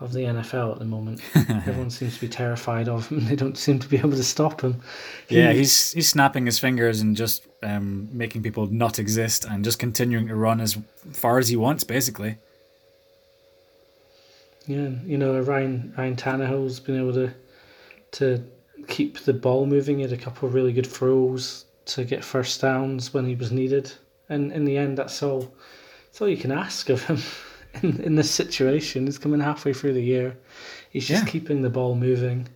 of 0.00 0.12
the 0.12 0.20
NFL 0.20 0.72
at 0.72 0.78
the 0.78 0.84
moment. 0.84 1.20
Everyone 1.34 1.90
seems 1.90 2.14
to 2.14 2.20
be 2.20 2.28
terrified 2.28 2.88
of 2.88 3.08
him. 3.08 3.24
They 3.28 3.36
don't 3.36 3.56
seem 3.56 3.78
to 3.78 3.88
be 3.88 3.96
able 3.96 4.10
to 4.10 4.24
stop 4.24 4.60
him. 4.60 4.80
He, 5.28 5.38
yeah, 5.38 5.52
he's 5.52 5.92
he's 5.92 6.08
snapping 6.08 6.46
his 6.46 6.58
fingers 6.58 7.00
and 7.00 7.16
just 7.16 7.46
um, 7.62 8.08
making 8.12 8.42
people 8.42 8.66
not 8.66 8.98
exist 8.98 9.44
and 9.44 9.64
just 9.64 9.78
continuing 9.78 10.28
to 10.28 10.36
run 10.36 10.60
as 10.60 10.78
far 11.12 11.38
as 11.38 11.48
he 11.48 11.56
wants, 11.56 11.82
basically. 11.82 12.36
Yeah, 14.66 14.90
you 15.04 15.18
know 15.18 15.40
Ryan 15.40 15.92
Ryan 15.96 16.16
Tannehill's 16.16 16.78
been 16.78 16.98
able 16.98 17.14
to 17.14 17.34
to 18.14 18.42
keep 18.88 19.20
the 19.20 19.32
ball 19.32 19.66
moving. 19.66 19.96
He 19.96 20.02
had 20.02 20.12
a 20.12 20.16
couple 20.16 20.48
of 20.48 20.54
really 20.54 20.72
good 20.72 20.86
throws 20.86 21.66
to 21.86 22.04
get 22.04 22.24
first 22.24 22.60
downs 22.60 23.12
when 23.12 23.26
he 23.26 23.34
was 23.34 23.52
needed, 23.52 23.92
and 24.28 24.52
in 24.52 24.64
the 24.64 24.76
end, 24.76 24.98
that's 24.98 25.22
all. 25.22 25.54
That's 26.06 26.20
all 26.22 26.28
you 26.28 26.36
can 26.36 26.52
ask 26.52 26.88
of 26.90 27.02
him 27.02 27.18
in 27.82 28.00
in 28.00 28.14
this 28.14 28.30
situation. 28.30 29.06
He's 29.06 29.18
coming 29.18 29.40
halfway 29.40 29.72
through 29.72 29.94
the 29.94 30.02
year. 30.02 30.36
He's 30.90 31.06
just 31.06 31.24
yeah. 31.24 31.30
keeping 31.30 31.62
the 31.62 31.70
ball 31.70 31.94
moving, 31.94 32.48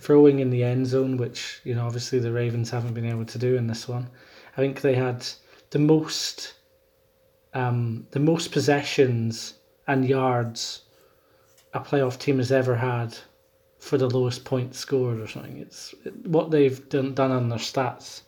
throwing 0.00 0.40
in 0.40 0.50
the 0.50 0.64
end 0.64 0.86
zone, 0.86 1.16
which 1.16 1.60
you 1.64 1.74
know 1.74 1.86
obviously 1.86 2.18
the 2.18 2.32
Ravens 2.32 2.70
haven't 2.70 2.94
been 2.94 3.06
able 3.06 3.26
to 3.26 3.38
do 3.38 3.56
in 3.56 3.66
this 3.66 3.88
one. 3.88 4.08
I 4.56 4.60
think 4.60 4.80
they 4.80 4.94
had 4.94 5.24
the 5.70 5.78
most 5.78 6.54
um, 7.54 8.06
the 8.10 8.20
most 8.20 8.52
possessions 8.52 9.54
and 9.86 10.06
yards 10.06 10.82
a 11.72 11.80
playoff 11.80 12.18
team 12.18 12.38
has 12.38 12.52
ever 12.52 12.76
had 12.76 13.16
for 13.78 13.96
the 13.96 14.08
lowest 14.08 14.44
point 14.44 14.74
scored 14.74 15.20
or 15.20 15.26
something. 15.26 15.58
It's 15.58 15.94
it, 16.04 16.26
what 16.26 16.50
they've 16.50 16.88
done 16.88 17.14
done 17.14 17.30
on 17.30 17.48
their 17.48 17.58
stats 17.58 18.22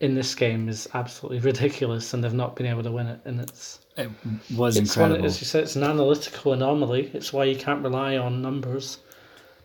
in 0.00 0.14
this 0.14 0.34
game 0.34 0.68
is 0.68 0.88
absolutely 0.94 1.38
ridiculous, 1.50 2.12
and 2.14 2.22
they've 2.22 2.34
not 2.34 2.56
been 2.56 2.66
able 2.66 2.82
to 2.82 2.92
win 2.92 3.06
it. 3.06 3.20
And 3.24 3.40
it's 3.40 3.80
it 3.96 4.10
was 4.54 4.76
it's 4.76 4.90
incredible. 4.90 5.20
One, 5.20 5.26
as 5.26 5.40
you 5.40 5.46
said, 5.46 5.64
it's 5.64 5.76
an 5.76 5.84
analytical 5.84 6.52
anomaly. 6.52 7.10
It's 7.14 7.32
why 7.32 7.44
you 7.44 7.56
can't 7.56 7.82
rely 7.82 8.16
on 8.16 8.42
numbers 8.42 8.98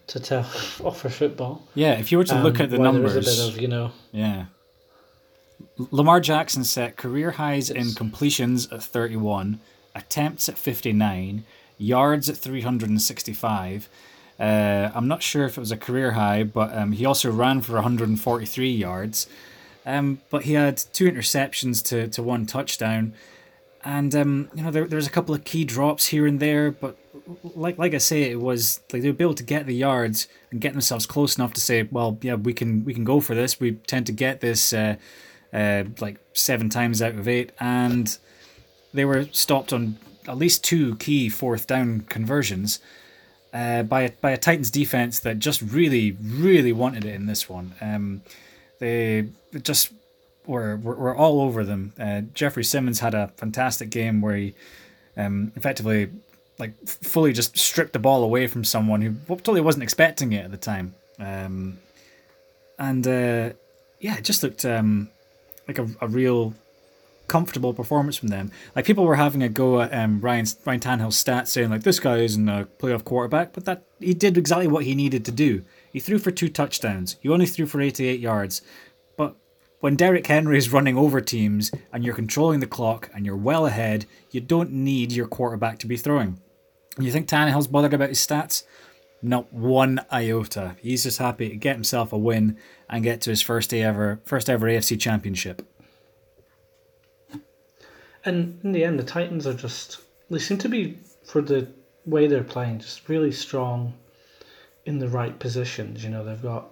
to 0.08 0.20
tell 0.20 0.50
offer 0.84 1.10
football. 1.10 1.66
Yeah, 1.76 1.94
if 1.94 2.12
you 2.12 2.18
were 2.18 2.24
to 2.26 2.36
um, 2.36 2.44
look 2.44 2.60
at 2.60 2.70
the 2.70 2.78
numbers, 2.78 3.16
a 3.16 3.22
bit 3.22 3.40
of 3.40 3.62
you 3.62 3.68
know. 3.68 3.92
Yeah. 4.12 4.46
Lamar 5.92 6.20
Jackson 6.20 6.64
set 6.64 6.98
career 6.98 7.32
highs 7.32 7.70
in 7.70 7.94
completions 7.94 8.72
at 8.72 8.84
31, 8.84 9.60
attempts 9.96 10.48
at 10.50 10.58
59, 10.58 11.46
yards 11.78 12.30
at 12.30 12.38
365. 12.38 13.90
Uh, 14.40 14.92
I'm 14.94 15.08
not 15.08 15.24
sure 15.24 15.46
if 15.46 15.58
it 15.58 15.60
was 15.60 15.72
a 15.72 15.78
career 15.78 16.12
high, 16.12 16.44
but 16.44 16.76
um, 16.76 16.92
he 16.92 17.06
also 17.06 17.32
ran 17.32 17.62
for 17.62 17.74
143 17.74 18.70
yards. 18.70 19.28
Um, 19.86 20.22
but 20.30 20.44
he 20.44 20.54
had 20.54 20.78
two 20.78 21.10
interceptions 21.10 21.84
to, 21.86 22.08
to 22.10 22.22
one 22.22 22.46
touchdown. 22.46 23.14
And 23.84 24.14
um, 24.16 24.50
you 24.54 24.64
know 24.64 24.72
there 24.72 24.86
there's 24.86 25.08
a 25.08 25.10
couple 25.10 25.34
of 25.34 25.46
key 25.46 25.64
drops 25.64 26.08
here 26.08 26.28
and 26.28 26.40
there, 26.42 26.72
but 26.72 26.98
like 27.56 27.78
like 27.78 27.94
I 27.94 28.00
say, 28.00 28.24
it 28.24 28.42
was 28.42 28.82
like 28.92 29.02
they 29.02 29.10
were 29.10 29.18
able 29.18 29.34
to 29.36 29.44
get 29.44 29.66
the 29.66 29.76
yards 29.76 30.28
and 30.52 30.60
get 30.60 30.74
themselves 30.74 31.06
close 31.06 31.38
enough 31.38 31.54
to 31.54 31.62
say, 31.62 31.84
well, 31.84 32.18
yeah, 32.22 32.36
we 32.36 32.54
can 32.54 32.84
we 32.84 32.94
can 32.94 33.06
go 33.06 33.22
for 33.22 33.34
this. 33.34 33.62
We 33.62 33.74
tend 33.74 34.06
to 34.08 34.12
get 34.12 34.42
this 34.42 34.74
uh, 34.74 34.96
uh, 35.54 35.86
like 36.02 36.18
seven 36.34 36.70
times 36.70 37.02
out 37.02 37.14
of 37.14 37.30
eight, 37.30 37.54
and 37.62 38.18
they 38.94 39.06
were 39.06 39.26
stopped 39.32 39.72
on 39.72 39.98
at 40.28 40.38
least 40.38 40.66
two 40.66 40.98
key 40.98 41.30
fourth 41.30 41.66
down 41.66 42.02
conversions 42.10 42.80
uh, 43.54 43.84
by 43.84 44.02
a, 44.02 44.12
by 44.12 44.32
a 44.32 44.38
Titans 44.38 44.72
defense 44.72 45.20
that 45.20 45.40
just 45.40 45.62
really 45.62 46.18
really 46.22 46.74
wanted 46.74 47.06
it 47.06 47.16
in 47.16 47.26
this 47.26 47.50
one. 47.50 47.74
Um, 47.82 48.22
they 48.80 49.28
just 49.64 49.92
were, 50.46 50.78
were, 50.78 50.96
were 50.96 51.16
all 51.16 51.42
over 51.42 51.64
them. 51.64 51.94
Uh, 52.00 52.22
Jeffery 52.34 52.64
Simmons 52.64 53.00
had 53.00 53.14
a 53.14 53.32
fantastic 53.38 53.90
game 53.90 54.22
where 54.22 54.36
he 54.36 54.54
um, 55.16 55.52
effectively 55.56 56.10
like 56.60 56.74
fully 56.88 57.34
just 57.34 57.58
stripped 57.58 57.94
the 57.94 58.00
ball 58.00 58.24
away 58.24 58.48
from 58.48 58.64
someone 58.64 59.02
who 59.02 59.14
totally 59.28 59.62
wasn't 59.62 59.84
expecting 59.84 60.34
it 60.34 60.46
at 60.46 60.52
the 60.52 60.58
time. 60.58 60.96
Um, 61.20 61.80
and 62.80 63.06
uh, 63.08 63.50
yeah, 64.00 64.18
it 64.18 64.24
just 64.24 64.44
looked 64.44 64.66
um, 64.66 65.10
like 65.68 65.78
a, 65.78 65.88
a 66.02 66.08
real 66.08 66.54
comfortable 67.28 67.74
performance 67.74 68.18
from 68.18 68.30
them. 68.30 68.52
Like 68.76 68.86
people 68.86 69.06
were 69.06 69.16
having 69.16 69.44
a 69.44 69.50
go 69.50 69.82
at 69.82 69.94
um, 69.94 70.22
Ryan 70.22 70.46
Ryan 70.66 70.80
Tannehill's 70.80 71.22
stats, 71.22 71.48
saying 71.48 71.70
like 71.70 71.84
this 71.84 72.00
guy 72.00 72.18
isn't 72.18 72.50
a 72.50 72.68
playoff 72.80 73.04
quarterback, 73.04 73.54
but 73.54 73.66
that 73.66 73.84
he 74.00 74.14
did 74.14 74.38
exactly 74.38 74.68
what 74.68 74.86
he 74.86 74.96
needed 74.96 75.26
to 75.26 75.32
do. 75.32 75.64
He 75.92 76.00
threw 76.00 76.20
for 76.20 76.32
two 76.32 76.50
touchdowns. 76.50 77.18
He 77.22 77.30
only 77.30 77.46
threw 77.46 77.66
for 77.66 77.82
88 77.82 78.20
yards. 78.20 78.62
But 79.18 79.36
when 79.80 79.96
Derrick 79.96 80.28
Henry 80.28 80.58
is 80.58 80.72
running 80.72 80.98
over 80.98 81.22
teams 81.22 81.72
and 81.92 82.04
you're 82.04 82.16
controlling 82.16 82.60
the 82.60 82.68
clock 82.68 83.10
and 83.14 83.26
you're 83.26 83.36
well 83.36 83.66
ahead, 83.66 84.06
you 84.32 84.42
don't 84.42 84.72
need 84.72 85.12
your 85.12 85.28
quarterback 85.28 85.80
to 85.80 85.88
be 85.88 85.98
throwing. 85.98 86.40
You 87.00 87.12
think 87.12 87.28
Tannehill's 87.28 87.68
bothered 87.68 87.94
about 87.94 88.10
his 88.10 88.26
stats? 88.26 88.64
Not 89.22 89.52
one 89.52 90.00
iota. 90.12 90.76
He's 90.80 91.04
just 91.04 91.18
happy 91.18 91.50
to 91.50 91.56
get 91.56 91.76
himself 91.76 92.14
a 92.14 92.18
win 92.18 92.58
and 92.90 93.04
get 93.04 93.22
to 93.22 93.30
his 93.30 93.42
first 93.42 93.70
day 93.70 93.82
ever 93.82 94.22
first 94.26 94.50
ever 94.50 94.68
AFC 94.68 95.00
championship. 95.00 95.62
And 98.28 98.60
in 98.64 98.74
the 98.74 98.84
end, 98.84 99.00
the 99.00 99.04
Titans 99.04 99.48
are 99.48 99.54
just, 99.54 100.02
they 100.30 100.40
seem 100.40 100.58
to 100.60 100.70
be, 100.70 101.00
for 101.24 101.42
the 101.42 101.68
way 102.06 102.28
they're 102.28 102.44
playing, 102.44 102.80
just 102.80 103.08
really 103.08 103.32
strong 103.32 103.94
in 104.86 105.00
the 105.00 105.08
right 105.08 105.38
positions. 105.40 106.04
You 106.04 106.10
know, 106.10 106.24
they've 106.24 106.42
got 106.42 106.68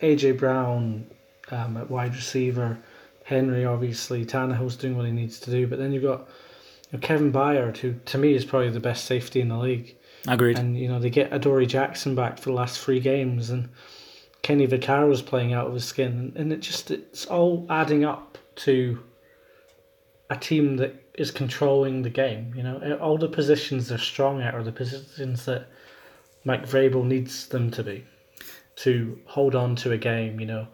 AJ 0.00 0.38
Brown 0.38 1.06
um, 1.50 1.76
at 1.76 1.90
wide 1.90 2.14
receiver, 2.14 2.78
Henry, 3.24 3.64
obviously, 3.64 4.24
Tannehill's 4.24 4.76
doing 4.76 4.96
what 4.96 5.06
he 5.06 5.12
needs 5.12 5.38
to 5.40 5.50
do, 5.50 5.66
but 5.66 5.78
then 5.78 5.92
you've 5.92 6.02
got 6.02 6.20
you 6.90 6.98
know, 6.98 6.98
Kevin 6.98 7.32
Byard, 7.32 7.76
who 7.76 7.94
to 8.06 8.18
me 8.18 8.34
is 8.34 8.44
probably 8.44 8.70
the 8.70 8.80
best 8.80 9.04
safety 9.04 9.40
in 9.40 9.48
the 9.48 9.56
league. 9.56 9.96
Agreed. 10.26 10.58
And, 10.58 10.76
you 10.76 10.88
know, 10.88 10.98
they 10.98 11.10
get 11.10 11.32
Adoree 11.32 11.66
Jackson 11.66 12.14
back 12.14 12.38
for 12.38 12.50
the 12.50 12.56
last 12.56 12.80
three 12.80 13.00
games, 13.00 13.50
and 13.50 13.68
Kenny 14.42 14.66
Vaccaro's 14.66 15.22
playing 15.22 15.52
out 15.52 15.68
of 15.68 15.74
his 15.74 15.84
skin, 15.84 16.32
and 16.36 16.52
it 16.52 16.60
just, 16.60 16.90
it's 16.90 17.26
all 17.26 17.66
adding 17.70 18.04
up 18.04 18.38
to 18.56 19.02
a 20.32 20.36
team 20.36 20.78
that 20.78 20.94
is 21.14 21.30
controlling 21.30 22.02
the 22.02 22.10
game. 22.10 22.52
You 22.56 22.62
know, 22.62 22.98
all 23.00 23.18
the 23.18 23.28
positions 23.28 23.88
they're 23.88 23.98
strong 23.98 24.40
at 24.40 24.54
are 24.54 24.62
the 24.62 24.72
positions 24.72 25.44
that 25.44 25.68
Mike 26.44 26.66
Vrabel 26.66 27.04
needs 27.04 27.46
them 27.48 27.70
to 27.72 27.82
be 27.84 28.04
to 28.76 29.18
hold 29.26 29.54
on 29.54 29.76
to 29.76 29.92
a 29.92 29.98
game. 29.98 30.40
You 30.40 30.46
know, 30.46 30.68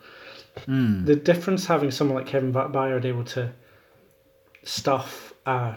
mm. 0.61 1.05
the 1.05 1.17
difference 1.17 1.67
having 1.67 1.91
someone 1.91 2.17
like 2.17 2.27
Kevin 2.27 2.53
Byard 2.53 3.05
able 3.05 3.25
to 3.25 3.53
stuff 4.63 5.35
a 5.45 5.77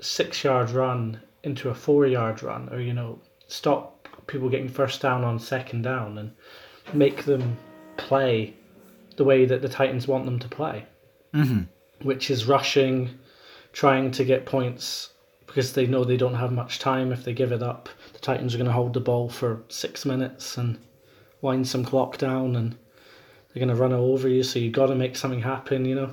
six-yard 0.00 0.70
run 0.70 1.20
into 1.42 1.70
a 1.70 1.74
four-yard 1.74 2.42
run, 2.44 2.68
or 2.72 2.80
you 2.80 2.92
know, 2.92 3.18
stop 3.48 4.08
people 4.28 4.48
getting 4.48 4.68
first 4.68 5.02
down 5.02 5.24
on 5.24 5.38
second 5.38 5.82
down 5.82 6.18
and 6.18 6.30
make 6.92 7.24
them 7.24 7.56
play 7.96 8.54
the 9.16 9.24
way 9.24 9.46
that 9.46 9.62
the 9.62 9.68
Titans 9.68 10.06
want 10.06 10.26
them 10.26 10.38
to 10.38 10.48
play. 10.48 10.86
Mm-hmm 11.34 11.62
which 12.02 12.30
is 12.30 12.46
rushing, 12.46 13.10
trying 13.72 14.10
to 14.12 14.24
get 14.24 14.46
points 14.46 15.10
because 15.46 15.72
they 15.72 15.86
know 15.86 16.04
they 16.04 16.16
don't 16.16 16.34
have 16.34 16.52
much 16.52 16.78
time. 16.78 17.12
If 17.12 17.24
they 17.24 17.32
give 17.32 17.52
it 17.52 17.62
up, 17.62 17.88
the 18.12 18.18
Titans 18.18 18.54
are 18.54 18.58
going 18.58 18.66
to 18.66 18.72
hold 18.72 18.92
the 18.92 19.00
ball 19.00 19.28
for 19.28 19.62
six 19.68 20.04
minutes 20.04 20.58
and 20.58 20.78
wind 21.40 21.66
some 21.66 21.84
clock 21.84 22.18
down, 22.18 22.56
and 22.56 22.72
they're 22.72 23.64
going 23.64 23.74
to 23.74 23.80
run 23.80 23.92
over 23.92 24.28
you. 24.28 24.42
So 24.42 24.58
you've 24.58 24.74
got 24.74 24.86
to 24.86 24.94
make 24.94 25.16
something 25.16 25.40
happen. 25.40 25.84
You 25.84 25.94
know, 25.94 26.12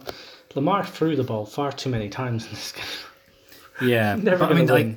Lamar 0.56 0.86
threw 0.86 1.16
the 1.16 1.24
ball 1.24 1.46
far 1.46 1.72
too 1.72 1.90
many 1.90 2.10
times 2.10 2.46
in 2.46 2.52
this 2.52 2.72
game. 3.80 3.90
Yeah, 3.90 4.16
never 4.22 4.46
I 4.46 4.54
mean, 4.54 4.68
like 4.68 4.88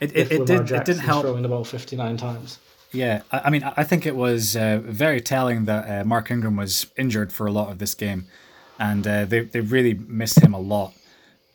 it, 0.00 0.14
it, 0.14 0.32
it 0.32 0.46
did 0.46 0.70
it 0.70 0.84
didn't 0.84 1.00
help 1.00 1.22
throwing 1.22 1.42
the 1.42 1.48
ball 1.48 1.64
fifty 1.64 1.96
nine 1.96 2.16
times. 2.16 2.58
Yeah, 2.92 3.22
I, 3.32 3.50
mean, 3.50 3.62
I 3.76 3.82
think 3.84 4.06
it 4.06 4.14
was 4.14 4.56
uh, 4.56 4.80
very 4.82 5.20
telling 5.20 5.64
that 5.64 6.00
uh, 6.00 6.04
Mark 6.04 6.30
Ingram 6.30 6.56
was 6.56 6.86
injured 6.96 7.32
for 7.32 7.46
a 7.46 7.50
lot 7.50 7.70
of 7.70 7.78
this 7.78 7.94
game 7.94 8.26
and 8.78 9.06
uh, 9.06 9.24
they 9.24 9.40
they 9.40 9.60
really 9.60 9.94
missed 9.94 10.40
him 10.40 10.54
a 10.54 10.60
lot. 10.60 10.94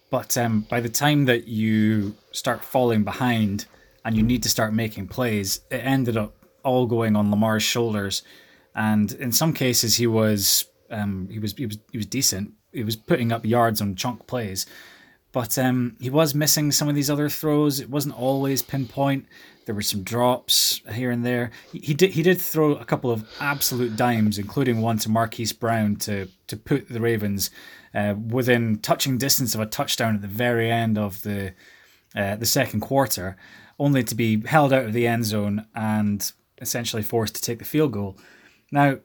But 0.10 0.38
um, 0.38 0.62
by 0.70 0.82
the 0.82 0.90
time 0.90 1.26
that 1.26 1.48
you 1.48 2.16
start 2.32 2.63
falling 2.63 3.04
behind 3.04 3.65
and 4.04 4.15
you 4.15 4.24
need 4.24 4.44
to 4.44 4.50
start 4.50 4.74
making 4.74 5.08
plays, 5.08 5.62
it 5.69 5.78
ended 5.78 6.17
up 6.17 6.36
all 6.63 6.86
going 6.86 7.15
on 7.15 7.32
Lamar's 7.32 7.63
shoulders, 7.63 8.24
and 8.76 9.12
in 9.13 9.32
some 9.32 9.54
cases 9.54 9.96
he 9.96 10.08
was 10.08 10.65
um, 10.90 11.28
he 11.32 11.40
was 11.40 11.54
he 11.54 11.65
was 11.65 11.78
he 11.92 11.98
was 11.98 12.08
decent. 12.08 12.54
He 12.74 12.84
was 12.84 12.96
putting 12.96 13.32
up 13.32 13.46
yards 13.46 13.82
on 13.82 13.96
chunk 13.96 14.28
plays, 14.28 14.65
but 15.32 15.58
um, 15.58 15.98
he 16.00 16.10
was 16.10 16.36
missing 16.36 16.72
some 16.72 16.90
of 16.90 16.96
these 16.96 17.10
other 17.10 17.30
throws. 17.30 17.80
It 17.80 17.90
wasn't 17.90 18.17
always 18.17 18.62
pinpoint. 18.62 19.26
There 19.66 19.76
were 19.76 19.82
some 19.82 20.04
drops 20.04 20.82
here 20.92 21.12
and 21.12 21.26
there. 21.26 21.52
He, 21.72 21.80
he 21.80 21.94
did 21.94 22.12
he 22.12 22.24
did 22.24 22.42
throw 22.42 22.76
a 22.76 22.86
couple 22.86 23.12
of 23.12 23.28
absolute 23.40 23.96
dimes, 23.96 24.38
including 24.38 24.82
one 24.82 24.98
to 25.00 25.10
Marquise 25.10 25.54
Brown 25.54 25.96
to 25.98 26.28
to 26.48 26.58
put 26.58 26.90
the 26.90 27.00
Ravens 27.00 27.52
uh, 27.94 28.16
within 28.30 28.80
touching 28.80 29.18
distance 29.18 29.54
of 29.54 29.62
a 29.62 29.66
touchdown 29.66 30.16
at 30.16 30.22
the 30.22 30.28
very 30.28 30.72
end 30.72 30.98
of 30.98 31.22
the 31.22 31.54
uh, 32.16 32.36
the 32.36 32.46
second 32.46 32.82
quarter, 32.82 33.38
only 33.80 34.04
to 34.04 34.16
be 34.16 34.42
held 34.46 34.74
out 34.74 34.86
of 34.86 34.94
the 34.94 35.08
end 35.08 35.26
zone 35.26 35.66
and 35.76 36.32
essentially 36.60 37.04
forced 37.04 37.36
to 37.36 37.42
take 37.42 37.60
the 37.60 37.66
field 37.66 37.92
goal. 37.92 38.18
Now, 38.72 38.98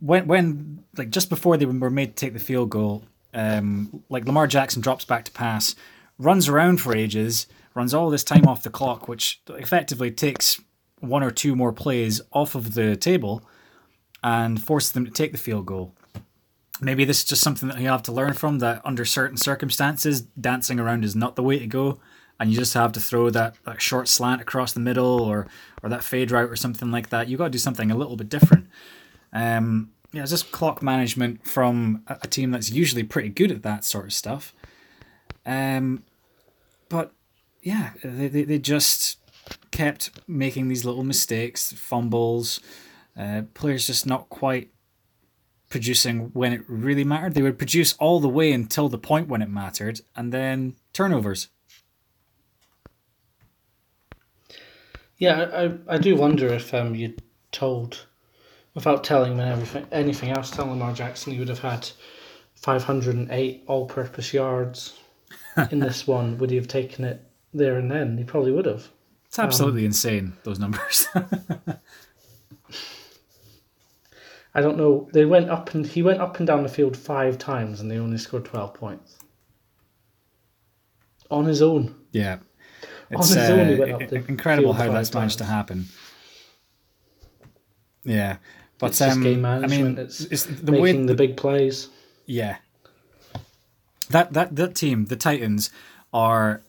when 0.00 0.26
when 0.26 0.84
like 0.96 1.10
just 1.10 1.28
before 1.28 1.56
they 1.56 1.66
were 1.66 1.90
made 1.90 2.16
to 2.16 2.26
take 2.26 2.32
the 2.32 2.40
field 2.40 2.70
goal, 2.70 3.04
um, 3.34 4.02
like 4.08 4.26
Lamar 4.26 4.46
Jackson 4.46 4.82
drops 4.82 5.04
back 5.04 5.24
to 5.26 5.32
pass, 5.32 5.74
runs 6.18 6.48
around 6.48 6.80
for 6.80 6.94
ages, 6.94 7.46
runs 7.74 7.94
all 7.94 8.10
this 8.10 8.24
time 8.24 8.46
off 8.46 8.62
the 8.62 8.70
clock, 8.70 9.08
which 9.08 9.42
effectively 9.48 10.10
takes 10.10 10.60
one 11.00 11.22
or 11.22 11.30
two 11.30 11.56
more 11.56 11.72
plays 11.72 12.20
off 12.32 12.54
of 12.54 12.74
the 12.74 12.96
table 12.96 13.42
and 14.22 14.62
forces 14.62 14.92
them 14.92 15.04
to 15.04 15.10
take 15.10 15.32
the 15.32 15.38
field 15.38 15.66
goal. 15.66 15.94
Maybe 16.80 17.04
this 17.04 17.18
is 17.18 17.24
just 17.24 17.42
something 17.42 17.68
that 17.68 17.78
you 17.78 17.88
have 17.88 18.02
to 18.04 18.12
learn 18.12 18.32
from 18.32 18.58
that 18.58 18.80
under 18.84 19.04
certain 19.04 19.36
circumstances, 19.36 20.22
dancing 20.22 20.80
around 20.80 21.04
is 21.04 21.14
not 21.14 21.36
the 21.36 21.42
way 21.42 21.58
to 21.58 21.66
go. 21.66 22.00
And 22.38 22.50
you 22.50 22.58
just 22.58 22.72
have 22.72 22.92
to 22.92 23.00
throw 23.00 23.28
that, 23.30 23.56
that 23.66 23.82
short 23.82 24.08
slant 24.08 24.40
across 24.40 24.72
the 24.72 24.80
middle 24.80 25.20
or, 25.20 25.46
or 25.82 25.90
that 25.90 26.02
fade 26.02 26.30
route 26.30 26.50
or 26.50 26.56
something 26.56 26.90
like 26.90 27.10
that. 27.10 27.28
You've 27.28 27.38
got 27.38 27.44
to 27.44 27.50
do 27.50 27.58
something 27.58 27.90
a 27.90 27.96
little 27.96 28.16
bit 28.16 28.30
different. 28.30 28.66
Um, 29.30 29.92
yeah, 30.12 30.22
it's 30.22 30.30
just 30.30 30.50
clock 30.50 30.82
management 30.82 31.46
from 31.46 32.02
a, 32.06 32.26
team 32.26 32.50
that's 32.50 32.70
usually 32.70 33.04
pretty 33.04 33.28
good 33.28 33.50
at 33.50 33.62
that 33.62 33.84
sort 33.84 34.06
of 34.06 34.12
stuff. 34.14 34.54
Um, 35.44 36.02
but 36.88 37.12
yeah, 37.62 37.90
they, 38.02 38.28
they, 38.28 38.44
they 38.44 38.58
just 38.58 39.18
kept 39.70 40.10
making 40.26 40.68
these 40.68 40.84
little 40.84 41.04
mistakes, 41.04 41.72
fumbles, 41.72 42.60
uh, 43.16 43.42
players 43.54 43.86
just 43.86 44.06
not 44.06 44.28
quite 44.28 44.70
producing 45.68 46.30
when 46.32 46.52
it 46.52 46.62
really 46.66 47.04
mattered. 47.04 47.34
They 47.34 47.42
would 47.42 47.58
produce 47.58 47.94
all 47.94 48.20
the 48.20 48.28
way 48.28 48.52
until 48.52 48.88
the 48.88 48.98
point 48.98 49.28
when 49.28 49.42
it 49.42 49.48
mattered, 49.48 50.00
and 50.16 50.32
then 50.32 50.76
turnovers. 50.92 51.48
Yeah, 55.16 55.76
I, 55.88 55.94
I 55.94 55.98
do 55.98 56.16
wonder 56.16 56.48
if 56.48 56.72
um 56.72 56.94
you 56.94 57.14
told, 57.52 58.06
without 58.74 59.04
telling 59.04 59.32
him 59.32 59.40
anything, 59.40 59.86
anything 59.92 60.30
else, 60.30 60.50
telling 60.50 60.70
Lamar 60.70 60.94
Jackson 60.94 61.32
he 61.32 61.38
would 61.38 61.48
have 61.48 61.58
had 61.58 61.88
508 62.54 63.64
all-purpose 63.66 64.32
yards 64.32 64.98
in 65.70 65.78
this 65.80 66.06
one. 66.06 66.38
Would 66.38 66.50
he 66.50 66.56
have 66.56 66.68
taken 66.68 67.04
it 67.04 67.29
there 67.52 67.76
and 67.76 67.90
then? 67.90 68.18
He 68.18 68.24
probably 68.24 68.52
would 68.52 68.66
have. 68.66 68.88
It's 69.26 69.38
absolutely 69.38 69.82
um, 69.82 69.86
insane 69.86 70.32
those 70.42 70.58
numbers. 70.58 71.06
I 74.54 74.60
don't 74.60 74.76
know. 74.76 75.08
They 75.12 75.24
went 75.24 75.48
up 75.50 75.72
and 75.74 75.86
he 75.86 76.02
went 76.02 76.20
up 76.20 76.38
and 76.38 76.46
down 76.46 76.64
the 76.64 76.68
field 76.68 76.96
five 76.96 77.38
times, 77.38 77.80
and 77.80 77.88
they 77.90 77.98
only 77.98 78.18
scored 78.18 78.44
twelve 78.44 78.74
points 78.74 79.16
on 81.30 81.44
his 81.44 81.62
own. 81.62 81.94
Yeah, 82.10 82.38
it's 83.10 83.36
uh, 83.36 83.98
incredible 84.28 84.72
how 84.72 84.90
that's 84.90 85.10
times. 85.10 85.14
managed 85.14 85.38
to 85.38 85.44
happen. 85.44 85.86
Yeah, 88.04 88.38
but 88.78 88.88
it's 88.88 89.00
um, 89.00 89.22
game 89.22 89.42
management. 89.42 89.72
I 89.72 89.76
mean, 89.76 89.98
it's, 89.98 90.20
it's 90.22 90.46
the 90.46 90.72
making 90.72 91.02
way, 91.02 91.06
the 91.06 91.14
big 91.14 91.36
plays. 91.36 91.88
Yeah, 92.26 92.56
that 94.08 94.32
that 94.32 94.56
that 94.56 94.74
team, 94.74 95.06
the 95.06 95.16
Titans, 95.16 95.70
are 96.12 96.62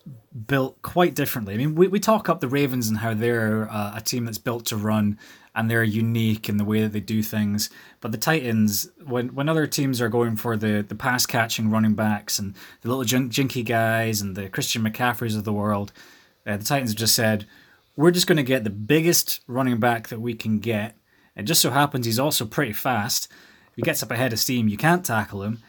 built 0.48 0.82
quite 0.82 1.16
differently. 1.16 1.54
I 1.54 1.58
mean, 1.58 1.76
we, 1.76 1.88
we 1.88 2.00
talk 2.00 2.30
up 2.30 2.40
the 2.40 2.48
Ravens 2.48 2.88
and 2.88 3.00
how 3.00 3.14
they're 3.14 3.70
uh, 3.70 3.94
a 3.96 4.02
team 4.02 4.26
that's 4.26 4.38
built 4.38 4.66
to 4.68 4.78
run 4.78 5.18
and 5.54 5.70
they're 5.70 5.84
unique 5.84 6.48
in 6.48 6.58
the 6.58 6.64
way 6.64 6.82
that 6.82 6.94
they 6.94 7.00
do 7.02 7.22
things. 7.22 7.70
But 8.00 8.12
the 8.12 8.18
Titans, 8.18 8.90
when 9.06 9.36
when 9.36 9.50
other 9.50 9.68
teams 9.68 10.00
are 10.00 10.10
going 10.10 10.38
for 10.38 10.56
the, 10.56 10.86
the 10.88 10.96
pass 10.96 11.26
catching 11.26 11.70
running 11.70 11.96
backs 11.96 12.40
and 12.40 12.56
the 12.82 12.90
little 12.90 13.04
jinky 13.04 13.64
guys 13.64 14.22
and 14.22 14.36
the 14.36 14.48
Christian 14.48 14.84
McCaffreys 14.84 15.36
of 15.36 15.44
the 15.44 15.54
world, 15.54 15.92
uh, 16.46 16.58
the 16.58 16.64
Titans 16.64 16.96
just 16.96 17.16
said, 17.16 17.46
we're 17.98 18.12
just 18.12 18.28
going 18.28 18.38
to 18.38 18.44
get 18.44 18.64
the 18.64 18.70
biggest 18.70 19.42
running 19.48 19.80
back 19.80 20.08
that 20.08 20.22
we 20.22 20.34
can 20.34 20.60
get. 20.60 20.96
It 21.36 21.44
just 21.44 21.62
so 21.62 21.72
happens 21.72 22.06
he's 22.06 22.20
also 22.20 22.46
pretty 22.46 22.74
fast. 22.74 23.28
If 23.70 23.76
he 23.76 23.82
gets 23.82 24.04
up 24.04 24.12
ahead 24.12 24.34
of 24.34 24.40
steam, 24.40 24.68
you 24.68 24.78
can't 24.78 25.06
tackle 25.06 25.44
him 25.44 25.62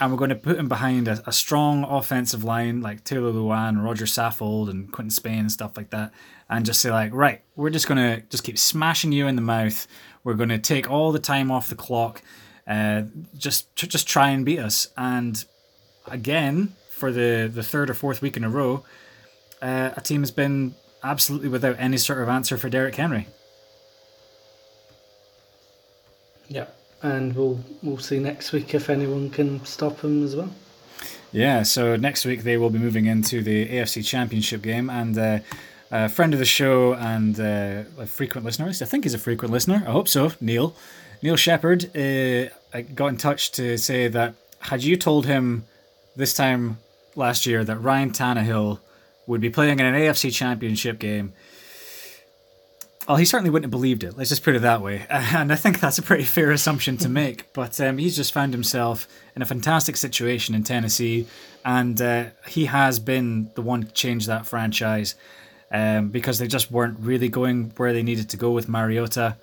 and 0.00 0.10
we're 0.12 0.18
going 0.18 0.30
to 0.30 0.36
put 0.36 0.58
him 0.58 0.68
behind 0.68 1.08
a, 1.08 1.22
a 1.26 1.32
strong 1.32 1.84
offensive 1.84 2.44
line 2.44 2.80
like 2.80 3.04
Taylor 3.04 3.32
Lewan, 3.32 3.82
Rodger 3.82 4.04
Saffold, 4.04 4.68
and 4.68 4.92
Quinton 4.92 5.10
Spain 5.10 5.40
and 5.40 5.52
stuff 5.52 5.76
like 5.76 5.90
that, 5.90 6.12
and 6.50 6.66
just 6.66 6.80
say 6.80 6.90
like, 6.90 7.12
right, 7.14 7.42
we're 7.54 7.70
just 7.70 7.88
going 7.88 7.98
to 7.98 8.22
just 8.28 8.44
keep 8.44 8.58
smashing 8.58 9.12
you 9.12 9.26
in 9.26 9.36
the 9.36 9.42
mouth. 9.42 9.86
We're 10.24 10.34
going 10.34 10.50
to 10.50 10.58
take 10.58 10.90
all 10.90 11.12
the 11.12 11.18
time 11.18 11.50
off 11.50 11.68
the 11.68 11.74
clock. 11.76 12.22
Uh, 12.66 13.04
just 13.36 13.74
just 13.76 14.08
try 14.08 14.30
and 14.30 14.44
beat 14.44 14.58
us. 14.58 14.88
And 14.96 15.42
again, 16.06 16.74
for 16.90 17.12
the 17.12 17.50
the 17.52 17.62
third 17.62 17.88
or 17.88 17.94
fourth 17.94 18.20
week 18.20 18.36
in 18.36 18.44
a 18.44 18.50
row, 18.50 18.84
uh, 19.62 19.90
a 19.96 20.00
team 20.00 20.22
has 20.22 20.30
been 20.30 20.74
absolutely 21.02 21.48
without 21.48 21.76
any 21.78 21.96
sort 21.96 22.20
of 22.20 22.28
answer 22.28 22.58
for 22.58 22.68
Derrick 22.68 22.96
Henry. 22.96 23.28
Yeah 26.48 26.66
and 27.06 27.34
we'll 27.34 27.58
we'll 27.82 27.98
see 27.98 28.18
next 28.18 28.52
week 28.52 28.74
if 28.74 28.90
anyone 28.90 29.30
can 29.30 29.64
stop 29.64 30.00
him 30.00 30.24
as 30.24 30.34
well. 30.34 30.50
Yeah, 31.32 31.62
so 31.62 31.96
next 31.96 32.24
week 32.24 32.42
they 32.42 32.56
will 32.56 32.70
be 32.70 32.78
moving 32.78 33.06
into 33.06 33.42
the 33.42 33.68
AFC 33.68 34.04
Championship 34.04 34.62
game, 34.62 34.90
and 34.90 35.16
uh, 35.18 35.38
a 35.90 36.08
friend 36.08 36.32
of 36.32 36.38
the 36.38 36.46
show 36.46 36.94
and 36.94 37.38
uh, 37.38 37.84
a 37.98 38.06
frequent 38.06 38.44
listener, 38.44 38.68
I 38.68 38.72
think 38.72 39.04
he's 39.04 39.14
a 39.14 39.18
frequent 39.18 39.52
listener. 39.52 39.84
I 39.86 39.90
hope 39.90 40.08
so. 40.08 40.32
Neil, 40.40 40.74
Neil 41.22 41.36
Shepard, 41.36 41.96
uh, 41.96 42.46
got 42.94 43.08
in 43.08 43.16
touch 43.16 43.52
to 43.52 43.76
say 43.76 44.08
that 44.08 44.34
had 44.60 44.82
you 44.82 44.96
told 44.96 45.26
him 45.26 45.64
this 46.16 46.34
time 46.34 46.78
last 47.14 47.46
year 47.46 47.64
that 47.64 47.76
Ryan 47.76 48.10
Tannehill 48.10 48.80
would 49.26 49.40
be 49.40 49.50
playing 49.50 49.78
in 49.80 49.86
an 49.86 49.94
AFC 49.94 50.32
Championship 50.32 50.98
game 50.98 51.32
well, 53.06 53.16
he 53.16 53.24
certainly 53.24 53.50
wouldn't 53.50 53.66
have 53.66 53.70
believed 53.70 54.02
it. 54.02 54.16
Let's 54.16 54.30
just 54.30 54.42
put 54.42 54.56
it 54.56 54.62
that 54.62 54.82
way. 54.82 55.06
And 55.10 55.52
I 55.52 55.56
think 55.56 55.80
that's 55.80 55.98
a 55.98 56.02
pretty 56.02 56.24
fair 56.24 56.50
assumption 56.50 56.96
to 56.98 57.08
make. 57.22 57.52
But 57.52 57.80
um, 57.80 57.98
he's 57.98 58.16
just 58.16 58.32
found 58.32 58.52
himself 58.52 59.06
in 59.34 59.42
a 59.42 59.46
fantastic 59.46 59.96
situation 59.96 60.54
in 60.54 60.64
Tennessee, 60.64 61.26
and 61.64 62.00
uh, 62.00 62.26
he 62.48 62.66
has 62.66 62.98
been 62.98 63.50
the 63.54 63.62
one 63.62 63.84
to 63.84 63.92
change 63.92 64.26
that 64.26 64.46
franchise 64.46 65.14
um, 65.70 66.08
because 66.08 66.38
they 66.38 66.48
just 66.48 66.70
weren't 66.70 66.98
really 67.00 67.28
going 67.28 67.72
where 67.76 67.92
they 67.92 68.02
needed 68.02 68.30
to 68.30 68.36
go 68.36 68.50
with 68.50 68.68
Mariota. 68.68 69.36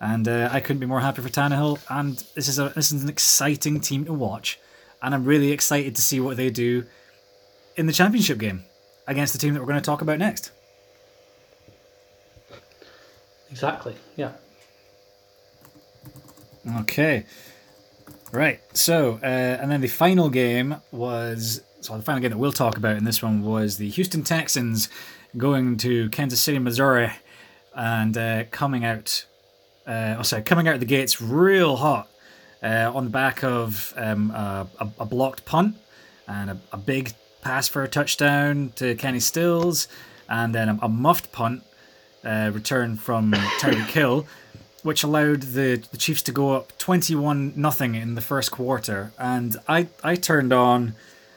And 0.00 0.26
uh, 0.26 0.48
I 0.50 0.60
couldn't 0.60 0.80
be 0.80 0.86
more 0.86 1.00
happy 1.00 1.20
for 1.20 1.28
Tannehill. 1.28 1.78
And 1.90 2.16
this 2.34 2.48
is 2.48 2.58
a 2.58 2.70
this 2.70 2.90
is 2.90 3.02
an 3.02 3.08
exciting 3.08 3.80
team 3.80 4.04
to 4.06 4.12
watch, 4.12 4.58
and 5.02 5.14
I'm 5.14 5.24
really 5.24 5.52
excited 5.52 5.94
to 5.96 6.02
see 6.02 6.20
what 6.20 6.36
they 6.36 6.50
do 6.50 6.86
in 7.76 7.86
the 7.86 7.92
championship 7.92 8.38
game 8.38 8.64
against 9.06 9.32
the 9.32 9.38
team 9.38 9.54
that 9.54 9.60
we're 9.60 9.66
going 9.66 9.80
to 9.80 9.84
talk 9.84 10.00
about 10.00 10.18
next. 10.18 10.52
Exactly. 13.50 13.94
Yeah. 14.16 14.32
Okay. 16.80 17.26
Right. 18.32 18.60
So, 18.74 19.18
uh, 19.22 19.26
and 19.26 19.70
then 19.70 19.80
the 19.80 19.88
final 19.88 20.30
game 20.30 20.76
was 20.92 21.62
so 21.80 21.96
the 21.96 22.02
final 22.02 22.20
game 22.20 22.30
that 22.30 22.36
we'll 22.36 22.52
talk 22.52 22.76
about 22.76 22.96
in 22.96 23.04
this 23.04 23.22
one 23.22 23.42
was 23.42 23.78
the 23.78 23.88
Houston 23.88 24.22
Texans 24.22 24.88
going 25.36 25.76
to 25.78 26.10
Kansas 26.10 26.40
City, 26.40 26.58
Missouri, 26.58 27.10
and 27.74 28.16
uh, 28.16 28.44
coming 28.50 28.84
out. 28.84 29.24
Uh, 29.86 30.16
oh, 30.18 30.22
sorry, 30.22 30.42
coming 30.42 30.68
out 30.68 30.74
of 30.74 30.80
the 30.80 30.86
gates 30.86 31.20
real 31.20 31.76
hot 31.76 32.08
uh, 32.62 32.92
on 32.94 33.04
the 33.04 33.10
back 33.10 33.42
of 33.42 33.92
um, 33.96 34.30
a, 34.30 34.68
a, 34.98 35.06
blocked 35.06 35.44
punt 35.44 35.74
and 36.28 36.50
a, 36.50 36.60
a, 36.72 36.76
big 36.76 37.12
pass 37.40 37.66
for 37.66 37.82
a 37.82 37.88
touchdown 37.88 38.72
to 38.76 38.94
Kenny 38.94 39.18
Stills, 39.18 39.88
and 40.28 40.54
then 40.54 40.68
a, 40.68 40.78
a 40.82 40.88
muffed 40.88 41.32
punt 41.32 41.64
uh, 42.24 42.50
return 42.52 42.96
from 42.96 43.32
Tyreek 43.32 43.86
Hill, 43.90 44.26
which 44.82 45.02
allowed 45.02 45.42
the, 45.42 45.82
the 45.90 45.96
Chiefs 45.96 46.22
to 46.22 46.32
go 46.32 46.52
up 46.52 46.76
21 46.78 47.52
nothing 47.56 47.94
in 47.94 48.14
the 48.14 48.20
first 48.20 48.50
quarter. 48.50 49.12
And 49.18 49.56
I, 49.68 49.88
I 50.02 50.16
turned 50.16 50.52
on 50.52 50.94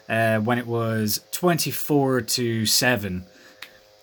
uh, 0.09 0.39
when 0.39 0.57
it 0.57 0.67
was 0.67 1.21
24 1.31 2.21
to 2.21 2.65
7 2.65 3.25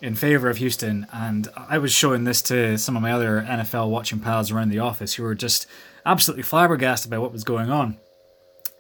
in 0.03 0.15
favor 0.15 0.49
of 0.49 0.57
Houston. 0.59 1.07
And 1.13 1.49
I 1.57 1.79
was 1.79 1.93
showing 1.93 2.25
this 2.25 2.43
to 2.43 2.79
some 2.79 2.97
of 2.97 3.03
my 3.03 3.13
other 3.13 3.43
NFL 3.43 3.91
watching 3.91 4.19
pals 4.19 4.51
around 4.51 4.71
the 4.71 4.79
office 4.79 5.15
who 5.15 5.23
were 5.23 5.35
just 5.35 5.67
absolutely 6.07 6.43
flabbergasted 6.43 7.11
by 7.11 7.19
what 7.19 7.33
was 7.33 7.45
going 7.45 7.71
on. 7.71 7.97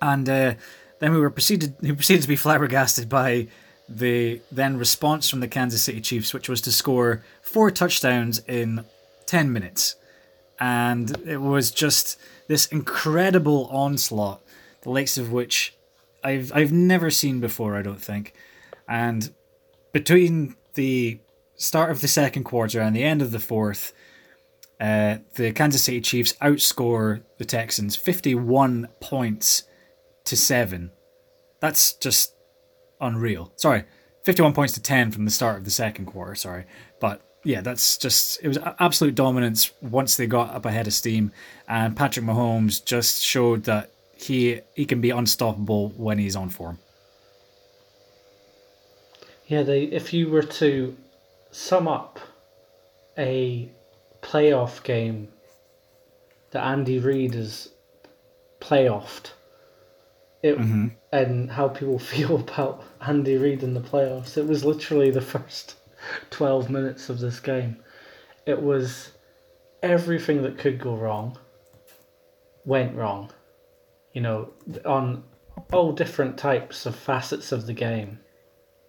And 0.00 0.28
uh, 0.28 0.54
then 0.98 1.12
we 1.12 1.20
were 1.20 1.30
proceeded, 1.30 1.74
we 1.80 1.92
proceeded 1.92 2.22
to 2.22 2.28
be 2.28 2.36
flabbergasted 2.36 3.08
by 3.08 3.48
the 3.88 4.40
then 4.52 4.78
response 4.78 5.28
from 5.28 5.40
the 5.40 5.48
Kansas 5.48 5.82
City 5.82 6.00
Chiefs, 6.00 6.32
which 6.32 6.48
was 6.48 6.60
to 6.62 6.72
score 6.72 7.22
four 7.50 7.70
touchdowns 7.70 8.38
in 8.46 8.84
10 9.26 9.52
minutes. 9.52 9.96
And 10.60 11.16
it 11.26 11.38
was 11.38 11.70
just 11.70 12.18
this 12.46 12.66
incredible 12.66 13.66
onslaught, 13.72 14.42
the 14.82 14.90
likes 14.90 15.18
of 15.18 15.32
which 15.32 15.74
I've, 16.22 16.52
I've 16.54 16.72
never 16.72 17.10
seen 17.10 17.40
before, 17.40 17.76
I 17.76 17.82
don't 17.82 18.00
think. 18.00 18.34
And 18.88 19.32
between 19.92 20.54
the 20.74 21.20
start 21.56 21.90
of 21.90 22.00
the 22.00 22.08
second 22.08 22.44
quarter 22.44 22.80
and 22.80 22.94
the 22.94 23.02
end 23.02 23.20
of 23.20 23.32
the 23.32 23.38
fourth, 23.40 23.92
uh, 24.80 25.18
the 25.34 25.52
Kansas 25.52 25.84
City 25.84 26.00
Chiefs 26.00 26.34
outscore 26.40 27.22
the 27.38 27.44
Texans 27.44 27.96
51 27.96 28.88
points 29.00 29.64
to 30.24 30.36
7. 30.36 30.90
That's 31.60 31.94
just 31.94 32.34
unreal. 33.00 33.52
Sorry, 33.56 33.84
51 34.24 34.52
points 34.52 34.74
to 34.74 34.82
10 34.82 35.10
from 35.10 35.24
the 35.24 35.30
start 35.30 35.58
of 35.58 35.64
the 35.64 35.70
second 35.70 36.06
quarter, 36.06 36.34
sorry. 36.34 36.66
But 37.00 37.22
yeah, 37.44 37.60
that's 37.60 37.96
just, 37.96 38.42
it 38.42 38.48
was 38.48 38.58
absolute 38.78 39.14
dominance 39.14 39.72
once 39.80 40.16
they 40.16 40.26
got 40.26 40.54
up 40.54 40.66
ahead 40.66 40.86
of 40.86 40.92
steam. 40.92 41.32
And 41.68 41.96
Patrick 41.96 42.24
Mahomes 42.24 42.84
just 42.84 43.22
showed 43.22 43.64
that 43.64 43.90
he 44.20 44.60
he 44.74 44.84
can 44.84 45.00
be 45.00 45.10
unstoppable 45.10 45.90
when 45.96 46.18
he's 46.18 46.36
on 46.36 46.50
form. 46.50 46.78
Yeah, 49.46 49.62
they. 49.62 49.84
If 49.84 50.12
you 50.12 50.28
were 50.28 50.42
to 50.42 50.96
sum 51.50 51.88
up 51.88 52.20
a 53.18 53.68
playoff 54.22 54.82
game 54.82 55.28
that 56.50 56.64
Andy 56.64 56.98
Reid 56.98 57.34
has 57.34 57.70
playoffed, 58.60 59.30
it 60.42 60.58
mm-hmm. 60.58 60.88
and 61.12 61.50
how 61.50 61.68
people 61.68 61.98
feel 62.14 62.36
about 62.36 62.84
Andy 63.00 63.36
Reid 63.36 63.62
in 63.62 63.74
the 63.74 63.80
playoffs, 63.80 64.36
it 64.36 64.46
was 64.46 64.64
literally 64.64 65.10
the 65.10 65.20
first 65.20 65.76
twelve 66.30 66.70
minutes 66.70 67.08
of 67.08 67.20
this 67.20 67.40
game. 67.40 67.76
It 68.46 68.60
was 68.60 69.12
everything 69.82 70.42
that 70.42 70.58
could 70.58 70.78
go 70.80 70.94
wrong 70.94 71.38
went 72.64 72.94
wrong. 72.94 73.30
You 74.12 74.22
know, 74.22 74.52
on 74.84 75.24
all 75.72 75.92
different 75.92 76.36
types 76.36 76.86
of 76.86 76.96
facets 76.96 77.52
of 77.52 77.66
the 77.66 77.72
game, 77.72 78.18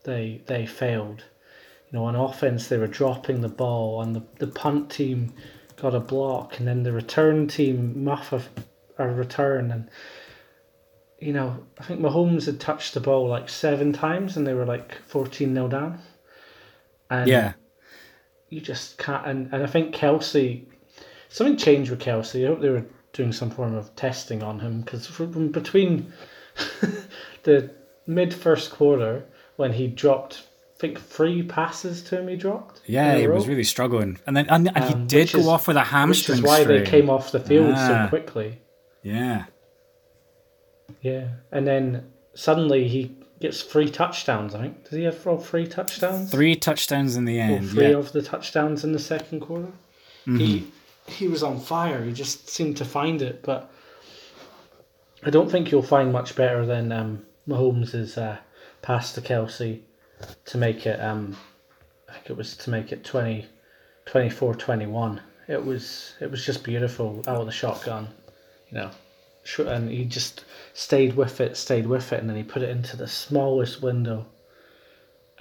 they 0.03 0.41
they 0.47 0.65
failed. 0.65 1.23
You 1.89 1.99
know, 1.99 2.05
on 2.05 2.15
offense 2.15 2.67
they 2.67 2.77
were 2.77 2.87
dropping 2.87 3.41
the 3.41 3.49
ball, 3.49 4.01
and 4.01 4.15
the, 4.15 4.23
the 4.39 4.47
punt 4.47 4.89
team 4.89 5.33
got 5.75 5.95
a 5.95 5.99
block, 5.99 6.59
and 6.59 6.67
then 6.67 6.83
the 6.83 6.91
return 6.91 7.47
team 7.47 8.03
muff 8.03 8.33
a, 8.33 8.41
a 8.97 9.07
return, 9.07 9.71
and 9.71 9.89
you 11.19 11.33
know, 11.33 11.63
I 11.79 11.83
think 11.83 11.99
Mahomes 11.99 12.47
had 12.47 12.59
touched 12.59 12.95
the 12.95 12.99
ball 12.99 13.27
like 13.27 13.47
seven 13.47 13.93
times, 13.93 14.37
and 14.37 14.47
they 14.47 14.53
were 14.53 14.65
like 14.65 14.95
fourteen 15.07 15.53
0 15.53 15.67
down. 15.67 15.99
And 17.11 17.27
Yeah. 17.29 17.53
you 18.49 18.59
just 18.61 18.97
can't. 18.97 19.25
And, 19.27 19.53
and 19.53 19.61
I 19.63 19.67
think 19.67 19.93
Kelce, 19.93 20.63
something 21.29 21.57
changed 21.57 21.91
with 21.91 21.99
Kelce. 21.99 22.43
I 22.43 22.47
hope 22.47 22.61
they 22.61 22.69
were 22.69 22.85
doing 23.13 23.31
some 23.33 23.51
form 23.51 23.75
of 23.75 23.93
testing 23.95 24.41
on 24.41 24.59
him 24.59 24.81
because 24.81 25.05
from 25.05 25.49
between 25.51 26.11
the 27.43 27.69
mid 28.07 28.33
first 28.33 28.71
quarter 28.71 29.25
when 29.57 29.73
he 29.73 29.87
dropped, 29.87 30.43
I 30.77 30.79
think 30.79 30.99
three 30.99 31.43
passes 31.43 32.01
to 32.03 32.19
him 32.19 32.27
he 32.29 32.35
dropped. 32.37 32.81
Yeah, 32.85 33.17
he 33.17 33.27
was 33.27 33.47
really 33.47 33.63
struggling, 33.65 34.17
and 34.25 34.35
then 34.35 34.47
and, 34.49 34.67
and 34.73 34.83
he 34.85 34.93
Um, 34.93 35.07
did 35.07 35.31
go 35.31 35.39
is- 35.39 35.47
off 35.47 35.67
with 35.67 35.77
a 35.77 35.83
hamstring. 35.83 36.37
which 36.41 36.45
is 36.45 36.49
why 36.49 36.63
they 36.63 36.81
came 36.83 37.09
off 37.09 37.31
the 37.31 37.39
field 37.39 37.73
Ah. 37.75 38.05
so 38.05 38.09
quickly. 38.09 38.59
Yeah, 39.03 39.45
Yeah, 41.01 41.27
and 41.51 41.67
then 41.67 42.11
suddenly 42.33 42.87
he 42.87 43.15
gets 43.41 43.61
three 43.63 43.89
touchdowns. 43.89 44.55
I 44.55 44.61
think 44.61 44.83
does 44.83 44.93
he 44.93 45.03
have 45.03 45.19
throw 45.19 45.37
three 45.37 45.67
touchdowns? 45.67 46.31
three 46.31 46.55
touchdowns 46.55 47.15
in 47.15 47.25
the 47.25 47.39
Or 47.39 47.43
end. 47.43 47.69
three 47.71 47.89
Yeah, 47.89 47.97
of 47.97 48.11
the 48.11 48.21
touchdowns 48.21 48.83
in 48.83 48.91
the 48.93 48.99
second 48.99 49.41
quarter. 49.41 49.71
He 50.25 50.71
he 51.07 51.27
was 51.27 51.41
on 51.43 51.59
fire. 51.59 52.03
He 52.03 52.13
just 52.13 52.47
seemed 52.49 52.77
to 52.77 52.85
find 52.85 53.21
it, 53.21 53.41
but 53.43 53.71
I 55.23 55.29
don't 55.31 55.49
think 55.51 55.71
you'll 55.71 55.81
find 55.81 56.11
much 56.13 56.35
better 56.35 56.65
than 56.65 56.91
um, 56.91 57.25
Mahomes' 57.47 58.17
uh, 58.17 58.37
pass 58.81 59.11
to 59.13 59.21
Kelce 59.21 59.79
to 60.45 60.57
make 60.57 60.85
it. 60.85 60.99
Um, 61.01 61.35
I 62.07 62.13
think 62.13 62.29
it 62.29 62.37
was 62.37 62.55
to 62.57 62.69
make 62.69 62.91
it 62.91 63.03
20, 63.03 63.45
24-21. 64.05 65.19
It 65.47 65.65
was 65.65 66.13
it 66.21 66.29
was 66.29 66.45
just 66.45 66.63
beautiful 66.63 67.23
out 67.27 67.37
of 67.37 67.45
the 67.45 67.51
shotgun, 67.51 68.07
you 68.69 68.77
know, 68.77 68.91
Sh- 68.91 68.95
and 69.57 69.89
he 69.89 70.05
just 70.05 70.45
stayed 70.73 71.15
with 71.15 71.41
it, 71.41 71.57
stayed 71.57 71.87
with 71.87 72.13
it, 72.13 72.19
and 72.19 72.29
then 72.29 72.37
he 72.37 72.43
put 72.43 72.61
it 72.61 72.69
into 72.69 72.95
the 72.95 73.07
smallest 73.07 73.81
window 73.81 74.27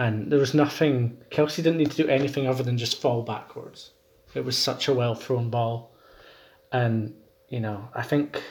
and 0.01 0.33
there 0.33 0.39
was 0.39 0.55
nothing. 0.55 1.19
Kelce 1.31 1.57
didn't 1.57 1.77
need 1.77 1.91
to 1.91 2.03
do 2.03 2.09
anything 2.09 2.47
other 2.47 2.63
than 2.63 2.79
just 2.79 3.03
fall 3.03 3.23
backwards. 3.23 3.91
It 4.35 4.47
was 4.47 4.57
such 4.57 4.89
a 4.89 4.95
well 4.95 5.15
thrown 5.15 5.51
ball, 5.51 5.95
and 6.73 7.15
you 7.51 7.61
know 7.61 7.91
I 7.95 8.03
think 8.03 8.43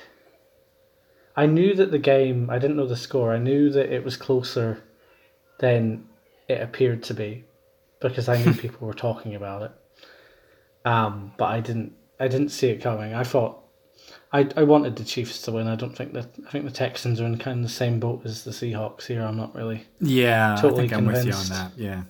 I 1.36 1.48
knew 1.48 1.74
that 1.74 1.90
the 1.90 1.98
game. 1.98 2.52
I 2.52 2.60
didn't 2.60 2.78
know 2.78 2.86
the 2.86 2.96
score. 2.96 3.34
I 3.34 3.40
knew 3.40 3.72
that 3.72 3.92
it 3.92 4.04
was 4.04 4.16
closer 4.16 4.84
than 5.60 6.08
it 6.48 6.62
appeared 6.62 7.02
to 7.04 7.16
be 7.16 7.46
because 8.00 8.30
I 8.30 8.38
knew 8.38 8.54
people 8.66 8.86
were 8.88 8.94
talking 8.94 9.34
about 9.34 9.64
it. 9.64 9.72
Um, 10.86 11.34
but 11.36 11.46
I 11.46 11.62
didn't. 11.62 11.94
I 12.20 12.28
didn't 12.28 12.50
see 12.50 12.70
it 12.70 12.82
coming. 12.82 13.16
I 13.16 13.24
thought. 13.24 13.64
I, 14.32 14.48
I 14.56 14.64
wanted 14.64 14.96
the 14.96 15.04
Chiefs 15.04 15.42
to 15.44 15.52
win. 15.52 15.68
I 15.68 15.76
don't 15.76 15.96
think 15.96 16.14
that 16.14 16.28
I 16.48 16.52
think 16.52 16.66
the 16.66 16.72
Texans 16.72 17.20
are 17.20 17.26
in 17.26 17.38
kind 17.40 17.60
of 17.60 17.64
the 17.64 17.70
same 17.74 18.00
boat 18.00 18.22
as 18.26 18.44
the 18.44 18.52
Seahawks 18.52 19.08
here. 19.08 19.24
I'm 19.24 19.38
not 19.38 19.56
really 19.56 19.86
yeah. 20.00 20.56
Totally 20.60 20.86
I 20.86 20.88
think 20.88 20.94
I'm 20.94 21.06
with 21.08 21.26
you 21.26 21.32
on 21.34 21.40
convinced. 21.40 21.50
that. 21.52 21.72
Yeah, 21.78 22.04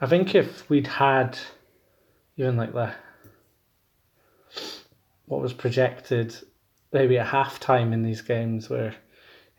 I 0.00 0.06
think 0.06 0.34
if 0.34 0.68
we'd 0.68 0.86
had 0.88 1.38
even 2.36 2.56
like 2.56 2.72
the 2.72 2.92
what 5.26 5.40
was 5.40 5.52
projected 5.52 6.34
maybe 6.92 7.18
at 7.18 7.26
halftime 7.28 7.92
in 7.92 8.02
these 8.02 8.22
games 8.22 8.68
where 8.68 8.94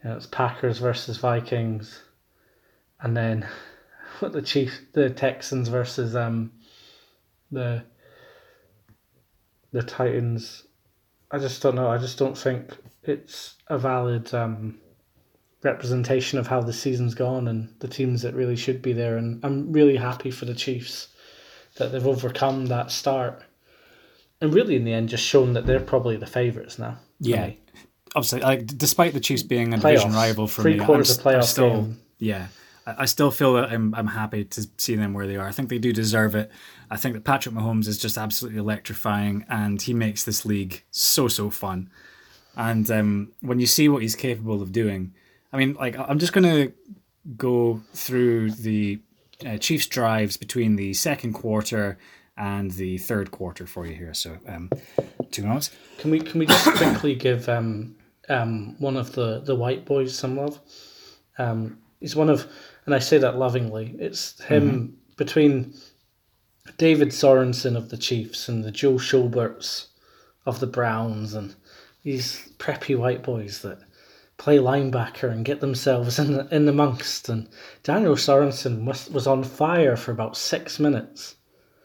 you 0.03 0.09
know 0.09 0.17
it's 0.17 0.25
Packers 0.25 0.79
versus 0.79 1.17
Vikings 1.17 2.01
and 2.99 3.15
then 3.15 3.47
what 4.19 4.31
the 4.33 4.41
Chief 4.41 4.81
the 4.91 5.09
Texans 5.09 5.69
versus 5.69 6.15
um 6.15 6.51
the 7.51 7.83
the 9.71 9.83
Titans 9.83 10.65
I 11.31 11.37
just 11.37 11.61
don't 11.61 11.75
know 11.75 11.89
I 11.89 11.97
just 11.97 12.17
don't 12.17 12.37
think 12.37 12.75
it's 13.03 13.55
a 13.67 13.77
valid 13.77 14.33
um 14.33 14.79
representation 15.63 16.39
of 16.39 16.47
how 16.47 16.61
the 16.61 16.73
season's 16.73 17.13
gone 17.13 17.47
and 17.47 17.69
the 17.79 17.87
teams 17.87 18.21
that 18.23 18.33
really 18.33 18.55
should 18.55 18.81
be 18.81 18.93
there. 18.93 19.17
And 19.17 19.43
I'm 19.43 19.71
really 19.71 19.95
happy 19.95 20.31
for 20.31 20.45
the 20.45 20.53
Chiefs 20.53 21.09
that 21.77 21.91
they've 21.91 22.05
overcome 22.05 22.67
that 22.67 22.91
start. 22.91 23.43
And 24.41 24.53
really, 24.53 24.75
in 24.75 24.85
the 24.85 24.93
end, 24.93 25.09
just 25.09 25.23
shown 25.23 25.53
that 25.53 25.67
they're 25.67 25.79
probably 25.79 26.17
the 26.17 26.25
favourites 26.25 26.79
now. 26.79 26.97
yeah. 27.19 27.47
me. 27.47 27.57
Obviously, 28.13 28.41
like 28.41 28.65
despite 28.65 29.13
the 29.13 29.21
Chiefs 29.21 29.43
being 29.43 29.73
a 29.73 29.77
division 29.77 30.11
rival 30.11 30.45
for 30.45 30.63
me, 30.63 30.79
I'm, 30.79 30.85
quarters 30.85 31.17
of 31.17 31.23
playoff 31.23 31.35
I'm 31.35 31.41
still 31.43 31.69
game. 31.69 31.99
yeah. 32.17 32.47
I 32.85 33.05
still 33.05 33.31
feel 33.31 33.53
that 33.53 33.71
I'm 33.71 33.93
I'm 33.93 34.07
happy 34.07 34.43
to 34.43 34.67
see 34.77 34.95
them 34.95 35.13
where 35.13 35.27
they 35.27 35.35
are. 35.35 35.47
I 35.47 35.51
think 35.51 35.69
they 35.69 35.77
do 35.77 35.93
deserve 35.93 36.35
it. 36.35 36.51
I 36.89 36.97
think 36.97 37.13
that 37.13 37.23
Patrick 37.23 37.53
Mahomes 37.53 37.87
is 37.87 37.97
just 37.97 38.17
absolutely 38.17 38.59
electrifying, 38.59 39.45
and 39.49 39.81
he 39.81 39.93
makes 39.93 40.23
this 40.23 40.45
league 40.45 40.83
so 40.91 41.27
so 41.27 41.49
fun. 41.49 41.89
And 42.55 42.89
um, 42.91 43.31
when 43.41 43.59
you 43.59 43.67
see 43.67 43.87
what 43.87 44.01
he's 44.01 44.15
capable 44.15 44.61
of 44.61 44.71
doing, 44.71 45.13
I 45.53 45.57
mean, 45.57 45.73
like 45.75 45.97
I'm 45.97 46.19
just 46.19 46.33
gonna 46.33 46.71
go 47.37 47.81
through 47.93 48.51
the 48.51 48.99
uh, 49.45 49.57
Chiefs 49.57 49.85
drives 49.85 50.37
between 50.37 50.75
the 50.75 50.93
second 50.93 51.33
quarter 51.33 51.97
and 52.37 52.71
the 52.71 52.97
third 52.97 53.29
quarter 53.31 53.67
for 53.67 53.85
you 53.85 53.95
here. 53.95 54.13
So 54.13 54.37
um, 54.47 54.69
two 55.29 55.43
minutes. 55.43 55.71
Can 55.99 56.11
we 56.11 56.19
can 56.19 56.39
we 56.39 56.45
just 56.47 56.65
quickly 56.75 57.15
give 57.15 57.47
um, 57.47 57.95
um, 58.29 58.75
one 58.79 58.97
of 58.97 59.13
the, 59.13 59.41
the 59.41 59.55
white 59.55 59.85
boys 59.85 60.17
some 60.17 60.37
love? 60.37 60.59
Um, 61.37 61.77
he's 61.99 62.15
one 62.15 62.29
of, 62.29 62.47
and 62.91 62.95
I 62.97 62.99
say 62.99 63.17
that 63.19 63.37
lovingly. 63.37 63.95
It's 63.99 64.41
him 64.43 64.97
between 65.15 65.73
David 66.77 67.07
Sorensen 67.13 67.77
of 67.77 67.87
the 67.87 67.95
Chiefs 67.95 68.49
and 68.49 68.65
the 68.65 68.71
Joe 68.71 68.97
Schoberts 68.97 69.87
of 70.45 70.59
the 70.59 70.67
Browns 70.67 71.33
and 71.33 71.55
these 72.03 72.51
preppy 72.57 72.97
white 72.97 73.23
boys 73.23 73.61
that 73.61 73.79
play 74.37 74.57
linebacker 74.57 75.31
and 75.31 75.45
get 75.45 75.61
themselves 75.61 76.19
in 76.19 76.33
the, 76.33 76.53
in 76.53 76.67
amongst. 76.67 77.29
And 77.29 77.47
Daniel 77.83 78.15
Sorensen 78.15 78.83
was, 78.83 79.09
was 79.09 79.25
on 79.25 79.45
fire 79.45 79.95
for 79.95 80.11
about 80.11 80.35
six 80.35 80.77
minutes. 80.77 81.35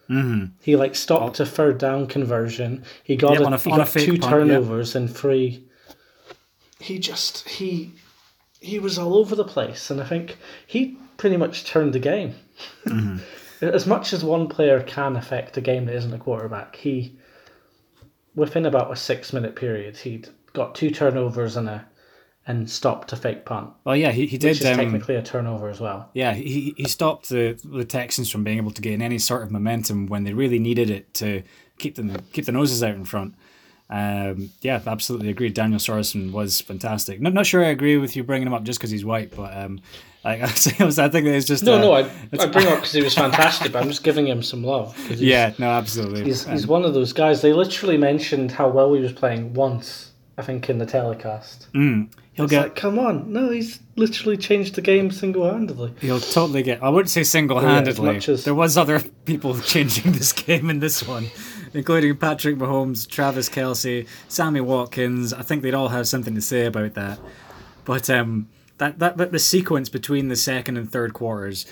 Mm-hmm. 0.09 0.47
He 0.61 0.75
like 0.75 0.95
stopped 0.95 1.39
a 1.39 1.45
third 1.45 1.77
down 1.77 2.07
conversion. 2.07 2.83
He 3.05 3.15
got, 3.15 3.39
Yep, 3.39 3.41
a, 3.49 3.53
a- 3.53 3.57
he 3.59 3.71
on 3.71 3.79
a 3.79 3.83
got 3.85 3.93
two 3.93 4.17
punt, 4.17 4.23
yep. 4.23 4.29
turnovers 4.29 4.93
and 4.93 5.09
three. 5.09 5.63
He 6.81 6.99
just 6.99 7.47
he 7.47 7.93
he 8.59 8.79
was 8.79 8.97
all 8.97 9.15
over 9.15 9.35
the 9.35 9.43
place, 9.43 9.89
and 9.89 10.01
I 10.01 10.05
think 10.05 10.37
he 10.65 10.97
pretty 11.17 11.37
much 11.37 11.65
turned 11.65 11.93
the 11.93 11.99
game. 11.99 12.35
Mm-hmm. 12.85 13.17
As 13.65 13.87
much 13.87 14.13
as 14.13 14.23
one 14.23 14.47
player 14.47 14.81
can 14.81 15.15
affect 15.15 15.57
a 15.57 15.61
game 15.61 15.85
that 15.85 15.95
isn't 15.95 16.13
a 16.13 16.19
quarterback, 16.19 16.75
he 16.75 17.17
within 18.35 18.65
about 18.67 18.91
a 18.91 18.95
six 18.95 19.33
minute 19.33 19.55
period 19.55 19.97
he'd 19.97 20.29
got 20.53 20.75
two 20.75 20.91
turnovers 20.91 21.57
and 21.57 21.67
a 21.67 21.85
and 22.49 22.69
stopped 22.69 23.11
a 23.11 23.17
fake 23.17 23.43
punt, 23.43 23.71
Well, 23.83 23.97
yeah, 23.97 24.11
he, 24.11 24.25
he 24.25 24.37
did. 24.37 24.51
which 24.51 24.61
is 24.61 24.65
um, 24.65 24.77
technically 24.77 25.15
a 25.15 25.21
turnover 25.21 25.67
as 25.67 25.81
well. 25.81 26.09
Yeah, 26.13 26.33
he, 26.33 26.73
he 26.77 26.85
stopped 26.87 27.27
the 27.27 27.59
the 27.65 27.83
Texans 27.83 28.31
from 28.31 28.45
being 28.45 28.57
able 28.57 28.71
to 28.71 28.81
gain 28.81 29.01
any 29.01 29.19
sort 29.19 29.43
of 29.43 29.51
momentum 29.51 30.07
when 30.07 30.23
they 30.23 30.33
really 30.33 30.59
needed 30.59 30.89
it 30.89 31.13
to 31.15 31.43
keep 31.77 31.95
them 31.95 32.15
keep 32.31 32.45
the 32.45 32.53
noses 32.53 32.81
out 32.83 32.95
in 32.95 33.03
front. 33.03 33.35
Um, 33.89 34.49
yeah, 34.61 34.81
absolutely 34.85 35.29
agree. 35.29 35.49
Daniel 35.49 35.79
Sorensen 35.79 36.31
was 36.31 36.59
fantastic. 36.61 37.21
Not 37.21 37.33
not 37.33 37.45
sure 37.45 37.63
I 37.63 37.69
agree 37.69 37.97
with 37.97 38.15
you 38.15 38.23
bringing 38.23 38.47
him 38.47 38.53
up 38.53 38.63
just 38.63 38.79
because 38.79 38.91
he's 38.91 39.05
white, 39.05 39.33
but 39.35 39.55
um, 39.55 39.79
I, 40.25 40.33
I 40.43 40.47
think 40.47 41.25
it's 41.27 41.45
just 41.45 41.63
No, 41.63 41.75
uh, 41.75 41.79
no, 41.79 41.91
I, 41.93 41.99
I 42.37 42.45
bring 42.51 42.67
up 42.67 42.75
because 42.79 42.91
he 42.91 43.01
was 43.01 43.13
fantastic. 43.15 43.71
but 43.71 43.81
I'm 43.81 43.87
just 43.87 44.03
giving 44.03 44.27
him 44.27 44.43
some 44.43 44.63
love. 44.63 44.97
yeah, 45.11 45.53
no, 45.57 45.69
absolutely. 45.69 46.25
He's, 46.25 46.45
Um, 46.45 46.51
he's 46.51 46.67
one 46.67 46.83
of 46.83 46.93
those 46.93 47.13
guys. 47.13 47.41
They 47.41 47.53
literally 47.53 47.97
mentioned 47.97 48.51
how 48.51 48.67
well 48.67 48.93
he 48.93 48.99
was 49.01 49.13
playing 49.13 49.53
once, 49.53 50.11
I 50.37 50.41
think, 50.41 50.69
in 50.69 50.79
the 50.79 50.85
telecast. 50.85 51.67
mm, 51.71 52.09
he'll 52.33 52.43
It's 52.45 52.51
get 52.51 52.61
like, 52.63 52.75
come 52.75 52.99
on. 52.99 53.31
No, 53.31 53.49
he's 53.51 53.79
literally 53.95 54.35
changed 54.35 54.75
the 54.75 54.81
game 54.81 55.11
single 55.11 55.49
handedly. 55.49 55.93
He'll 56.01 56.19
totally 56.19 56.61
get. 56.61 56.83
I 56.83 56.89
wouldn't 56.89 57.09
say 57.09 57.23
single 57.23 57.59
handedly. 57.61 58.15
much 58.15 58.27
as- 58.27 58.43
There 58.43 58.53
was 58.53 58.77
other 58.77 58.99
people 59.25 59.57
changing 59.61 60.11
this 60.11 60.33
game 60.33 60.69
in 60.69 60.79
this 60.81 61.07
one, 61.07 61.27
including 61.77 62.17
Patrick 62.17 62.57
Mahomes, 62.57 63.07
Travis 63.07 63.49
Kelce, 63.49 64.07
Sammy 64.27 64.61
Watkins. 64.61 65.31
I 65.31 65.43
think 65.43 65.61
they'd 65.61 65.73
all 65.73 65.89
have 65.89 66.07
something 66.07 66.35
to 66.35 66.41
say 66.41 66.65
about 66.65 66.95
that. 66.95 67.19
But 67.85 68.09
um, 68.09 68.49
that, 68.79 68.99
that 68.99 69.17
that 69.17 69.31
the 69.31 69.39
sequence 69.39 69.87
between 69.89 70.27
the 70.27 70.35
second 70.35 70.77
and 70.77 70.91
third 70.91 71.13
quarters, 71.13 71.65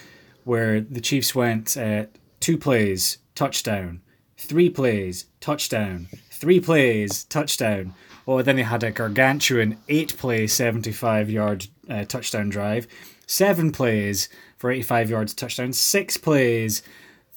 where 0.43 0.79
the 0.79 1.01
Chiefs 1.01 1.35
went 1.35 1.75
uh, 1.75 2.05
two 2.39 2.57
plays 2.57 3.17
touchdown, 3.33 4.01
three 4.37 4.69
plays 4.69 5.25
touchdown, 5.41 6.07
three 6.29 6.59
plays 6.59 7.23
touchdown. 7.25 7.93
Oh, 8.27 8.41
then 8.41 8.55
they 8.55 8.63
had 8.63 8.83
a 8.83 8.91
gargantuan 8.91 9.77
eight 9.89 10.17
play, 10.17 10.47
seventy 10.47 10.91
five 10.91 11.29
yard 11.29 11.67
uh, 11.89 12.05
touchdown 12.05 12.49
drive, 12.49 12.87
seven 13.27 13.71
plays 13.71 14.29
for 14.57 14.71
eighty 14.71 14.83
five 14.83 15.09
yards 15.09 15.33
touchdown, 15.33 15.73
six 15.73 16.17
plays 16.17 16.81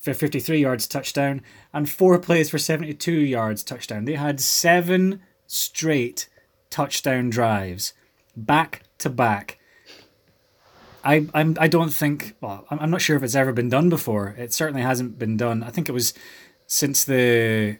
for 0.00 0.14
53 0.14 0.60
yards 0.60 0.86
touchdown 0.86 1.42
and 1.72 1.88
four 1.88 2.18
plays 2.18 2.50
for 2.50 2.58
72 2.58 3.12
yards 3.12 3.62
touchdown. 3.62 4.04
They 4.04 4.14
had 4.14 4.40
seven 4.40 5.20
straight 5.46 6.28
touchdown 6.70 7.30
drives 7.30 7.92
back 8.36 8.82
to 8.98 9.10
back. 9.10 9.58
I 11.04 11.26
I'm 11.34 11.56
I 11.60 11.68
don't 11.68 11.92
think 11.92 12.36
well 12.40 12.66
I'm, 12.70 12.78
I'm 12.80 12.90
not 12.90 13.00
sure 13.00 13.16
if 13.16 13.22
it's 13.22 13.34
ever 13.34 13.52
been 13.52 13.68
done 13.68 13.88
before. 13.88 14.34
It 14.38 14.52
certainly 14.52 14.82
hasn't 14.82 15.18
been 15.18 15.36
done. 15.36 15.62
I 15.62 15.70
think 15.70 15.88
it 15.88 15.92
was 15.92 16.14
since 16.66 17.04
the 17.04 17.78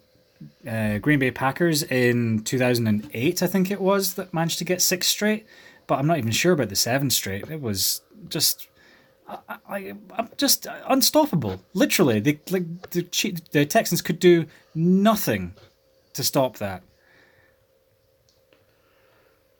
uh, 0.67 0.99
Green 0.99 1.19
Bay 1.19 1.31
Packers 1.31 1.83
in 1.83 2.43
2008 2.45 3.43
I 3.43 3.47
think 3.47 3.71
it 3.71 3.81
was 3.81 4.15
that 4.15 4.33
managed 4.33 4.59
to 4.59 4.65
get 4.65 4.81
six 4.81 5.09
straight, 5.09 5.47
but 5.87 5.99
I'm 5.99 6.07
not 6.07 6.19
even 6.19 6.31
sure 6.31 6.53
about 6.53 6.69
the 6.69 6.77
seven 6.77 7.11
straight. 7.11 7.49
It 7.51 7.61
was 7.61 8.03
just 8.29 8.68
I, 9.69 9.95
I'm 10.15 10.31
just 10.37 10.67
unstoppable. 10.87 11.61
Literally, 11.75 12.21
the 12.21 12.39
like 12.51 12.91
the 12.91 13.03
the 13.53 13.67
Texans 13.67 14.01
could 14.01 14.19
do 14.19 14.47
nothing 14.75 15.55
to 16.15 16.25
stop 16.25 16.57
that. 16.59 16.83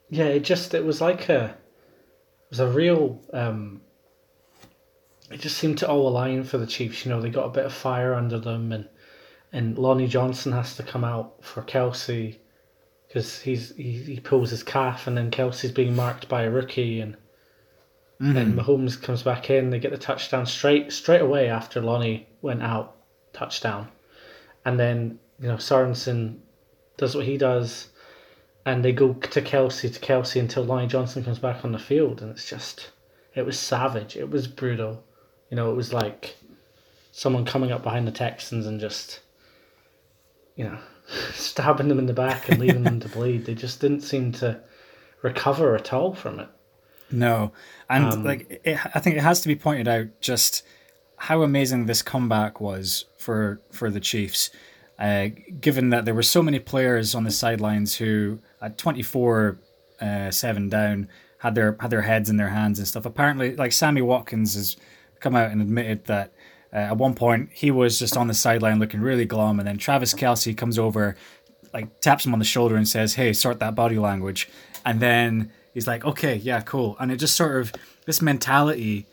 Yeah, 0.09 0.25
it 0.25 0.41
just 0.41 0.73
it 0.73 0.83
was 0.83 1.01
like 1.01 1.29
a 1.29 1.45
it 1.45 2.49
was 2.49 2.59
a 2.59 2.67
real 2.67 3.21
um 3.31 3.81
it 5.31 5.39
just 5.39 5.57
seemed 5.57 5.77
to 5.79 5.87
all 5.87 6.07
align 6.07 6.43
for 6.43 6.57
the 6.57 6.65
Chiefs, 6.65 7.05
you 7.05 7.11
know, 7.11 7.21
they 7.21 7.29
got 7.29 7.45
a 7.45 7.51
bit 7.51 7.65
of 7.65 7.73
fire 7.73 8.15
under 8.15 8.39
them 8.39 8.71
and 8.71 8.87
and 9.51 9.77
Lonnie 9.77 10.07
Johnson 10.07 10.51
has 10.51 10.75
to 10.75 10.83
come 10.83 11.03
out 11.03 11.43
for 11.43 11.61
Kelce 11.63 12.37
because 13.07 13.41
he's 13.41 13.75
he, 13.75 13.91
he 13.97 14.19
pulls 14.19 14.49
his 14.49 14.63
calf 14.63 15.07
and 15.07 15.15
then 15.15 15.31
Kelce's 15.31 15.71
being 15.71 15.95
marked 15.95 16.27
by 16.27 16.43
a 16.43 16.51
rookie 16.51 17.01
and 17.01 17.15
mm-hmm. 18.21 18.37
and 18.37 18.57
Mahomes 18.57 19.01
comes 19.01 19.23
back 19.23 19.49
in, 19.49 19.69
they 19.69 19.79
get 19.79 19.91
the 19.91 19.97
touchdown 19.97 20.45
straight 20.45 20.91
straight 20.91 21.21
away 21.21 21.49
after 21.49 21.81
Lonnie 21.81 22.27
went 22.41 22.61
out, 22.61 22.95
touchdown. 23.33 23.89
And 24.65 24.79
then, 24.79 25.19
you 25.39 25.47
know, 25.47 25.55
Sorensen 25.55 26.39
does 26.97 27.15
what 27.15 27.25
he 27.25 27.37
does 27.37 27.89
and 28.65 28.83
they 28.83 28.91
go 28.91 29.13
to 29.13 29.41
Kelce 29.41 29.91
to 29.93 29.99
Kelce 29.99 30.39
until 30.39 30.63
Lonnie 30.63 30.87
Johnson 30.87 31.23
comes 31.23 31.39
back 31.39 31.63
on 31.63 31.71
the 31.71 31.79
field, 31.79 32.21
and 32.21 32.31
it's 32.31 32.47
just 32.47 32.91
it 33.35 33.45
was 33.45 33.57
savage. 33.57 34.15
It 34.15 34.29
was 34.29 34.47
brutal. 34.47 35.03
You 35.49 35.57
know, 35.57 35.71
it 35.71 35.75
was 35.75 35.93
like 35.93 36.35
someone 37.11 37.45
coming 37.45 37.71
up 37.71 37.83
behind 37.83 38.07
the 38.07 38.11
Texans 38.11 38.67
and 38.67 38.79
just 38.79 39.21
you 40.55 40.65
know 40.65 40.77
stabbing 41.33 41.87
them 41.87 41.99
in 41.99 42.05
the 42.05 42.13
back 42.13 42.49
and 42.49 42.59
leaving 42.59 42.83
them 42.83 42.99
to 42.99 43.09
bleed. 43.09 43.45
They 43.45 43.55
just 43.55 43.79
didn't 43.81 44.01
seem 44.01 44.31
to 44.33 44.59
recover 45.21 45.75
at 45.75 45.93
all 45.93 46.13
from 46.13 46.39
it. 46.39 46.49
No, 47.11 47.51
and 47.89 48.05
um, 48.05 48.23
like 48.23 48.61
it, 48.63 48.77
I 48.95 48.99
think 48.99 49.17
it 49.17 49.21
has 49.21 49.41
to 49.41 49.47
be 49.47 49.55
pointed 49.55 49.87
out 49.87 50.07
just 50.21 50.63
how 51.17 51.41
amazing 51.41 51.85
this 51.85 52.01
comeback 52.01 52.61
was 52.61 53.05
for 53.17 53.61
for 53.71 53.89
the 53.89 53.99
Chiefs. 53.99 54.49
Uh, 54.99 55.29
given 55.61 55.91
that 55.91 56.03
there 56.03 56.13
were 56.13 56.21
so 56.21 56.43
many 56.43 56.59
players 56.59 57.15
on 57.15 57.23
the 57.23 57.31
sidelines 57.31 57.95
who 57.95 58.37
at 58.61 58.77
24 58.77 59.57
uh, 60.01 60.29
7 60.29 60.67
down 60.67 61.07
had 61.37 61.55
their 61.55 61.77
had 61.79 61.89
their 61.89 62.01
heads 62.01 62.29
in 62.29 62.35
their 62.35 62.49
hands 62.49 62.79
and 62.79 62.87
stuff 62.87 63.05
apparently 63.05 63.55
like 63.55 63.71
sammy 63.71 64.01
watkins 64.01 64.55
has 64.55 64.75
come 65.21 65.37
out 65.37 65.51
and 65.51 65.61
admitted 65.61 66.03
that 66.05 66.33
uh, 66.73 66.77
at 66.77 66.97
one 66.97 67.13
point 67.13 67.49
he 67.53 67.71
was 67.71 67.97
just 67.97 68.17
on 68.17 68.27
the 68.27 68.33
sideline 68.33 68.77
looking 68.77 68.99
really 68.99 69.23
glum 69.23 69.57
and 69.57 69.65
then 69.65 69.77
travis 69.77 70.13
Kelce 70.13 70.55
comes 70.55 70.77
over 70.77 71.15
like 71.73 72.01
taps 72.01 72.25
him 72.25 72.33
on 72.33 72.39
the 72.39 72.45
shoulder 72.45 72.75
and 72.75 72.87
says 72.87 73.13
hey 73.13 73.31
sort 73.31 73.59
that 73.59 73.75
body 73.75 73.97
language 73.97 74.49
and 74.85 74.99
then 74.99 75.49
he's 75.73 75.87
like 75.87 76.05
okay 76.05 76.35
yeah 76.35 76.61
cool 76.61 76.95
and 76.99 77.11
it 77.11 77.17
just 77.17 77.35
sort 77.35 77.59
of 77.61 77.73
this 78.05 78.21
mentality 78.21 79.05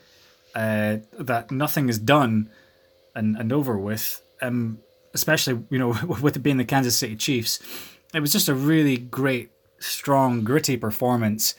uh, 0.54 0.96
that 1.18 1.50
nothing 1.50 1.88
is 1.88 1.98
done 1.98 2.48
and, 3.14 3.36
and 3.36 3.52
over 3.52 3.76
with 3.76 4.22
um, 4.42 4.78
especially 5.14 5.62
you 5.70 5.78
know 5.78 5.96
with 6.20 6.36
it 6.36 6.40
being 6.40 6.56
the 6.56 6.64
kansas 6.64 6.96
city 6.96 7.16
chiefs 7.16 7.60
it 8.16 8.20
was 8.20 8.32
just 8.32 8.48
a 8.48 8.54
really 8.54 8.96
great, 8.96 9.50
strong, 9.78 10.42
gritty 10.42 10.76
performance 10.76 11.54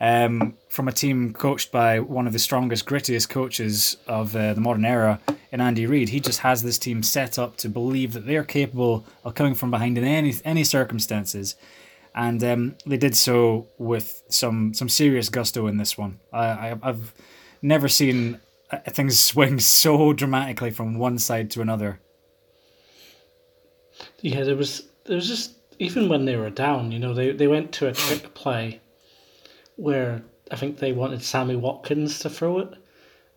um, 0.00 0.54
from 0.68 0.88
a 0.88 0.92
team 0.92 1.32
coached 1.32 1.70
by 1.70 2.00
one 2.00 2.26
of 2.26 2.32
the 2.32 2.38
strongest, 2.38 2.86
grittiest 2.86 3.28
coaches 3.28 3.96
of 4.06 4.34
uh, 4.34 4.54
the 4.54 4.60
modern 4.60 4.84
era 4.84 5.20
in 5.52 5.60
Andy 5.60 5.86
Reid. 5.86 6.08
He 6.08 6.20
just 6.20 6.40
has 6.40 6.62
this 6.62 6.78
team 6.78 7.02
set 7.02 7.38
up 7.38 7.56
to 7.58 7.68
believe 7.68 8.12
that 8.14 8.26
they 8.26 8.36
are 8.36 8.44
capable 8.44 9.04
of 9.24 9.34
coming 9.34 9.54
from 9.54 9.70
behind 9.70 9.98
in 9.98 10.04
any 10.04 10.34
any 10.44 10.64
circumstances, 10.64 11.54
and 12.14 12.42
um, 12.42 12.76
they 12.86 12.96
did 12.96 13.16
so 13.16 13.68
with 13.78 14.22
some 14.28 14.74
some 14.74 14.88
serious 14.88 15.28
gusto 15.28 15.66
in 15.66 15.76
this 15.76 15.96
one. 15.96 16.20
I, 16.32 16.46
I 16.46 16.78
I've 16.82 17.14
never 17.62 17.88
seen 17.88 18.40
uh, 18.70 18.78
things 18.88 19.18
swing 19.30 19.60
so 19.60 20.12
dramatically 20.12 20.70
from 20.70 20.98
one 20.98 21.18
side 21.18 21.50
to 21.52 21.60
another. 21.60 22.00
Yeah, 24.20 24.44
there 24.44 24.56
was 24.56 24.88
there 25.04 25.16
was 25.16 25.28
just 25.28 25.54
even 25.78 26.08
when 26.08 26.26
they 26.26 26.36
were 26.36 26.50
down, 26.50 26.92
you 26.92 26.98
know, 26.98 27.14
they, 27.14 27.32
they 27.32 27.48
went 27.48 27.72
to 27.72 27.88
a 27.88 27.92
trick 27.92 28.34
play 28.34 28.80
where 29.76 30.22
I 30.50 30.56
think 30.56 30.76
they 30.78 30.92
wanted 30.92 31.22
Sammy 31.22 31.56
Watkins 31.56 32.18
to 32.20 32.30
throw 32.30 32.58
it, 32.58 32.74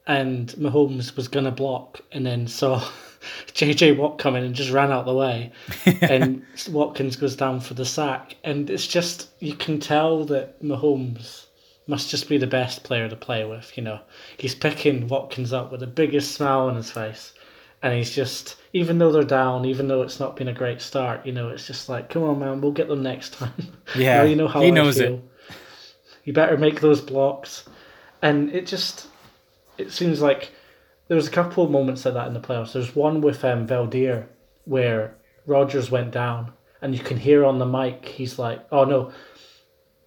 and 0.06 0.50
Mahomes 0.50 1.16
was 1.16 1.30
gonna 1.30 1.52
block, 1.52 2.02
and 2.12 2.26
then 2.26 2.48
saw 2.48 2.86
JJ 3.54 3.98
Watt 3.98 4.18
come 4.18 4.36
in 4.36 4.44
and 4.44 4.56
just 4.56 4.72
ran 4.72 4.92
out 4.92 5.06
the 5.06 5.14
way, 5.14 5.52
and 6.02 6.44
Watkins 6.70 7.16
goes 7.16 7.36
down 7.36 7.60
for 7.60 7.74
the 7.74 7.86
sack, 7.86 8.36
and 8.44 8.70
it's 8.70 8.88
just 8.88 9.30
you 9.40 9.56
can 9.56 9.80
tell 9.80 10.26
that 10.26 10.62
Mahomes 10.64 11.46
must 11.88 12.10
just 12.10 12.30
be 12.30 12.38
the 12.38 12.48
best 12.48 12.84
player 12.84 13.10
to 13.10 13.16
play 13.16 13.46
with. 13.46 13.76
You 13.78 13.84
know, 13.84 14.00
he's 14.38 14.56
picking 14.56 15.08
Watkins 15.08 15.54
up 15.54 15.72
with 15.72 15.82
the 15.82 15.88
biggest 15.88 16.34
smile 16.34 16.62
on 16.68 16.76
his 16.76 16.92
face, 16.92 17.34
and 17.82 17.94
he's 17.94 18.12
just 18.12 18.56
even 18.74 18.98
though 18.98 19.12
they're 19.12 19.24
down, 19.24 19.66
even 19.66 19.88
though 19.88 20.02
it's 20.02 20.20
not 20.20 20.36
been 20.36 20.48
a 20.48 20.54
great 20.54 20.82
start, 20.82 21.26
you 21.26 21.32
know, 21.32 21.50
it's 21.50 21.68
just 21.68 21.90
like, 21.90 22.10
come 22.10 22.24
on, 22.24 22.40
man, 22.40 22.60
we'll 22.60 22.72
get 22.72 22.88
them 22.88 23.04
next 23.04 23.34
time. 23.34 23.54
Yeah, 23.96 24.24
you 24.24 24.36
know 24.36 24.48
how 24.48 24.62
he 24.62 24.68
I 24.68 24.72
knows 24.72 24.98
feel. 24.98 25.16
it. 25.16 25.24
You 26.24 26.34
better 26.34 26.58
make 26.58 26.82
those 26.82 27.02
blocks, 27.02 27.66
and 28.22 28.50
it 28.52 28.66
just 28.66 29.08
it 29.78 29.92
seems 29.92 30.22
like 30.22 30.52
there 31.08 31.18
was 31.18 31.28
a 31.28 31.32
couple 31.32 31.64
of 31.64 31.72
moments 31.72 32.06
like 32.06 32.14
that 32.14 32.28
in 32.28 32.34
the 32.34 32.40
playoffs. 32.40 32.74
There's 32.74 32.96
one 32.96 33.22
with 33.22 33.44
um, 33.44 33.68
Veldheer 33.68 34.28
where 34.66 35.16
Rodgers 35.46 35.92
went 35.92 36.12
down, 36.12 36.54
and 36.82 36.96
you 36.96 37.04
can 37.04 37.18
hear 37.18 37.44
on 37.46 37.60
the 37.60 37.66
mic 37.66 38.06
he's 38.06 38.40
like, 38.40 38.66
"Oh 38.72 38.86
no." 38.86 39.12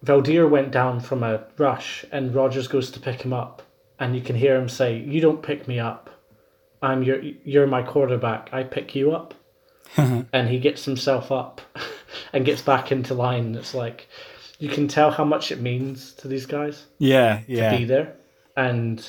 Veldheer 0.05 0.47
went 0.47 0.71
down 0.71 0.99
from 0.99 1.23
a 1.23 1.43
rush, 1.57 2.05
and 2.11 2.33
Rodgers 2.33 2.67
goes 2.67 2.91
to 2.91 2.99
pick 2.99 3.23
him 3.23 3.33
up, 3.33 3.61
and 3.99 4.15
you 4.15 4.21
can 4.21 4.35
hear 4.35 4.55
him 4.55 4.69
say, 4.69 4.97
"You 4.97 5.21
don't 5.21 5.43
pick 5.43 5.67
me 5.67 5.79
up." 5.79 6.09
I'm 6.81 7.03
your 7.03 7.21
you're 7.21 7.67
my 7.67 7.81
quarterback. 7.81 8.49
I 8.51 8.63
pick 8.63 8.95
you 8.95 9.11
up, 9.11 9.33
and 9.97 10.49
he 10.49 10.59
gets 10.59 10.85
himself 10.85 11.31
up, 11.31 11.61
and 12.33 12.45
gets 12.45 12.61
back 12.61 12.91
into 12.91 13.13
line. 13.13 13.55
It's 13.55 13.73
like 13.73 14.07
you 14.59 14.69
can 14.69 14.87
tell 14.87 15.11
how 15.11 15.23
much 15.23 15.51
it 15.51 15.61
means 15.61 16.13
to 16.15 16.27
these 16.27 16.45
guys. 16.45 16.85
Yeah, 16.97 17.41
yeah. 17.47 17.71
To 17.71 17.77
be 17.77 17.85
there, 17.85 18.15
and 18.55 19.07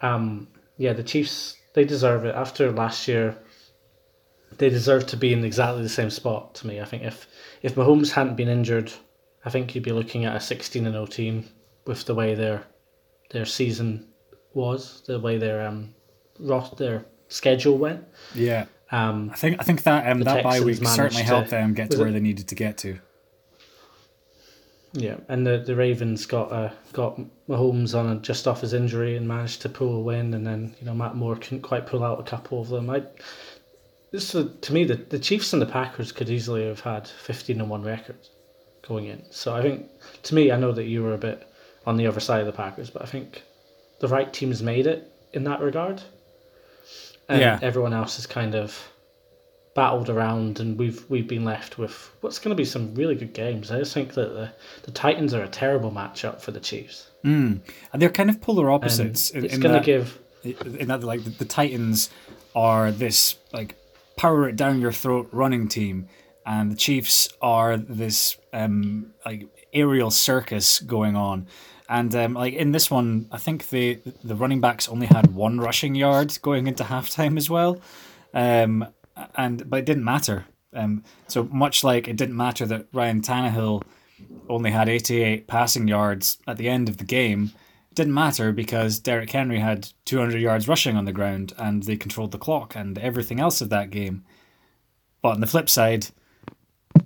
um, 0.00 0.48
yeah, 0.78 0.94
the 0.94 1.02
Chiefs 1.02 1.56
they 1.74 1.84
deserve 1.84 2.24
it. 2.24 2.34
After 2.34 2.72
last 2.72 3.06
year, 3.06 3.36
they 4.56 4.70
deserve 4.70 5.06
to 5.08 5.16
be 5.16 5.32
in 5.32 5.44
exactly 5.44 5.82
the 5.82 5.88
same 5.88 6.10
spot. 6.10 6.54
To 6.56 6.66
me, 6.66 6.80
I 6.80 6.84
think 6.84 7.02
if 7.02 7.26
if 7.62 7.74
Mahomes 7.74 8.12
hadn't 8.12 8.36
been 8.36 8.48
injured, 8.48 8.90
I 9.44 9.50
think 9.50 9.74
you'd 9.74 9.84
be 9.84 9.92
looking 9.92 10.24
at 10.24 10.36
a 10.36 10.40
sixteen 10.40 10.86
and 10.86 10.94
0 10.94 11.06
team 11.06 11.44
with 11.84 12.06
the 12.06 12.14
way 12.14 12.34
their 12.34 12.64
their 13.30 13.44
season 13.44 14.08
was, 14.54 15.02
the 15.06 15.20
way 15.20 15.36
their 15.36 15.66
um 15.66 15.94
their 16.78 17.04
schedule 17.28 17.76
went. 17.76 18.04
Yeah. 18.34 18.66
Um, 18.90 19.30
I 19.32 19.36
think 19.36 19.60
I 19.60 19.64
think 19.64 19.82
that 19.82 20.10
um, 20.10 20.20
that 20.20 20.42
bye 20.42 20.60
week 20.60 20.78
certainly 20.86 21.22
helped 21.22 21.50
them 21.50 21.74
get 21.74 21.90
to 21.90 21.98
where 21.98 22.08
it? 22.08 22.12
they 22.12 22.20
needed 22.20 22.48
to 22.48 22.54
get 22.54 22.78
to. 22.78 22.98
Yeah, 24.92 25.16
and 25.28 25.46
the, 25.46 25.58
the 25.58 25.76
Ravens 25.76 26.24
got 26.24 26.50
uh, 26.50 26.70
got 26.92 27.20
Mahomes 27.48 27.98
on 27.98 28.08
a, 28.08 28.16
just 28.16 28.48
off 28.48 28.62
his 28.62 28.72
injury 28.72 29.16
and 29.16 29.28
managed 29.28 29.62
to 29.62 29.68
pull 29.68 29.96
a 29.96 30.00
win, 30.00 30.32
and 30.34 30.46
then 30.46 30.74
you 30.80 30.86
know 30.86 30.94
Matt 30.94 31.14
Moore 31.14 31.36
couldn't 31.36 31.62
quite 31.62 31.86
pull 31.86 32.02
out 32.02 32.20
a 32.20 32.22
couple 32.22 32.60
of 32.60 32.68
them. 32.68 32.88
I 32.88 33.02
this 34.10 34.34
uh, 34.34 34.48
to 34.62 34.72
me 34.72 34.84
the, 34.84 34.96
the 34.96 35.18
Chiefs 35.18 35.52
and 35.52 35.60
the 35.60 35.66
Packers 35.66 36.12
could 36.12 36.30
easily 36.30 36.66
have 36.66 36.80
had 36.80 37.06
fifteen 37.06 37.60
and 37.60 37.68
one 37.68 37.82
records 37.82 38.30
going 38.86 39.06
in. 39.06 39.22
So 39.30 39.54
I 39.54 39.60
think 39.60 39.86
to 40.22 40.34
me 40.34 40.50
I 40.50 40.56
know 40.56 40.72
that 40.72 40.84
you 40.84 41.02
were 41.02 41.14
a 41.14 41.18
bit 41.18 41.46
on 41.86 41.96
the 41.96 42.06
other 42.06 42.20
side 42.20 42.40
of 42.40 42.46
the 42.46 42.52
Packers, 42.52 42.88
but 42.88 43.02
I 43.02 43.06
think 43.06 43.42
the 44.00 44.08
right 44.08 44.32
teams 44.32 44.62
made 44.62 44.86
it 44.86 45.12
in 45.34 45.44
that 45.44 45.60
regard 45.60 46.02
and 47.28 47.40
yeah. 47.40 47.58
everyone 47.62 47.92
else 47.92 48.18
is 48.18 48.26
kind 48.26 48.54
of 48.54 48.88
battled 49.78 50.10
around, 50.10 50.58
and 50.58 50.76
we've 50.76 51.08
we've 51.08 51.28
been 51.28 51.44
left 51.44 51.78
with 51.78 52.10
what's 52.20 52.40
going 52.40 52.50
to 52.50 52.60
be 52.60 52.64
some 52.64 52.92
really 52.96 53.14
good 53.14 53.32
games. 53.32 53.70
I 53.70 53.78
just 53.78 53.94
think 53.94 54.12
that 54.14 54.34
the, 54.34 54.50
the 54.82 54.90
Titans 54.90 55.34
are 55.34 55.44
a 55.44 55.48
terrible 55.48 55.92
matchup 55.92 56.40
for 56.40 56.50
the 56.50 56.58
Chiefs. 56.58 57.10
Mm. 57.24 57.60
And 57.92 58.02
they're 58.02 58.10
kind 58.10 58.28
of 58.28 58.40
polar 58.40 58.72
opposites. 58.72 59.30
And 59.30 59.44
it's 59.44 59.56
going 59.56 59.80
to 59.80 59.84
give 59.84 60.18
in 60.42 60.88
that 60.88 61.04
like 61.04 61.22
the, 61.22 61.30
the 61.30 61.44
Titans 61.44 62.10
are 62.56 62.90
this 62.90 63.36
like 63.52 63.76
power 64.16 64.48
it 64.48 64.56
down 64.56 64.80
your 64.80 64.90
throat 64.90 65.28
running 65.30 65.68
team, 65.68 66.08
and 66.44 66.72
the 66.72 66.76
Chiefs 66.76 67.28
are 67.40 67.76
this 67.76 68.36
um 68.52 69.14
like 69.24 69.46
aerial 69.72 70.10
circus 70.10 70.80
going 70.80 71.14
on. 71.14 71.46
And 71.88 72.12
um, 72.16 72.34
like 72.34 72.54
in 72.54 72.72
this 72.72 72.90
one, 72.90 73.28
I 73.30 73.38
think 73.38 73.68
the 73.68 74.00
the 74.24 74.34
running 74.34 74.60
backs 74.60 74.88
only 74.88 75.06
had 75.06 75.36
one 75.36 75.60
rushing 75.60 75.94
yard 75.94 76.36
going 76.42 76.66
into 76.66 76.82
halftime 76.82 77.36
as 77.36 77.48
well. 77.48 77.80
Um, 78.34 78.88
and 79.34 79.68
but 79.68 79.80
it 79.80 79.86
didn't 79.86 80.04
matter. 80.04 80.46
Um, 80.74 81.04
so 81.28 81.44
much 81.44 81.82
like 81.82 82.08
it 82.08 82.16
didn't 82.16 82.36
matter 82.36 82.66
that 82.66 82.86
Ryan 82.92 83.22
Tannehill 83.22 83.82
only 84.48 84.70
had 84.70 84.88
88 84.88 85.46
passing 85.46 85.88
yards 85.88 86.38
at 86.46 86.56
the 86.56 86.68
end 86.68 86.88
of 86.88 86.98
the 86.98 87.04
game, 87.04 87.52
it 87.90 87.94
didn't 87.94 88.14
matter 88.14 88.52
because 88.52 88.98
Derrick 88.98 89.30
Henry 89.30 89.58
had 89.58 89.88
200 90.04 90.40
yards 90.40 90.68
rushing 90.68 90.96
on 90.96 91.04
the 91.04 91.12
ground 91.12 91.52
and 91.58 91.82
they 91.82 91.96
controlled 91.96 92.32
the 92.32 92.38
clock 92.38 92.74
and 92.74 92.98
everything 92.98 93.40
else 93.40 93.60
of 93.60 93.70
that 93.70 93.90
game. 93.90 94.24
But 95.22 95.30
on 95.30 95.40
the 95.40 95.46
flip 95.46 95.68
side, 95.68 96.08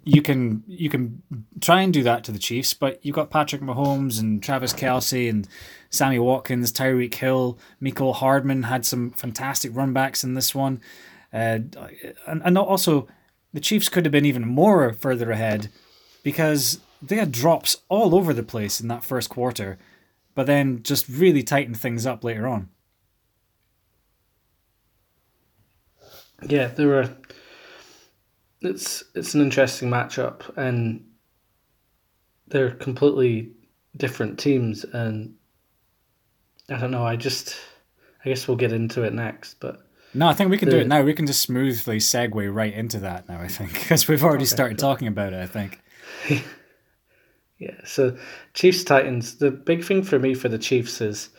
you 0.05 0.23
can 0.23 0.63
you 0.67 0.89
can 0.89 1.23
try 1.61 1.83
and 1.83 1.93
do 1.93 2.03
that 2.03 2.25
to 2.25 2.33
the 2.33 2.39
Chiefs, 2.39 2.75
but 2.75 3.05
you've 3.05 3.17
got 3.17 3.31
Patrick 3.31 3.63
Mahomes 3.63 4.21
and 4.21 4.43
Travis 4.43 4.73
Kelce 4.73 5.29
and 5.29 5.49
Sammy 5.91 6.19
Watkins, 6.19 6.73
Tyreek 6.73 7.15
Hill, 7.15 7.59
Mecole 7.81 8.15
Hardman 8.15 8.65
had 8.65 8.87
some 8.87 9.11
fantastic 9.11 9.73
runbacks 9.73 10.25
in 10.25 10.35
this 10.35 10.55
one. 10.55 10.81
And, 11.33 11.77
and 12.27 12.59
also, 12.59 13.09
the 13.53 13.61
Chiefs 13.61 13.89
could 13.89 14.05
have 14.05 14.13
been 14.13 14.27
even 14.27 14.47
more 14.47 14.93
further 14.93 15.31
ahead 15.31 15.71
because 16.23 16.81
they 17.01 17.17
had 17.17 17.33
drops 17.33 17.79
all 17.89 18.15
over 18.15 18.33
the 18.33 18.43
place 18.43 18.81
in 18.81 18.89
that 18.89 19.05
first 19.05 19.31
quarter, 19.31 19.79
but 20.35 20.47
then 20.47 20.83
just 20.83 21.09
really 21.09 21.43
tightened 21.43 21.79
things 21.79 22.07
up 22.07 22.23
later 22.23 22.47
on. 22.47 22.69
Yeah, 26.49 26.67
there 26.69 26.89
were. 26.89 27.11
It's 28.61 29.05
it's 29.15 29.35
an 29.35 29.41
interesting 29.41 29.89
matchup, 29.91 30.57
and 30.57 31.05
they're 32.49 32.71
completely 32.73 33.53
different 33.97 34.39
teams, 34.39 34.85
and 34.85 35.35
I 36.69 36.79
don't 36.79 36.91
know. 36.91 37.05
I 37.05 37.17
just, 37.17 37.57
I 38.25 38.29
guess 38.29 38.47
we'll 38.47 38.57
get 38.57 38.73
into 38.73 39.03
it 39.03 39.13
next, 39.13 39.61
but 39.61 39.87
no, 40.15 40.29
I 40.29 40.35
think 40.35 40.51
we 40.51 40.59
can 40.59 40.69
the, 40.69 40.77
do 40.77 40.81
it 40.83 40.89
now. 40.89 41.03
We 41.03 41.15
can 41.15 41.27
just 41.27 41.43
smoothly 41.43 41.99
segue 41.99 42.55
right 42.55 42.73
into 42.73 42.99
that 43.01 43.29
now. 43.29 43.41
I 43.41 43.49
think 43.49 43.73
because 43.75 44.09
we've 44.09 44.23
already 44.23 44.43
okay, 44.43 44.51
started 44.51 44.79
talking 44.79 45.09
about 45.09 45.33
it. 45.33 45.41
I 45.41 45.47
think. 45.47 45.81
yeah. 47.59 47.77
So 47.85 48.17
Chiefs 48.55 48.85
Titans. 48.85 49.37
The 49.37 49.51
big 49.51 49.85
thing 49.85 50.03
for 50.03 50.19
me 50.19 50.35
for 50.35 50.49
the 50.49 50.59
Chiefs 50.59 51.01
is 51.01 51.31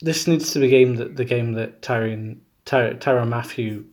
this 0.00 0.26
needs 0.26 0.52
to 0.52 0.58
be 0.58 0.68
game 0.68 0.96
that 0.96 1.16
the 1.16 1.24
game 1.24 1.52
that 1.52 1.80
Tyrann 1.80 2.38
Ty, 2.64 2.94
Tyrann 2.94 3.28
Mathieu 3.28 3.84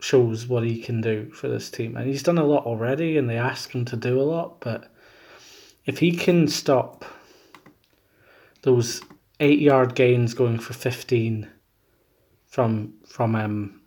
shows 0.00 0.46
what 0.46 0.64
he 0.64 0.80
can 0.80 1.00
do 1.00 1.30
for 1.30 1.48
this 1.48 1.70
team, 1.70 1.96
and 1.96 2.06
he's 2.08 2.22
done 2.22 2.38
a 2.38 2.44
lot 2.44 2.66
already, 2.66 3.16
and 3.16 3.28
they 3.28 3.36
ask 3.36 3.72
him 3.72 3.84
to 3.84 3.96
do 3.96 4.20
a 4.20 4.24
lot. 4.24 4.60
But 4.60 4.92
if 5.84 5.98
he 5.98 6.12
can 6.12 6.48
stop 6.48 7.04
those 8.62 9.02
eight 9.40 9.60
yard 9.60 9.94
gains 9.94 10.34
going 10.34 10.58
for 10.58 10.72
fifteen 10.72 11.48
from 12.52 12.92
from 13.06 13.34
um, 13.34 13.80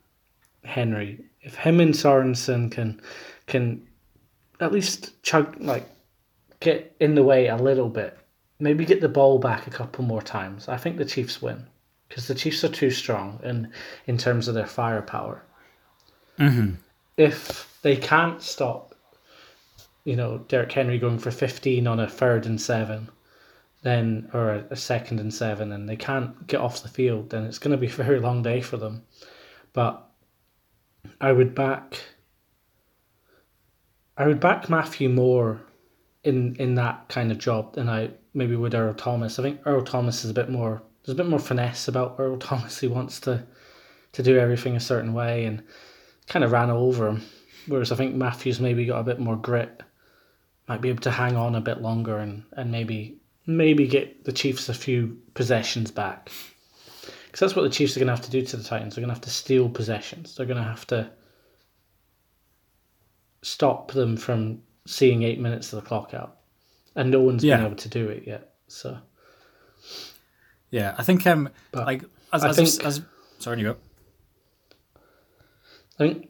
Henry. 0.64 1.24
If 1.42 1.56
him 1.56 1.80
and 1.80 1.94
Sorensen 1.94 2.72
can 2.72 3.00
can 3.46 3.88
at 4.60 4.72
least 4.72 5.22
chug 5.22 5.56
like 5.60 5.88
get 6.60 6.96
in 7.00 7.14
the 7.14 7.24
way 7.24 7.48
a 7.48 7.56
little 7.56 7.90
bit, 7.90 8.18
maybe 8.60 8.84
get 8.84 9.02
the 9.02 9.08
ball 9.08 9.38
back 9.38 9.68
a 9.68 9.70
couple 9.70 10.04
more 10.04 10.22
times, 10.22 10.68
I 10.68 10.78
think 10.78 10.98
the 10.98 11.06
Chiefs 11.06 11.42
win 11.42 11.68
because 12.10 12.28
the 12.28 12.34
Chiefs 12.34 12.64
are 12.64 12.70
too 12.70 12.90
strong 12.90 13.40
in 13.44 13.72
in 14.08 14.18
terms 14.18 14.48
of 14.48 14.56
their 14.56 14.66
firepower. 14.66 15.44
Mm-hmm. 16.40 16.76
If 17.18 17.78
they 17.84 17.96
can't 17.96 18.42
stop, 18.42 18.96
you 20.06 20.16
know, 20.16 20.40
Derrick 20.48 20.72
Henry 20.72 20.98
going 20.98 21.20
for 21.20 21.30
fifteen 21.30 21.86
on 21.86 22.00
a 22.00 22.10
third 22.10 22.48
and 22.48 22.60
seven, 22.60 23.10
then 23.86 24.28
or 24.34 24.66
a, 24.72 24.76
second 24.76 25.20
and 25.20 25.32
seven 25.32 25.72
and 25.72 25.88
they 25.88 25.96
can't 25.96 26.48
get 26.48 26.60
off 26.60 26.82
the 26.82 26.90
field, 26.90 27.30
then 27.30 27.44
it's 27.46 27.60
going 27.60 27.72
to 27.72 27.78
be 27.78 27.86
a 27.86 27.90
very 28.04 28.20
long 28.20 28.42
day 28.42 28.60
for 28.60 28.78
them. 28.78 29.04
But 29.74 30.04
I 31.22 31.32
would 31.32 31.54
back. 31.54 32.02
I 34.18 34.26
would 34.26 34.40
back 34.40 34.70
Mathieu 34.70 35.08
more 35.08 35.62
in 36.24 36.56
in 36.56 36.74
that 36.76 37.10
kind 37.10 37.32
of 37.32 37.38
job 37.38 37.76
than 37.76 37.88
I 37.88 38.10
maybe 38.34 38.56
would 38.56 38.74
Earl 38.74 38.96
Thomas. 38.96 39.38
I 39.38 39.44
think 39.44 39.62
Earl 39.66 39.84
Thomas 39.84 40.26
is 40.26 40.32
a 40.32 40.34
bit 40.34 40.50
more 40.50 40.82
there's 41.04 41.14
a 41.14 41.24
bit 41.24 41.30
more 41.30 41.38
finesse 41.38 41.88
about 41.88 42.16
Earl 42.18 42.38
Thomas. 42.50 42.80
He 42.80 42.88
wants 42.88 43.20
to 43.22 43.46
to 44.14 44.24
do 44.24 44.40
everything 44.40 44.76
a 44.76 44.80
certain 44.80 45.14
way 45.14 45.46
and 45.46 45.62
kind 46.28 46.44
of 46.44 46.52
ran 46.52 46.72
over 46.72 47.08
him. 47.10 47.22
Whereas 47.68 47.92
I 47.92 47.98
think 47.98 48.16
Mathieu's 48.16 48.60
maybe 48.60 48.88
got 48.88 49.02
a 49.02 49.04
bit 49.04 49.20
more 49.20 49.36
grit, 49.36 49.84
might 50.68 50.82
be 50.82 50.90
able 50.90 51.02
to 51.02 51.12
hang 51.12 51.36
on 51.36 51.54
a 51.54 51.62
bit 51.62 51.82
longer 51.82 52.18
and, 52.18 52.44
and 52.54 52.72
maybe 52.72 53.20
maybe 53.46 53.88
get 53.88 54.26
the 54.26 54.32
Chiefs 54.32 54.70
a 54.70 54.74
few 54.74 55.18
possessions 55.34 55.92
back. 55.92 56.32
Because 57.26 57.40
that's 57.40 57.56
what 57.56 57.64
the 57.64 57.70
Chiefs 57.70 57.96
are 57.96 58.00
going 58.00 58.08
to 58.08 58.16
have 58.16 58.26
to 58.26 58.32
do 58.32 58.42
to 58.42 58.58
the 58.58 58.64
Titans. 58.64 58.96
They're 58.96 59.02
going 59.02 59.10
to 59.10 59.16
have 59.16 59.24
to 59.24 59.30
steal 59.30 59.70
possessions. 59.70 60.36
They're 60.36 60.46
going 60.46 60.62
to 60.62 60.64
have 60.64 60.88
to 60.88 61.10
stop 63.42 63.92
them 63.92 64.18
from 64.18 64.62
seeing 64.88 65.24
eight 65.24 65.40
minutes 65.40 65.72
of 65.72 65.82
the 65.82 65.88
clock 65.88 66.14
out. 66.14 66.38
And 66.96 67.12
no 67.12 67.22
one's 67.22 67.44
yeah. 67.44 67.58
been 67.58 67.66
able 67.66 67.76
to 67.76 67.90
do 67.90 68.08
it 68.08 68.24
yet. 68.26 68.54
So. 68.68 68.98
Yeah, 70.72 70.96
I 70.98 71.04
think 71.04 71.26
um 71.28 71.50
but 71.72 71.86
like 71.86 72.04
as 72.34 72.44
I 72.44 72.50
as, 72.50 72.56
think, 72.56 72.68
as, 72.68 73.00
as 73.00 73.02
sorry 73.40 73.60
you 73.60 73.66
go. 73.66 73.78
I 76.00 76.08
think 76.08 76.30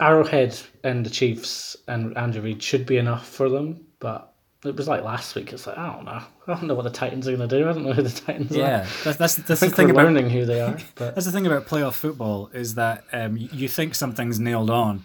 Arrowhead 0.00 0.58
and 0.84 1.06
the 1.06 1.10
Chiefs 1.10 1.76
and 1.86 2.16
Andrew 2.16 2.42
Reid 2.42 2.62
should 2.62 2.84
be 2.84 2.98
enough 2.98 3.26
for 3.26 3.48
them, 3.48 3.86
but 4.00 4.34
it 4.64 4.76
was 4.76 4.88
like 4.88 5.04
last 5.04 5.34
week. 5.34 5.52
It's 5.52 5.66
like 5.66 5.78
I 5.78 5.92
don't 5.92 6.04
know. 6.04 6.22
I 6.46 6.54
don't 6.54 6.64
know 6.64 6.74
what 6.74 6.82
the 6.82 6.90
Titans 6.90 7.28
are 7.28 7.36
going 7.36 7.48
to 7.48 7.58
do. 7.58 7.68
I 7.68 7.72
don't 7.72 7.84
know 7.84 7.92
who 7.92 8.02
the 8.02 8.20
Titans 8.20 8.50
yeah, 8.50 8.62
are. 8.62 8.68
Yeah, 8.68 8.86
that's 9.04 9.18
that's, 9.18 9.34
that's 9.36 9.60
the 9.60 9.70
thing 9.70 9.90
about 9.90 10.06
learning 10.06 10.30
who 10.30 10.44
they 10.44 10.60
are. 10.60 10.78
But 10.94 11.14
that's 11.14 11.26
the 11.26 11.32
thing 11.32 11.46
about 11.46 11.66
playoff 11.66 11.94
football 11.94 12.50
is 12.52 12.74
that 12.74 13.04
um, 13.12 13.36
you 13.36 13.68
think 13.68 13.94
something's 13.94 14.40
nailed 14.40 14.70
on, 14.70 15.04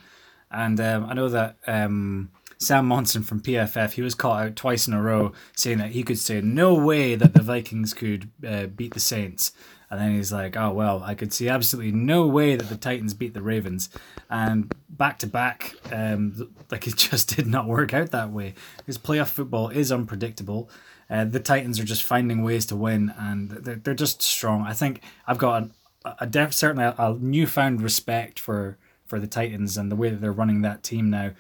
and 0.52 0.80
um, 0.80 1.06
I 1.06 1.14
know 1.14 1.30
that 1.30 1.58
um, 1.68 2.32
Sam 2.58 2.88
Monson 2.88 3.24
from 3.24 3.42
PFF 3.42 3.94
he 3.94 4.02
was 4.02 4.16
caught 4.16 4.46
out 4.46 4.56
twice 4.56 4.88
in 4.88 4.94
a 4.94 5.02
row 5.02 5.34
saying 5.56 5.78
that 5.80 5.92
he 5.92 6.04
could 6.04 6.18
say 6.18 6.42
no 6.42 6.74
way 6.74 7.16
that 7.16 7.34
the 7.34 7.42
Vikings 7.42 7.94
could 7.94 8.32
uh, 8.48 8.68
beat 8.68 8.94
the 8.94 9.00
Saints, 9.00 9.52
and 9.94 10.02
then 10.02 10.16
he's 10.16 10.34
like, 10.34 10.58
oh, 10.58 10.72
well, 10.72 11.04
I 11.04 11.14
could 11.14 11.32
see 11.32 11.48
absolutely 11.48 11.92
no 11.92 12.26
way 12.26 12.56
that 12.56 12.68
the 12.68 12.76
Titans 12.76 13.14
beat 13.14 13.36
the 13.36 13.44
Ravens. 13.44 13.92
And 14.28 14.74
back 14.90 15.20
to 15.20 15.28
back, 15.28 15.76
um, 15.92 16.50
like 16.72 16.88
it 16.88 16.96
just 16.96 17.36
did 17.36 17.46
not 17.46 17.68
work 17.68 17.94
out 17.94 18.10
that 18.10 18.32
way. 18.32 18.56
Because 18.78 18.98
playoff 18.98 19.28
football 19.28 19.70
is 19.70 19.92
unpredictable. 19.92 20.68
Uh, 21.12 21.26
the 21.26 21.40
Titans 21.40 21.80
are 21.80 21.84
just 21.84 22.02
finding 22.02 22.42
ways 22.42 22.66
to 22.66 22.76
win, 22.76 23.14
and 23.20 23.52
they're, 23.52 23.76
they're 23.76 23.94
just 23.94 24.24
strong. 24.24 24.64
I 24.64 24.74
think 24.74 25.04
I've 25.28 25.38
got 25.38 25.70
a, 26.04 26.16
a 26.22 26.26
def, 26.26 26.56
certainly 26.56 26.86
a, 26.86 26.96
a 26.98 27.16
newfound 27.20 27.84
respect 27.84 28.40
for, 28.40 28.80
for 29.06 29.20
the 29.20 29.28
Titans 29.28 29.78
and 29.78 29.92
the 29.92 29.96
way 29.96 30.10
that 30.10 30.22
they're 30.22 30.32
running 30.32 30.64
that 30.64 30.82
team 30.82 31.12
now. 31.12 31.34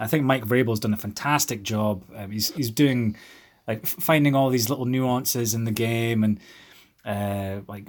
I 0.00 0.06
think 0.06 0.24
Mike 0.24 0.46
Vrabel's 0.46 0.80
done 0.80 0.94
a 0.94 0.96
fantastic 0.98 1.62
job. 1.62 2.04
Um, 2.16 2.30
he's 2.30 2.52
he's 2.52 2.70
doing 2.70 3.16
like 3.66 3.84
finding 3.84 4.34
all 4.34 4.48
these 4.48 4.70
little 4.70 4.86
nuances 4.86 5.52
in 5.52 5.64
the 5.64 5.72
game 5.72 6.24
and 6.24 6.40
uh, 7.08 7.60
like 7.66 7.86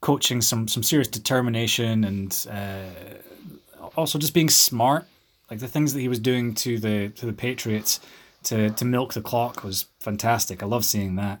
coaching 0.00 0.40
some 0.40 0.68
some 0.68 0.82
serious 0.82 1.08
determination 1.08 2.04
and 2.04 2.46
uh, 2.50 3.86
also 3.96 4.18
just 4.18 4.32
being 4.32 4.48
smart. 4.48 5.06
Like 5.50 5.58
the 5.58 5.68
things 5.68 5.92
that 5.92 6.00
he 6.00 6.08
was 6.08 6.20
doing 6.20 6.54
to 6.56 6.78
the 6.78 7.08
to 7.10 7.26
the 7.26 7.32
Patriots 7.32 8.00
to 8.44 8.70
to 8.70 8.84
milk 8.84 9.12
the 9.12 9.20
clock 9.20 9.64
was 9.64 9.86
fantastic. 9.98 10.62
I 10.62 10.66
love 10.66 10.84
seeing 10.84 11.16
that. 11.16 11.40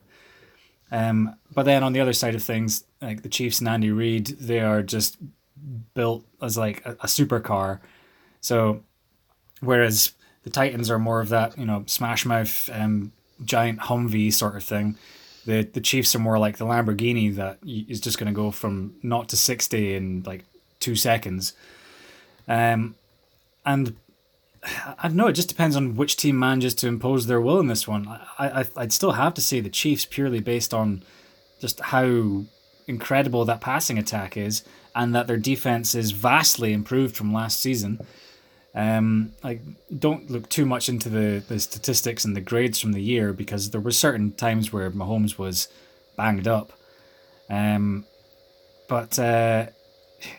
Um, 0.90 1.36
but 1.52 1.64
then 1.64 1.82
on 1.82 1.92
the 1.92 2.00
other 2.00 2.12
side 2.12 2.34
of 2.34 2.42
things, 2.42 2.84
like 3.00 3.22
the 3.22 3.28
Chiefs 3.28 3.60
and 3.60 3.68
Andy 3.68 3.90
Reid, 3.90 4.26
they 4.26 4.60
are 4.60 4.82
just 4.82 5.16
built 5.94 6.24
as 6.42 6.58
like 6.58 6.84
a, 6.84 6.92
a 6.92 7.06
supercar. 7.06 7.80
So 8.40 8.82
whereas 9.60 10.12
the 10.42 10.50
Titans 10.50 10.90
are 10.90 10.98
more 10.98 11.20
of 11.20 11.30
that, 11.30 11.56
you 11.56 11.64
know, 11.64 11.84
smash 11.86 12.26
mouth 12.26 12.68
um, 12.72 13.12
giant 13.44 13.80
Humvee 13.80 14.32
sort 14.32 14.56
of 14.56 14.64
thing 14.64 14.96
the 15.46 15.62
the 15.62 15.80
Chiefs 15.80 16.14
are 16.14 16.20
more 16.20 16.38
like 16.38 16.58
the 16.58 16.66
Lamborghini 16.66 17.34
that 17.36 17.58
is 17.66 18.00
just 18.00 18.18
going 18.18 18.32
to 18.32 18.36
go 18.36 18.50
from 18.50 18.94
not 19.02 19.28
to 19.30 19.36
sixty 19.36 19.94
in 19.94 20.22
like 20.24 20.44
two 20.80 20.96
seconds. 20.96 21.54
Um, 22.48 22.94
and 23.64 23.96
I 24.62 25.08
don't 25.08 25.16
know. 25.16 25.28
It 25.28 25.34
just 25.34 25.48
depends 25.48 25.76
on 25.76 25.96
which 25.96 26.16
team 26.16 26.38
manages 26.38 26.74
to 26.76 26.88
impose 26.88 27.26
their 27.26 27.40
will 27.40 27.60
in 27.60 27.68
this 27.68 27.86
one. 27.86 28.08
I, 28.38 28.60
I 28.60 28.64
I'd 28.76 28.92
still 28.92 29.12
have 29.12 29.34
to 29.34 29.40
say 29.40 29.60
the 29.60 29.70
Chiefs 29.70 30.04
purely 30.04 30.40
based 30.40 30.72
on 30.74 31.02
just 31.60 31.80
how 31.80 32.44
incredible 32.86 33.44
that 33.44 33.60
passing 33.60 33.98
attack 33.98 34.36
is, 34.36 34.64
and 34.94 35.14
that 35.14 35.26
their 35.26 35.36
defense 35.36 35.94
is 35.94 36.10
vastly 36.10 36.72
improved 36.72 37.16
from 37.16 37.32
last 37.32 37.60
season. 37.60 38.00
Um, 38.74 39.32
like 39.44 39.60
don't 39.98 40.28
look 40.30 40.48
too 40.48 40.66
much 40.66 40.88
into 40.88 41.08
the, 41.08 41.42
the 41.46 41.60
statistics 41.60 42.24
and 42.24 42.34
the 42.34 42.40
grades 42.40 42.80
from 42.80 42.92
the 42.92 43.00
year 43.00 43.32
because 43.32 43.70
there 43.70 43.80
were 43.80 43.92
certain 43.92 44.32
times 44.32 44.72
where 44.72 44.90
Mahomes 44.90 45.38
was 45.38 45.68
banged 46.16 46.48
up. 46.48 46.72
Um, 47.48 48.04
but 48.88 49.18
uh, 49.18 49.66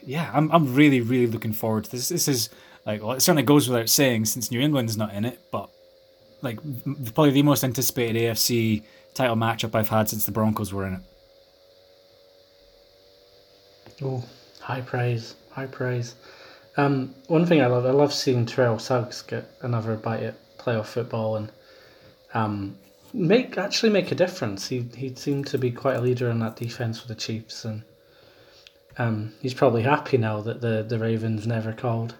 yeah, 0.03 0.31
I'm 0.33 0.51
I'm 0.51 0.75
really 0.75 1.01
really 1.01 1.27
looking 1.27 1.53
forward 1.53 1.85
to 1.85 1.91
this. 1.91 2.09
This 2.09 2.27
is 2.27 2.49
like 2.85 3.01
well, 3.01 3.13
it 3.13 3.21
certainly 3.21 3.43
goes 3.43 3.69
without 3.69 3.89
saying 3.89 4.25
since 4.25 4.51
New 4.51 4.59
England's 4.59 4.97
not 4.97 5.13
in 5.13 5.25
it, 5.25 5.39
but 5.51 5.69
like 6.41 6.59
probably 7.13 7.31
the 7.31 7.41
most 7.41 7.63
anticipated 7.63 8.21
AFC 8.21 8.83
title 9.13 9.35
matchup 9.35 9.75
I've 9.75 9.89
had 9.89 10.09
since 10.09 10.25
the 10.25 10.31
Broncos 10.31 10.73
were 10.73 10.85
in 10.85 10.95
it. 10.95 11.01
Oh, 14.03 14.23
high 14.59 14.81
praise, 14.81 15.35
high 15.51 15.67
praise. 15.67 16.15
Um, 16.77 17.15
one 17.27 17.45
thing 17.45 17.61
I 17.61 17.67
love, 17.67 17.85
I 17.85 17.91
love 17.91 18.13
seeing 18.13 18.45
Terrell 18.45 18.79
Suggs 18.79 19.21
get 19.21 19.49
another 19.61 19.95
bite 19.95 20.23
at 20.23 20.57
playoff 20.57 20.87
football 20.87 21.37
and 21.37 21.51
um, 22.33 22.77
make 23.13 23.57
actually 23.57 23.91
make 23.91 24.11
a 24.11 24.15
difference. 24.15 24.67
He 24.67 24.85
he 24.95 25.15
seemed 25.15 25.47
to 25.47 25.57
be 25.57 25.71
quite 25.71 25.95
a 25.95 26.01
leader 26.01 26.29
in 26.29 26.39
that 26.39 26.55
defense 26.55 26.99
for 26.99 27.07
the 27.07 27.15
Chiefs, 27.15 27.65
and 27.65 27.83
um, 28.97 29.33
he's 29.41 29.53
probably 29.53 29.83
happy 29.83 30.17
now 30.17 30.41
that 30.41 30.61
the 30.61 30.83
the 30.87 30.99
Ravens 30.99 31.47
never 31.47 31.71
called. 31.71 32.15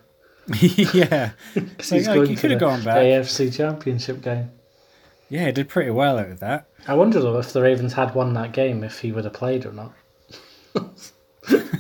yeah, 0.62 1.32
so 1.80 1.96
he's 1.96 2.08
going 2.08 2.36
could 2.36 2.52
have 2.52 2.60
gone 2.60 2.84
back. 2.84 2.98
AFC 2.98 3.56
Championship 3.56 4.22
game. 4.22 4.52
Yeah, 5.28 5.48
he 5.48 5.52
did 5.52 5.70
pretty 5.70 5.90
well 5.90 6.18
out 6.20 6.30
of 6.30 6.40
that. 6.40 6.68
I 6.88 6.94
wonder 6.94 7.20
though 7.20 7.40
if 7.40 7.52
the 7.52 7.62
Ravens 7.62 7.94
had 7.94 8.14
won 8.14 8.34
that 8.34 8.54
game, 8.54 8.84
if 8.84 9.00
he 9.00 9.12
would 9.12 9.24
have 9.24 9.34
played 9.34 9.66
or 9.66 9.74
not. 9.74 9.94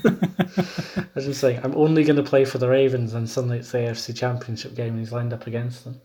I 0.97 1.07
was 1.15 1.25
just 1.25 1.41
saying, 1.41 1.59
I'm 1.63 1.75
only 1.75 2.03
going 2.03 2.17
to 2.17 2.23
play 2.23 2.45
for 2.45 2.57
the 2.57 2.69
Ravens, 2.69 3.13
and 3.13 3.29
suddenly 3.29 3.59
it's 3.59 3.71
the 3.71 3.79
AFC 3.79 4.15
Championship 4.15 4.75
game, 4.75 4.89
and 4.89 4.99
he's 4.99 5.11
lined 5.11 5.33
up 5.33 5.47
against 5.47 5.83
them. 5.83 6.01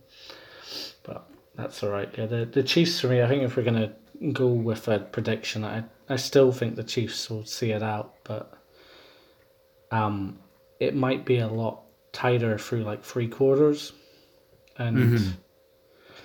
But 1.03 1.27
that's 1.57 1.83
all 1.83 1.91
right. 1.91 2.09
Yeah, 2.17 2.27
the 2.27 2.45
the 2.47 2.63
Chiefs 2.63 3.01
for 3.01 3.09
me. 3.09 3.23
I 3.23 3.29
think 3.29 3.43
if 3.43 3.57
we're 3.57 3.63
going 3.63 3.75
to 3.75 3.93
go 4.33 4.49
with 4.49 4.89
a 4.89 5.01
prediction, 5.01 5.65
I 5.65 5.85
I 6.09 6.17
still 6.17 6.53
think 6.53 6.77
the 6.77 6.85
Chiefs 6.85 7.31
will 7.31 7.45
see 7.45 7.73
it 7.73 7.83
out, 7.83 8.15
but 8.25 8.53
um, 9.91 10.39
it 10.79 10.95
might 10.95 11.25
be 11.25 11.39
a 11.39 11.49
lot 11.49 11.83
tighter 12.13 12.59
through 12.59 12.83
like 12.83 13.05
three 13.05 13.29
quarters, 13.29 13.93
and 14.79 14.97
mm-hmm. 14.97 15.31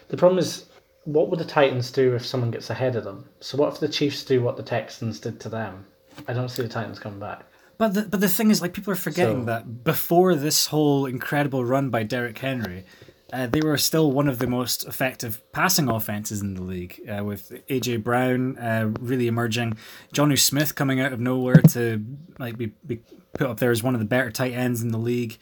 the 0.10 0.18
problem 0.18 0.40
is 0.40 0.66
what 1.06 1.30
would 1.30 1.40
the 1.40 1.46
Titans 1.46 1.92
do 1.92 2.16
if 2.16 2.26
someone 2.26 2.52
gets 2.52 2.70
ahead 2.70 2.96
of 2.96 3.04
them? 3.04 3.30
So 3.40 3.58
what 3.58 3.74
if 3.74 3.80
the 3.80 3.88
Chiefs 3.88 4.24
do 4.24 4.42
what 4.42 4.58
the 4.58 4.64
Texans 4.64 5.20
did 5.20 5.40
to 5.42 5.50
them? 5.50 5.86
I 6.28 6.34
don't 6.34 6.50
see 6.50 6.64
the 6.64 6.70
Titans 6.70 7.00
coming 7.00 7.20
back. 7.20 7.46
But 7.78 7.94
the, 7.94 8.02
but 8.04 8.22
the 8.22 8.30
thing 8.30 8.52
is, 8.52 8.62
like, 8.62 8.74
people 8.74 8.94
are 8.94 8.98
forgetting 8.98 9.42
so, 9.42 9.46
that 9.46 9.84
before 9.84 10.36
this 10.36 10.68
whole 10.68 11.06
incredible 11.06 11.64
run 11.66 11.90
by 11.90 12.04
Derrick 12.04 12.38
Henry, 12.38 12.86
uh, 13.34 13.48
they 13.48 13.62
were 13.62 13.78
still 13.78 14.12
one 14.12 14.28
of 14.28 14.40
the 14.40 14.48
most 14.48 14.86
effective 14.86 15.42
passing 15.52 15.90
offenses 15.90 16.42
in 16.42 16.54
the 16.54 16.62
league, 16.62 17.02
uh, 17.10 17.24
with 17.24 17.52
AJ 17.68 18.04
Brown 18.04 18.58
uh, 18.58 18.94
really 19.00 19.28
emerging, 19.28 19.78
Jonnu 20.14 20.40
Smith 20.40 20.76
coming 20.76 21.02
out 21.02 21.12
of 21.12 21.20
nowhere 21.20 21.62
to 21.70 22.04
like 22.40 22.58
be, 22.58 22.68
be 22.86 23.02
put 23.34 23.48
up 23.48 23.60
there 23.60 23.72
as 23.72 23.84
one 23.84 23.94
of 23.94 24.00
the 24.00 24.06
better 24.06 24.32
tight 24.32 24.54
ends 24.54 24.82
in 24.82 24.90
the 24.90 24.98
league. 24.98 25.38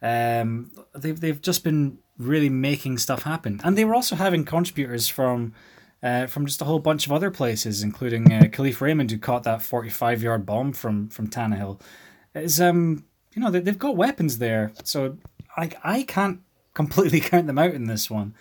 Um, 0.00 0.72
they've 0.94 1.18
they've 1.18 1.40
just 1.40 1.64
been 1.64 1.98
really 2.18 2.48
making 2.48 2.98
stuff 2.98 3.22
happen. 3.22 3.60
And 3.62 3.76
they 3.78 3.84
were 3.84 3.94
also 3.94 4.16
having 4.16 4.44
contributors 4.44 5.08
from 5.08 5.54
uh, 6.02 6.26
from 6.26 6.46
just 6.46 6.62
a 6.62 6.64
whole 6.64 6.78
bunch 6.78 7.06
of 7.06 7.12
other 7.12 7.30
places, 7.30 7.82
including 7.82 8.32
uh, 8.32 8.42
Kalif 8.42 8.80
Raymond, 8.80 9.10
who 9.10 9.18
caught 9.18 9.42
that 9.44 9.62
45 9.62 10.22
yard 10.22 10.46
bomb 10.46 10.72
from 10.72 11.08
from 11.08 11.28
Tannehill. 11.28 11.80
Is 12.34 12.60
um 12.60 13.04
you 13.34 13.42
know 13.42 13.50
they, 13.50 13.60
they've 13.60 13.78
got 13.78 13.96
weapons 13.96 14.38
there, 14.38 14.72
so 14.84 15.16
I 15.56 15.70
I 15.82 16.02
can't 16.02 16.40
completely 16.74 17.20
count 17.20 17.46
them 17.46 17.58
out 17.58 17.74
in 17.74 17.86
this 17.86 18.10
one. 18.10 18.34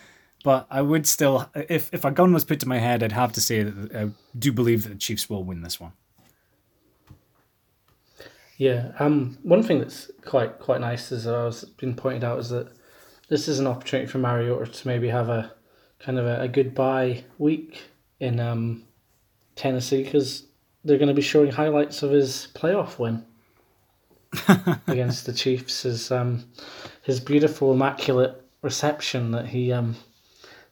But 0.44 0.68
I 0.70 0.82
would 0.82 1.08
still, 1.08 1.50
if 1.56 1.94
if 1.94 2.06
a 2.06 2.12
gun 2.12 2.34
was 2.34 2.46
put 2.46 2.60
to 2.60 2.68
my 2.68 2.78
head, 2.78 3.02
I'd 3.02 3.12
have 3.12 3.34
to 3.34 3.42
say 3.42 3.64
that 3.64 3.96
I 3.96 4.10
do 4.38 4.52
believe 4.54 4.84
that 4.84 4.90
the 4.90 4.96
Chiefs 4.96 5.30
will 5.30 5.44
win 5.44 5.62
this 5.62 5.80
one. 5.80 5.94
Yeah, 8.58 8.92
um, 8.98 9.38
one 9.44 9.62
thing 9.62 9.80
that's 9.80 10.10
quite 10.26 10.60
quite 10.60 10.82
nice, 10.82 11.12
as 11.12 11.28
I 11.28 11.46
was 11.46 11.64
been 11.64 11.96
pointed 11.96 12.24
out, 12.24 12.40
is 12.40 12.50
that 12.50 12.72
this 13.30 13.48
is 13.48 13.60
an 13.60 13.68
opportunity 13.68 14.08
for 14.08 14.20
Mariota 14.20 14.72
to 14.72 14.88
maybe 14.88 15.10
have 15.10 15.30
a 15.30 15.54
kind 16.08 16.20
of 16.20 16.26
a, 16.26 16.44
a 16.44 16.48
goodbye 16.48 17.22
week 17.38 17.84
in 18.22 18.40
um, 18.40 18.82
Tennessee 19.58 20.04
because 20.04 20.46
they're 20.86 20.98
going 20.98 21.10
to 21.10 21.14
be 21.14 21.22
showing 21.22 21.52
highlights 21.52 22.02
of 22.02 22.12
his 22.12 22.48
playoff 22.54 22.98
win 22.98 23.26
against 24.88 25.26
the 25.26 25.34
Chiefs. 25.34 25.84
His 25.84 26.10
um, 26.10 26.46
his 27.02 27.20
beautiful, 27.20 27.74
immaculate 27.74 28.42
reception 28.62 29.32
that 29.32 29.48
he 29.48 29.74
um, 29.74 29.98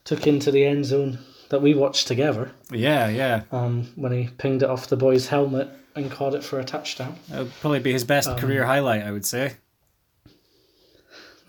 took 0.04 0.26
into 0.26 0.50
the 0.50 0.64
end 0.64 0.86
zone 0.86 1.18
that 1.50 1.60
we 1.60 1.74
watched 1.74 2.08
together. 2.08 2.50
Yeah, 2.70 3.08
yeah. 3.10 3.42
Um, 3.52 3.92
when 3.94 4.12
he 4.12 4.30
pinged 4.38 4.62
it 4.62 4.70
off 4.70 4.86
the 4.86 4.96
boy's 4.96 5.28
helmet 5.28 5.68
and 5.94 6.10
caught 6.10 6.34
it 6.34 6.44
for 6.44 6.60
a 6.60 6.64
touchdown. 6.64 7.14
It 7.30 7.38
would 7.40 7.52
probably 7.60 7.80
be 7.80 7.92
his 7.92 8.04
best 8.04 8.30
um, 8.30 8.38
career 8.38 8.64
highlight, 8.64 9.02
I 9.02 9.12
would 9.12 9.26
say. 9.26 9.56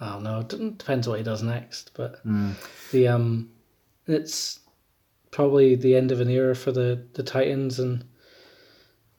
Oh 0.02 0.20
no, 0.20 0.42
it 0.42 0.50
depends 0.50 1.08
what 1.08 1.20
he 1.20 1.24
does 1.24 1.42
next. 1.42 1.92
But 1.96 2.26
mm. 2.26 2.54
the 2.92 3.08
um, 3.08 3.50
it's 4.08 4.60
probably 5.32 5.76
the 5.76 5.96
end 5.96 6.12
of 6.12 6.22
an 6.22 6.30
era 6.30 6.56
for 6.56 6.72
the, 6.72 7.06
the 7.14 7.24
Titans 7.24 7.80
and 7.80 8.04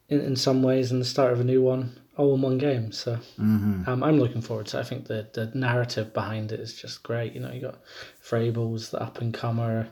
in, 0.09 0.21
in 0.21 0.37
some 0.37 0.63
ways 0.63 0.91
and 0.91 1.01
the 1.01 1.07
start 1.07 1.33
of 1.33 1.41
a 1.41 1.45
new 1.45 1.63
one 1.63 1.99
all 2.17 2.35
in 2.35 2.43
one 2.43 2.59
game. 2.59 2.91
So 2.93 3.17
mm-hmm. 3.39 3.89
um, 3.89 4.03
I'm 4.03 4.19
looking 4.19 4.43
forward 4.43 4.67
to 4.69 4.79
it. 4.79 4.81
I 4.81 4.85
think 4.85 5.07
the, 5.07 5.29
the 5.33 5.51
narrative 5.55 6.13
behind 6.13 6.53
it 6.53 6.61
is 6.61 6.75
just 6.75 7.03
great. 7.03 7.33
You 7.33 7.41
know, 7.41 7.53
you 7.53 7.61
got 7.61 7.79
Vrabel's 8.25 8.91
the 8.91 9.01
up 9.01 9.21
and 9.21 9.33
comer 9.33 9.89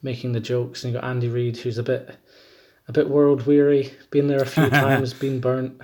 making 0.00 0.32
the 0.32 0.40
jokes 0.40 0.84
and 0.84 0.92
you 0.92 1.00
got 1.00 1.08
Andy 1.08 1.28
Reid 1.28 1.56
who's 1.56 1.78
a 1.78 1.82
bit 1.82 2.16
a 2.86 2.92
bit 2.92 3.08
world 3.10 3.46
weary, 3.46 3.92
been 4.10 4.28
there 4.28 4.40
a 4.40 4.46
few 4.46 4.70
times, 4.70 5.12
been 5.12 5.40
burnt. 5.40 5.82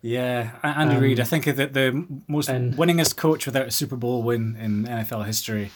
Yeah, 0.00 0.52
Andy 0.62 0.94
um, 0.94 1.02
Reid. 1.02 1.20
I 1.20 1.24
think 1.24 1.44
that 1.44 1.74
the 1.74 2.06
most 2.28 2.48
and, 2.48 2.74
winningest 2.74 3.16
coach 3.16 3.46
without 3.46 3.66
a 3.66 3.70
Super 3.70 3.96
Bowl 3.96 4.22
win 4.22 4.56
in 4.56 4.84
NFL 4.84 5.26
history, 5.26 5.70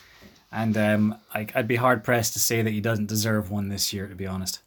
and 0.52 0.76
um, 0.76 1.18
I, 1.34 1.46
I'd 1.54 1.68
be 1.68 1.76
hard 1.76 2.04
pressed 2.04 2.34
to 2.34 2.38
say 2.38 2.62
that 2.62 2.70
he 2.70 2.80
doesn't 2.80 3.06
deserve 3.06 3.50
one 3.50 3.68
this 3.68 3.92
year. 3.92 4.06
To 4.06 4.14
be 4.14 4.26
honest. 4.26 4.60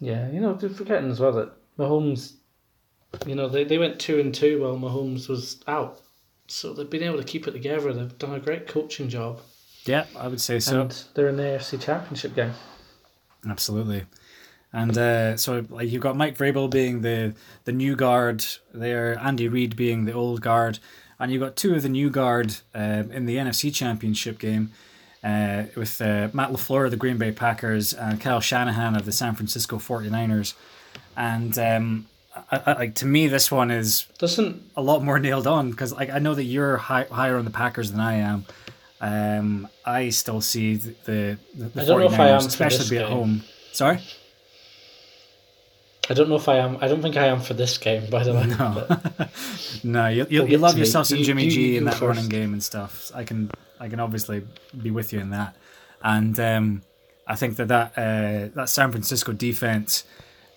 Yeah, 0.00 0.30
you 0.30 0.40
know, 0.40 0.56
forgetting 0.56 1.10
as 1.10 1.18
well 1.18 1.32
that 1.32 1.50
Mahomes, 1.76 2.34
you 3.26 3.34
know, 3.34 3.48
they, 3.48 3.64
they 3.64 3.78
went 3.78 3.98
two 3.98 4.20
and 4.20 4.32
two 4.32 4.62
while 4.62 4.76
Mahomes 4.76 5.28
was 5.28 5.60
out, 5.66 6.00
so 6.46 6.72
they've 6.72 6.88
been 6.88 7.02
able 7.02 7.18
to 7.18 7.24
keep 7.24 7.48
it 7.48 7.52
together. 7.52 7.92
They've 7.92 8.18
done 8.18 8.34
a 8.34 8.40
great 8.40 8.68
coaching 8.68 9.08
job. 9.08 9.40
Yeah, 9.84 10.06
I 10.16 10.28
would 10.28 10.40
say 10.40 10.60
so. 10.60 10.82
And 10.82 11.04
they're 11.14 11.28
in 11.28 11.36
the 11.36 11.42
AFC 11.42 11.80
Championship 11.80 12.34
game. 12.36 12.52
Absolutely. 13.48 14.04
And 14.72 14.96
uh, 14.98 15.36
so, 15.36 15.64
like 15.70 15.90
you've 15.90 16.02
got 16.02 16.16
Mike 16.16 16.36
Vrabel 16.36 16.70
being 16.70 17.00
the 17.00 17.34
the 17.64 17.72
new 17.72 17.96
guard 17.96 18.44
there, 18.74 19.18
Andy 19.18 19.48
Reid 19.48 19.76
being 19.76 20.04
the 20.04 20.12
old 20.12 20.42
guard, 20.42 20.78
and 21.20 21.32
you've 21.32 21.42
got 21.42 21.56
two 21.56 21.74
of 21.74 21.82
the 21.82 21.88
new 21.88 22.10
guard 22.10 22.56
uh, 22.74 23.04
in 23.10 23.26
the 23.26 23.36
NFC 23.36 23.74
Championship 23.74 24.38
game 24.38 24.70
uh, 25.24 25.64
with 25.76 26.00
uh, 26.00 26.28
Matt 26.32 26.50
LaFleur 26.50 26.86
of 26.86 26.90
the 26.90 26.96
Green 26.96 27.18
Bay 27.18 27.32
Packers 27.32 27.92
and 27.92 28.20
Kyle 28.20 28.40
Shanahan 28.40 28.94
of 28.94 29.04
the 29.04 29.12
San 29.12 29.34
Francisco 29.34 29.76
49ers. 29.76 30.54
And 31.16 31.58
um, 31.58 32.06
I, 32.50 32.62
I, 32.66 32.72
like 32.74 32.94
to 32.96 33.06
me, 33.06 33.26
this 33.26 33.50
one 33.50 33.70
is 33.70 34.06
doesn't 34.18 34.62
a 34.76 34.82
lot 34.82 35.02
more 35.02 35.18
nailed 35.18 35.46
on 35.46 35.70
because 35.70 35.92
like 35.92 36.10
I 36.10 36.18
know 36.18 36.34
that 36.34 36.44
you're 36.44 36.76
high, 36.76 37.06
higher 37.10 37.36
on 37.36 37.44
the 37.44 37.50
Packers 37.50 37.90
than 37.90 38.00
I 38.00 38.14
am. 38.14 38.46
Um, 39.00 39.68
I 39.84 40.10
still 40.10 40.40
see 40.40 40.76
the 40.76 41.38
the, 41.54 41.64
the 41.64 41.80
49ers, 41.82 42.46
especially 42.46 42.88
be 42.96 43.02
at 43.02 43.08
home. 43.08 43.42
Sorry. 43.72 44.00
I 46.10 46.14
don't 46.14 46.28
know 46.28 46.36
if 46.36 46.48
I 46.48 46.56
am. 46.56 46.78
I 46.80 46.88
don't 46.88 47.02
think 47.02 47.16
I 47.16 47.26
am 47.26 47.40
for 47.40 47.54
this 47.54 47.76
game, 47.76 48.08
by 48.08 48.24
the 48.24 48.32
way. 48.32 48.46
No, 48.46 49.28
no. 49.84 50.08
You, 50.08 50.26
you, 50.30 50.46
you 50.46 50.58
love 50.58 50.78
yourself 50.78 51.06
some 51.06 51.22
Jimmy 51.22 51.44
you, 51.44 51.50
G 51.50 51.76
in 51.76 51.84
that 51.84 51.94
first. 51.94 52.02
running 52.02 52.28
game 52.28 52.52
and 52.54 52.62
stuff. 52.62 53.10
I 53.14 53.24
can 53.24 53.50
I 53.78 53.88
can 53.88 54.00
obviously 54.00 54.46
be 54.80 54.90
with 54.90 55.12
you 55.12 55.20
in 55.20 55.30
that, 55.30 55.54
and 56.02 56.38
um, 56.40 56.82
I 57.26 57.36
think 57.36 57.56
that 57.56 57.68
that 57.68 57.92
uh, 57.98 58.48
that 58.54 58.68
San 58.70 58.90
Francisco 58.90 59.32
defense 59.32 60.04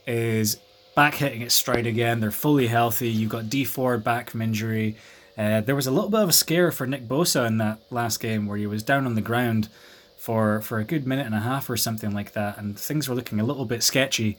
is 0.08 0.58
back 0.96 1.16
hitting 1.16 1.42
its 1.42 1.54
stride 1.54 1.86
again. 1.86 2.22
They're 2.22 2.32
fully 2.32 2.68
healthy. 2.68 3.10
You've 3.10 3.30
got 3.30 3.50
Dee 3.50 3.66
Ford 3.66 4.04
back 4.04 4.30
from 4.30 4.42
injury. 4.42 4.96
Uh, 5.38 5.62
there 5.62 5.76
was 5.76 5.88
a 5.88 5.92
little 5.92 6.10
bit 6.10 6.22
of 6.22 6.30
a 6.30 6.34
scare 6.34 6.72
for 6.72 6.86
Nick 6.86 7.08
Bosa 7.08 7.46
in 7.46 7.58
that 7.58 7.80
last 7.90 8.20
game 8.20 8.48
where 8.48 8.58
he 8.58 8.68
was 8.68 8.84
down 8.84 9.06
on 9.06 9.16
the 9.16 9.22
ground 9.22 9.68
for 10.16 10.62
for 10.62 10.80
a 10.80 10.86
good 10.86 11.06
minute 11.06 11.26
and 11.26 11.36
a 11.36 11.40
half 11.40 11.70
or 11.70 11.76
something 11.76 12.12
like 12.12 12.32
that, 12.34 12.58
and 12.58 12.80
things 12.80 13.10
were 13.10 13.16
looking 13.16 13.42
a 13.42 13.44
little 13.44 13.66
bit 13.66 13.84
sketchy 13.84 14.38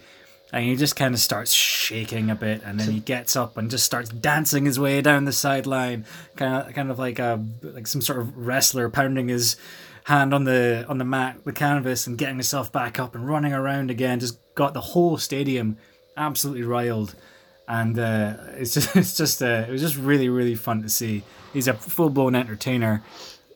and 0.53 0.65
he 0.65 0.77
just 0.77 0.97
kind 0.97 1.15
of 1.15 1.21
starts 1.21 1.53
shaking 1.53 2.31
a 2.31 2.35
bit, 2.35 2.63
and 2.63 2.79
then 2.79 2.91
he 2.91 3.01
gets 3.01 3.37
up 3.37 3.57
and 3.57 3.71
just 3.71 3.87
starts 3.87 4.11
dancing 4.11 4.67
his 4.67 4.79
way 4.79 5.01
down 5.01 5.25
the 5.25 5.33
sideline, 5.33 6.05
kind 6.37 6.69
of 6.69 6.75
kind 6.75 6.91
of 6.91 6.99
like 6.99 7.19
a 7.19 7.43
like 7.63 7.87
some 7.87 8.03
sort 8.03 8.19
of 8.19 8.37
wrestler 8.37 8.91
pounding 8.91 9.29
his 9.29 9.57
hand 10.05 10.35
on 10.35 10.45
the 10.45 10.85
on 10.89 10.99
the 10.99 11.05
mat, 11.05 11.39
the 11.45 11.53
canvas, 11.53 12.07
and 12.07 12.19
getting 12.19 12.37
himself 12.37 12.71
back 12.71 12.99
up 12.99 13.15
and 13.15 13.27
running 13.27 13.55
around 13.55 13.91
again. 13.91 14.21
Just 14.21 14.39
got 14.55 14.75
the 14.75 14.81
whole 14.81 15.17
stadium 15.17 15.79
absolutely 16.19 16.65
riled, 16.65 17.15
and 17.67 17.99
uh, 17.99 18.35
it's 18.55 18.75
just 18.75 18.95
it's 18.95 19.17
just 19.17 19.43
uh, 19.43 19.65
it 19.67 19.71
was 19.71 19.81
just 19.81 19.97
really 19.97 20.29
really 20.29 20.55
fun 20.55 20.83
to 20.83 20.89
see. 20.91 21.23
He's 21.55 21.67
a 21.67 21.75
full 21.75 22.11
blown 22.11 22.35
entertainer, 22.35 23.03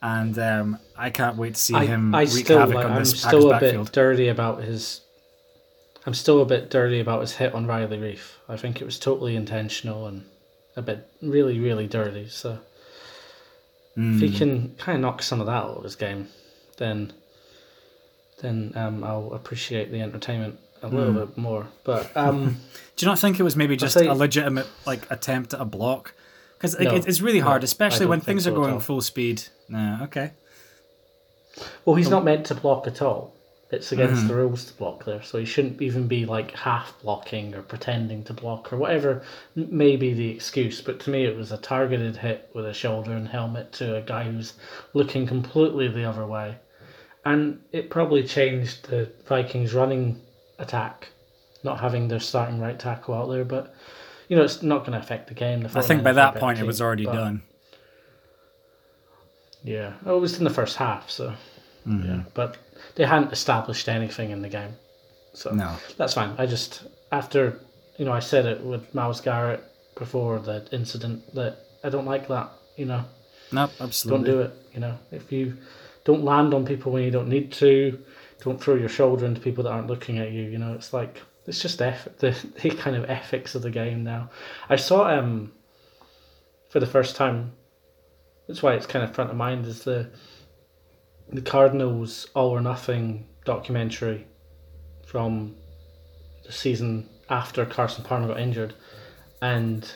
and 0.02 0.38
um, 0.38 0.78
I 0.96 1.10
can't 1.10 1.36
wait 1.36 1.56
to 1.56 1.60
see 1.60 1.74
I, 1.74 1.84
him 1.84 2.14
I 2.14 2.20
wreak 2.20 2.46
still, 2.46 2.58
havoc 2.58 2.76
like, 2.76 2.84
on 2.86 2.92
I'm 2.92 2.98
this 3.00 3.22
Packers 3.22 3.42
still 3.42 3.52
a 3.52 3.60
bit 3.60 3.92
dirty 3.92 4.28
about 4.28 4.62
his. 4.62 5.02
I'm 6.06 6.14
still 6.14 6.40
a 6.40 6.46
bit 6.46 6.70
dirty 6.70 7.00
about 7.00 7.20
his 7.20 7.32
hit 7.36 7.52
on 7.54 7.66
Riley 7.66 7.98
Reiff. 7.98 8.34
I 8.48 8.56
think 8.56 8.80
it 8.80 8.84
was 8.84 8.98
totally 8.98 9.34
intentional 9.36 10.06
and 10.06 10.24
a 10.76 10.82
bit 10.82 11.06
really 11.20 11.58
really 11.58 11.86
dirty. 11.88 12.28
So 12.28 12.58
if 13.96 14.20
he 14.20 14.28
Mm. 14.28 14.36
can 14.36 14.74
kind 14.78 14.96
of 14.96 15.02
knock 15.02 15.22
some 15.22 15.40
of 15.40 15.46
that 15.46 15.52
out 15.64 15.78
of 15.78 15.84
his 15.84 15.96
game, 15.96 16.28
then 16.78 17.12
then 18.40 18.72
um, 18.76 19.02
I'll 19.02 19.32
appreciate 19.32 19.90
the 19.90 20.00
entertainment 20.02 20.58
a 20.82 20.88
little 20.88 21.12
Hmm. 21.14 21.18
bit 21.20 21.38
more. 21.38 21.66
But 21.84 22.14
um, 22.16 22.58
Do 22.96 23.04
you 23.06 23.10
not 23.10 23.18
think 23.18 23.40
it 23.40 23.42
was 23.42 23.56
maybe 23.56 23.76
just 23.76 23.96
a 23.96 24.12
legitimate 24.14 24.66
like 24.86 25.10
attempt 25.10 25.54
at 25.54 25.60
a 25.60 25.64
block? 25.64 26.12
Because 26.58 26.78
No, 26.78 26.90
it's 26.94 27.20
really 27.20 27.40
hard, 27.40 27.62
I 27.62 27.64
especially 27.64 28.06
when 28.06 28.20
things 28.20 28.46
are 28.46 28.50
so 28.50 28.62
at 28.62 28.66
going 28.66 28.80
full 28.80 29.00
speed. 29.00 29.42
No, 29.68 29.98
okay. 30.04 30.32
well, 31.84 31.96
he's 31.96 32.08
not 32.10 32.24
meant 32.24 32.46
to 32.46 32.54
block 32.54 32.86
at 32.86 33.02
all. 33.02 33.34
It's 33.70 33.90
against 33.90 34.22
Mhm. 34.24 34.28
the 34.28 34.34
rules 34.36 34.64
to 34.66 34.74
block 34.74 35.04
there, 35.04 35.22
so 35.22 35.38
he 35.38 35.44
shouldn't 35.44 35.82
even 35.82 36.06
be 36.06 36.24
like 36.24 36.52
half 36.52 36.94
blocking 37.02 37.52
or 37.52 37.62
pretending 37.62 38.22
to 38.24 38.32
block 38.32 38.72
or 38.72 38.76
whatever 38.76 39.22
may 39.56 39.96
be 39.96 40.12
the 40.14 40.30
excuse. 40.30 40.80
But 40.80 41.00
to 41.00 41.10
me, 41.10 41.24
it 41.24 41.36
was 41.36 41.50
a 41.50 41.56
targeted 41.58 42.16
hit 42.18 42.48
with 42.54 42.64
a 42.64 42.72
shoulder 42.72 43.10
and 43.12 43.26
helmet 43.26 43.72
to 43.72 43.96
a 43.96 44.02
guy 44.02 44.22
who's 44.24 44.52
looking 44.94 45.26
completely 45.26 45.88
the 45.88 46.04
other 46.04 46.24
way, 46.24 46.56
and 47.24 47.60
it 47.72 47.90
probably 47.90 48.22
changed 48.22 48.88
the 48.88 49.10
Vikings' 49.26 49.74
running 49.74 50.20
attack, 50.60 51.08
not 51.64 51.80
having 51.80 52.06
their 52.06 52.20
starting 52.20 52.60
right 52.60 52.78
tackle 52.78 53.14
out 53.14 53.28
there. 53.30 53.44
But 53.44 53.74
you 54.28 54.36
know, 54.36 54.44
it's 54.44 54.62
not 54.62 54.80
going 54.80 54.92
to 54.92 54.98
affect 54.98 55.26
the 55.26 55.34
game. 55.34 55.62
The 55.62 55.76
I 55.78 55.82
think 55.82 56.04
by 56.04 56.10
49ers 56.12 56.16
are 56.16 56.28
a 56.28 56.32
that 56.32 56.34
point 56.40 56.58
it 56.60 56.66
was 56.66 56.80
already 56.80 57.04
but- 57.04 57.14
done. 57.14 57.42
Yeah, 59.64 59.94
oh, 60.04 60.16
it 60.16 60.20
was 60.20 60.38
in 60.38 60.44
the 60.44 60.50
first 60.50 60.76
half, 60.76 61.10
so 61.10 61.32
Mm-hmm. 61.86 62.06
yeah, 62.08 62.22
but 62.34 62.56
they 62.96 63.04
hadn't 63.04 63.32
established 63.32 63.88
anything 63.88 64.30
in 64.30 64.42
the 64.42 64.48
game, 64.48 64.74
so 65.32 65.50
No. 65.50 65.76
that's 65.96 66.14
fine. 66.14 66.34
I 66.38 66.46
just 66.46 66.84
after 67.12 67.60
you 67.98 68.04
know 68.04 68.12
I 68.12 68.20
said 68.20 68.46
it 68.46 68.60
with 68.62 68.94
Myles 68.94 69.20
Garrett 69.20 69.62
before 69.96 70.38
the 70.38 70.66
incident 70.72 71.34
that 71.34 71.58
I 71.84 71.88
don't 71.88 72.06
like 72.06 72.28
that. 72.28 72.50
You 72.76 72.86
know, 72.86 73.04
No, 73.52 73.70
Nope, 73.80 73.90
don't 74.06 74.24
do 74.24 74.40
it. 74.40 74.52
You 74.74 74.80
know, 74.80 74.98
if 75.10 75.32
you 75.32 75.56
don't 76.04 76.24
land 76.24 76.52
on 76.54 76.64
people 76.66 76.92
when 76.92 77.02
you 77.04 77.10
don't 77.10 77.28
need 77.28 77.50
to, 77.52 77.98
don't 78.42 78.60
throw 78.60 78.74
your 78.74 78.88
shoulder 78.90 79.24
into 79.24 79.40
people 79.40 79.64
that 79.64 79.70
aren't 79.70 79.86
looking 79.86 80.18
at 80.18 80.30
you. 80.32 80.42
You 80.42 80.58
know, 80.58 80.74
it's 80.74 80.92
like 80.92 81.22
it's 81.46 81.60
just 81.62 81.80
eff- 81.80 82.08
the 82.18 82.36
the 82.62 82.70
kind 82.70 82.96
of 82.96 83.08
ethics 83.08 83.54
of 83.54 83.62
the 83.62 83.70
game 83.70 84.04
now. 84.04 84.30
I 84.68 84.76
saw 84.76 85.08
um 85.08 85.52
for 86.70 86.80
the 86.80 86.86
first 86.86 87.16
time. 87.16 87.52
That's 88.48 88.62
why 88.62 88.74
it's 88.74 88.86
kind 88.86 89.04
of 89.04 89.14
front 89.14 89.30
of 89.30 89.36
mind 89.36 89.66
is 89.66 89.82
the 89.84 90.10
the 91.32 91.40
Cardinals 91.42 92.28
All 92.34 92.50
or 92.50 92.60
Nothing 92.60 93.26
documentary 93.44 94.26
from 95.06 95.54
the 96.44 96.52
season 96.52 97.08
after 97.30 97.64
Carson 97.66 98.04
Palmer 98.04 98.28
got 98.28 98.40
injured, 98.40 98.74
and 99.42 99.90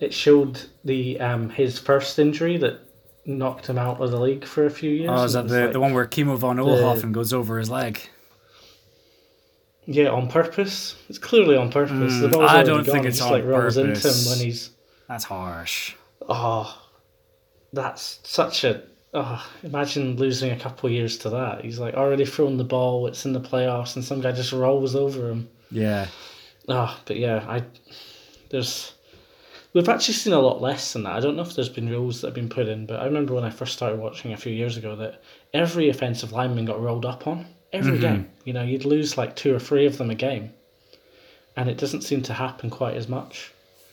it 0.00 0.12
showed 0.12 0.60
the 0.84 1.18
um 1.20 1.48
his 1.50 1.78
first 1.78 2.18
injury 2.18 2.56
that 2.58 2.80
knocked 3.24 3.66
him 3.68 3.78
out 3.78 4.00
of 4.00 4.10
the 4.10 4.18
league 4.20 4.44
for 4.44 4.66
a 4.66 4.70
few 4.70 4.90
years. 4.90 5.10
Oh, 5.12 5.24
is 5.24 5.32
that 5.34 5.48
the, 5.48 5.62
like- 5.64 5.72
the 5.72 5.80
one 5.80 5.94
where 5.94 6.06
Kimo 6.06 6.36
von 6.36 6.56
Oelhoffen 6.58 7.12
goes 7.12 7.32
over 7.32 7.58
his 7.58 7.70
leg? 7.70 8.00
Yeah, 9.84 10.08
on 10.10 10.28
purpose. 10.28 10.94
It's 11.08 11.18
clearly 11.18 11.56
on 11.56 11.70
purpose. 11.72 12.20
the 12.20 12.28
Mm, 12.28 12.46
I 12.48 12.62
don't 12.62 12.84
gone. 12.84 12.94
think 12.94 13.06
it's 13.06 13.18
just, 13.18 13.26
on 13.26 13.32
like 13.32 13.44
rolls 13.44 13.76
into 13.76 14.08
him 14.08 14.30
when 14.30 14.38
he's 14.38 14.70
That's 15.08 15.24
harsh. 15.24 15.94
oh, 16.28 16.78
that's 17.72 18.20
such 18.22 18.64
a 18.64 18.82
oh. 19.14 19.46
Imagine 19.62 20.16
losing 20.16 20.50
a 20.50 20.58
couple 20.58 20.88
of 20.88 20.92
years 20.92 21.18
to 21.18 21.30
that. 21.30 21.64
He's 21.64 21.78
like 21.78 21.94
already 21.94 22.24
thrown 22.24 22.56
the 22.56 22.64
ball. 22.64 23.06
It's 23.06 23.24
in 23.24 23.32
the 23.32 23.40
playoffs, 23.40 23.96
and 23.96 24.04
some 24.04 24.20
guy 24.20 24.32
just 24.32 24.52
rolls 24.52 24.94
over 24.94 25.30
him. 25.30 25.48
Yeah. 25.70 26.06
Oh, 26.68 26.98
but 27.06 27.16
yeah, 27.16 27.44
I 27.48 27.62
there's 28.50 28.92
we've 29.72 29.88
actually 29.88 30.14
seen 30.14 30.32
a 30.32 30.38
lot 30.38 30.60
less 30.60 30.92
than 30.92 31.02
that. 31.04 31.14
I 31.16 31.20
don't 31.20 31.34
know 31.36 31.42
if 31.42 31.54
there's 31.54 31.68
been 31.68 31.88
rules 31.88 32.20
that 32.20 32.28
have 32.28 32.34
been 32.34 32.48
put 32.48 32.68
in, 32.68 32.86
but 32.86 33.00
I 33.00 33.04
remember 33.06 33.34
when 33.34 33.44
I 33.44 33.50
first 33.50 33.72
started 33.72 33.98
watching 33.98 34.32
a 34.32 34.36
few 34.36 34.52
years 34.52 34.76
ago 34.76 34.94
that 34.96 35.22
every 35.54 35.88
offensive 35.88 36.32
lineman 36.32 36.66
got 36.66 36.80
rolled 36.80 37.06
up 37.06 37.26
on 37.26 37.46
every 37.72 37.98
Mhm. 37.98 38.00
game. 38.00 38.30
You 38.44 38.52
know, 38.52 38.62
you'd 38.62 38.84
lose 38.84 39.16
like 39.18 39.34
two 39.34 39.54
or 39.54 39.58
three 39.58 39.86
of 39.86 39.96
them 39.98 40.10
a 40.10 40.14
game, 40.14 40.52
and 41.56 41.68
it 41.70 41.78
doesn't 41.78 42.02
seem 42.02 42.22
to 42.22 42.34
happen 42.34 42.70
quite 42.70 42.96
as 42.96 43.08
much 43.08 43.50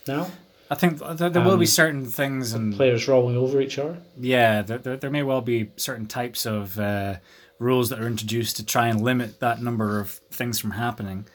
now. 0.07 0.29
I 0.69 0.75
think 0.75 0.99
there, 0.99 1.29
there 1.29 1.43
will 1.43 1.57
be 1.57 1.63
Um, 1.63 1.77
certain 1.83 2.05
things, 2.05 2.53
and 2.53 2.75
Players 2.75 3.07
rolling 3.07 3.35
over 3.35 3.59
each 3.59 3.79
other. 3.79 3.97
yeah, 4.19 4.61
there, 4.61 4.77
there, 4.77 4.97
there 4.97 5.09
may 5.09 5.23
well 5.23 5.41
be 5.41 5.71
certain 5.77 6.05
types 6.07 6.45
of 6.45 6.79
uh, 6.79 7.15
rules 7.57 7.89
that 7.89 7.99
are 7.99 8.07
introduced 8.07 8.55
to 8.57 8.65
try 8.65 8.87
and 8.87 9.01
limit 9.01 9.39
that 9.39 9.61
number 9.61 9.99
of 9.99 10.11
things 10.31 10.59
from 10.59 10.71
happening. 10.71 11.25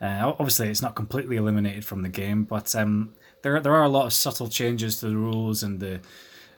Uh, 0.00 0.32
obviously, 0.38 0.68
it's 0.68 0.82
not 0.82 0.94
completely 0.94 1.36
eliminated 1.36 1.84
from 1.84 2.02
the 2.02 2.08
game, 2.08 2.44
but 2.44 2.74
um, 2.76 3.14
there 3.42 3.58
there 3.60 3.74
are 3.74 3.84
a 3.84 3.88
lot 3.88 4.06
of 4.06 4.12
subtle 4.12 4.48
changes 4.48 5.00
to 5.00 5.06
the 5.08 5.16
rules 5.16 5.62
and 5.62 5.80
the, 5.80 5.94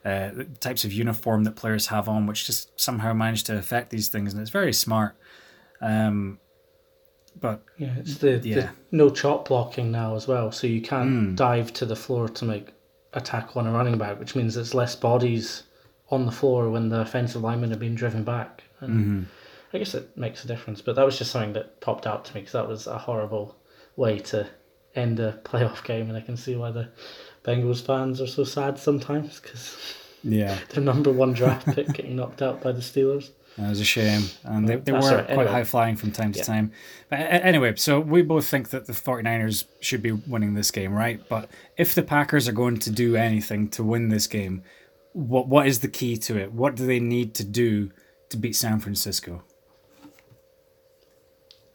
uh, 0.05 0.31
the 0.33 0.45
types 0.61 0.85
of 0.85 0.93
uniform 0.93 1.45
that 1.45 1.57
players 1.57 1.87
have 1.87 2.09
on, 2.09 2.27
which 2.27 2.47
just 2.47 2.79
somehow 2.79 3.13
manage 3.15 3.45
to 3.45 3.57
affect 3.57 3.91
these 3.91 4.09
things, 4.09 4.33
and 4.33 4.43
it's 4.43 4.51
very 4.51 4.73
smart. 4.73 5.17
Um, 5.81 6.39
but 7.41 7.63
Yeah, 7.77 7.95
it's 7.99 8.19
the, 8.19 8.41
Yeah. 8.43 8.55
the 8.55 8.71
no 8.93 9.11
chop 9.11 9.49
blocking 9.49 9.91
now 9.93 10.15
as 10.17 10.27
well, 10.27 10.51
so 10.53 10.67
you 10.67 10.81
can't 10.81 11.11
Mm. 11.11 11.37
dive 11.37 11.73
to 11.75 11.87
the 11.87 11.97
floor 11.97 12.29
to 12.29 12.45
make 12.45 12.73
a 13.13 13.21
tackle 13.21 13.61
on 13.61 13.67
a 13.67 13.73
running 13.73 13.99
back, 13.99 14.19
which 14.19 14.35
means 14.35 14.57
it's 14.57 14.75
less 14.75 14.95
bodies 14.97 15.63
on 16.11 16.27
the 16.27 16.33
floor 16.33 16.71
when 16.71 16.89
the 16.89 17.01
offensive 17.01 17.43
linemen 17.43 17.73
are 17.73 17.77
being 17.79 17.95
driven 17.95 18.25
back. 18.25 18.63
And 18.81 19.07
mhm. 19.07 19.25
I 19.73 19.79
guess 19.79 19.95
it 19.95 20.17
makes 20.17 20.45
a 20.45 20.49
difference, 20.49 20.81
but 20.81 20.97
that 20.97 21.05
was 21.05 21.19
just 21.19 21.31
something 21.33 21.53
that 21.55 21.81
popped 21.81 22.07
out 22.07 22.25
to 22.27 22.35
me 22.35 22.41
because 22.41 22.53
that 22.53 22.69
was 22.69 22.87
a 22.87 22.99
horrible 22.99 23.57
way 23.97 24.19
to 24.19 24.47
end 24.95 25.19
a 25.21 25.33
playoff 25.45 25.85
game, 25.85 26.09
and 26.09 26.17
I 26.17 26.21
can 26.21 26.37
see 26.37 26.57
why 26.57 26.71
the 26.71 26.89
Bengals 27.45 27.83
fans 27.85 28.21
are 28.21 28.27
so 28.27 28.45
sad 28.45 28.79
sometimes 28.79 29.41
because 29.41 29.77
yeah, 30.23 30.59
their 30.71 30.83
number 30.83 31.13
one 31.13 31.33
draft 31.33 31.67
pick 31.75 31.89
getting 31.93 32.17
knocked 32.17 32.43
out 32.43 32.61
by 32.63 32.73
the 32.73 32.81
Steelers. 32.81 33.31
That 33.59 33.71
was 33.71 33.81
a 33.81 33.85
shame, 33.85 34.23
and 34.45 34.69
they, 34.69 34.77
they 34.77 34.93
were 34.93 35.01
That's 35.01 35.13
right, 35.15 35.25
quite 35.25 35.31
anyway. 35.47 35.51
high 35.53 35.65
flying 35.65 35.97
from 35.97 36.11
time 36.13 36.33
to 36.33 36.39
Yeah. 36.39 36.45
time. 36.45 36.73
But 37.09 37.21
anyway, 37.21 37.75
so 37.77 38.01
we 38.01 38.21
both 38.21 38.47
think 38.47 38.69
that 38.69 38.87
the 38.87 38.93
49ers 38.93 39.65
should 39.81 40.03
be 40.03 40.13
winning 40.13 40.53
this 40.55 40.71
game, 40.71 40.93
right? 40.93 41.21
But 41.27 41.49
if 41.79 41.95
the 41.95 42.03
Packers 42.03 42.49
are 42.49 42.53
going 42.53 42.79
to 42.81 42.91
do 42.91 43.17
anything 43.17 43.69
to 43.71 43.83
win 43.83 44.09
this 44.11 44.27
game, 44.27 44.63
what 45.15 45.49
what 45.49 45.67
is 45.67 45.81
the 45.81 45.89
key 45.89 46.19
to 46.19 46.39
it? 46.39 46.53
What 46.53 46.75
do 46.75 46.85
they 46.87 47.01
need 47.01 47.35
to 47.37 47.45
do 47.45 47.91
to 48.29 48.37
beat 48.37 48.57
San 48.57 48.79
Francisco? 48.79 49.43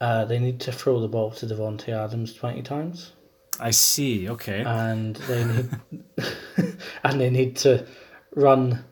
Uh, 0.00 0.24
they 0.24 0.38
need 0.38 0.60
to 0.60 0.72
throw 0.72 1.00
the 1.00 1.08
ball 1.08 1.30
to 1.30 1.46
Davante 1.46 1.88
Adams 1.90 2.32
twenty 2.34 2.62
times. 2.62 3.12
I 3.60 3.70
see. 3.70 4.28
Okay. 4.28 4.62
and 4.64 5.16
they 5.16 5.44
need 5.44 5.70
and 7.04 7.20
they 7.20 7.30
need 7.30 7.56
to 7.56 7.86
run. 8.34 8.84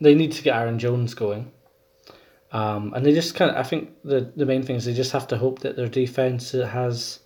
They 0.00 0.14
need 0.14 0.32
to 0.32 0.42
get 0.42 0.56
Aaron 0.56 0.78
Jones 0.78 1.14
going, 1.14 1.52
um, 2.52 2.92
and 2.94 3.06
they 3.06 3.12
just 3.12 3.34
kind 3.34 3.50
of. 3.50 3.56
I 3.56 3.62
think 3.62 3.90
the 4.02 4.32
the 4.34 4.46
main 4.46 4.62
thing 4.62 4.76
is 4.76 4.84
they 4.84 4.94
just 4.94 5.12
have 5.12 5.28
to 5.28 5.38
hope 5.38 5.60
that 5.60 5.76
their 5.76 5.88
defense 5.88 6.50
has 6.52 7.20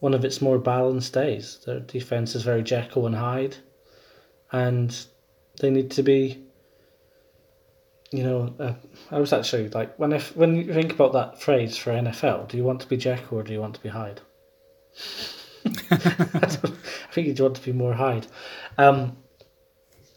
one 0.00 0.14
of 0.14 0.24
its 0.24 0.42
more 0.42 0.58
balanced 0.58 1.14
days. 1.14 1.60
Their 1.64 1.80
defense 1.80 2.34
is 2.34 2.42
very 2.42 2.62
Jekyll 2.62 3.06
and 3.06 3.14
Hyde, 3.14 3.56
and 4.50 4.94
they 5.60 5.70
need 5.70 5.90
to 5.92 6.02
be. 6.02 6.44
You 8.10 8.24
know, 8.24 8.54
uh, 8.58 8.74
I 9.10 9.20
was 9.20 9.32
actually 9.32 9.70
like 9.70 9.98
when 9.98 10.12
if 10.12 10.36
when 10.36 10.56
you 10.56 10.74
think 10.74 10.92
about 10.92 11.14
that 11.14 11.40
phrase 11.40 11.78
for 11.78 11.92
NFL, 11.92 12.48
do 12.48 12.58
you 12.58 12.64
want 12.64 12.80
to 12.82 12.88
be 12.88 12.98
Jekyll 12.98 13.38
or 13.38 13.42
do 13.42 13.54
you 13.54 13.60
want 13.60 13.74
to 13.76 13.80
be 13.80 13.88
Hyde? 13.88 14.20
I, 15.90 16.42
I 16.42 17.12
think 17.12 17.26
you'd 17.26 17.40
want 17.40 17.56
to 17.56 17.62
be 17.62 17.72
more 17.72 17.94
Hyde. 17.94 18.26
Um, 18.76 19.16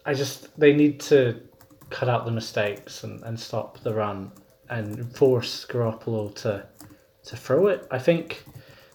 I 0.05 0.13
just 0.13 0.59
they 0.59 0.73
need 0.73 0.99
to 1.01 1.41
cut 1.89 2.09
out 2.09 2.25
the 2.25 2.31
mistakes 2.31 3.03
and, 3.03 3.23
and 3.23 3.39
stop 3.39 3.79
the 3.79 3.93
run 3.93 4.31
and 4.69 5.15
force 5.15 5.65
Garoppolo 5.65 6.33
to 6.35 6.65
to 7.23 7.35
throw 7.37 7.67
it. 7.67 7.87
I 7.91 7.99
think 7.99 8.43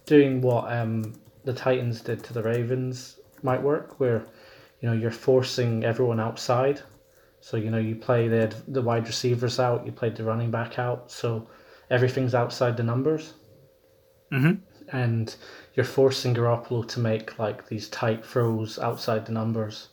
doing 0.07 0.41
what 0.41 0.71
um, 0.73 1.15
the 1.45 1.53
Titans 1.53 2.01
did 2.01 2.23
to 2.25 2.33
the 2.33 2.43
Ravens 2.43 3.19
might 3.43 3.63
work, 3.63 3.99
where 4.01 4.25
you 4.81 4.89
know 4.89 4.95
you're 4.95 5.11
forcing 5.11 5.85
everyone 5.85 6.21
outside. 6.21 6.81
So 7.41 7.57
you 7.57 7.71
know 7.71 7.79
you 7.79 7.97
play 7.97 8.29
the 8.29 8.55
the 8.69 8.83
wide 8.83 9.07
receivers 9.07 9.59
out, 9.59 9.87
you 9.87 9.93
played 9.93 10.17
the 10.17 10.25
running 10.25 10.51
back 10.51 10.79
out, 10.79 11.11
so 11.11 11.49
everything's 11.91 12.35
outside 12.35 12.77
the 12.77 12.83
numbers 12.85 13.35
Mhm. 14.33 14.61
and 14.93 15.35
you're 15.75 15.85
forcing 15.85 16.35
Garoppolo 16.35 16.87
to 16.89 17.01
make 17.01 17.37
like 17.39 17.67
these 17.67 17.89
tight 17.89 18.25
throws 18.25 18.79
outside 18.79 19.27
the 19.27 19.33
numbers, 19.33 19.89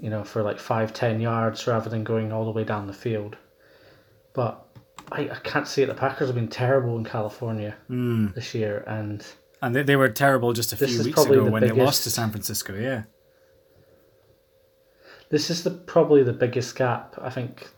you 0.00 0.10
know, 0.10 0.24
for 0.24 0.42
like 0.42 0.58
five, 0.58 0.92
ten 0.92 1.20
yards 1.20 1.66
rather 1.66 1.88
than 1.90 2.02
going 2.04 2.32
all 2.32 2.44
the 2.44 2.50
way 2.50 2.64
down 2.64 2.86
the 2.86 2.92
field. 2.92 3.36
But 4.32 4.64
I, 5.12 5.22
I 5.30 5.38
can't 5.42 5.66
see 5.68 5.82
it. 5.82 5.86
The 5.86 5.94
Packers 5.94 6.28
have 6.28 6.34
been 6.36 6.48
terrible 6.48 6.96
in 6.98 7.04
California 7.04 7.76
Mm. 7.90 8.34
this 8.34 8.54
year, 8.54 8.84
and 8.86 9.24
And 9.62 9.74
they, 9.74 9.82
they 9.82 9.96
were 9.96 10.08
terrible 10.08 10.52
just 10.52 10.72
a 10.72 10.76
few 10.76 11.02
weeks 11.04 11.24
ago 11.24 11.44
the 11.44 11.50
when 11.50 11.62
they 11.62 11.70
lost 11.72 12.04
to 12.04 12.10
San 12.10 12.30
Francisco. 12.30 12.74
Yeah. 12.74 13.02
This 15.30 15.50
is 15.50 15.62
the 15.62 15.70
probably 15.70 16.22
the 16.22 16.32
biggest 16.32 16.74
gap 16.76 17.14
I 17.20 17.30
think 17.30 17.68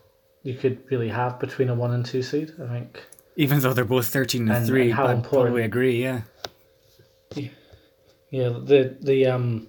you 0.42 0.54
could 0.54 0.82
really 0.90 1.08
have 1.08 1.38
between 1.38 1.68
a 1.68 1.74
one 1.74 1.92
and 1.92 2.04
two 2.04 2.22
seed. 2.22 2.52
I 2.62 2.66
think. 2.68 3.02
Even 3.36 3.60
though 3.60 3.72
they're 3.72 3.84
both 3.84 4.06
13 4.08 4.42
and, 4.42 4.50
And- 4.58 4.66
3, 4.66 4.82
and 4.82 4.92
how 4.94 5.06
I'd 5.06 5.16
important- 5.16 5.44
probably 5.44 5.62
agree, 5.62 6.02
yeah. 6.02 6.22
Yeah, 7.34 8.48
the 8.48 8.96
the 9.00 9.26
um 9.26 9.68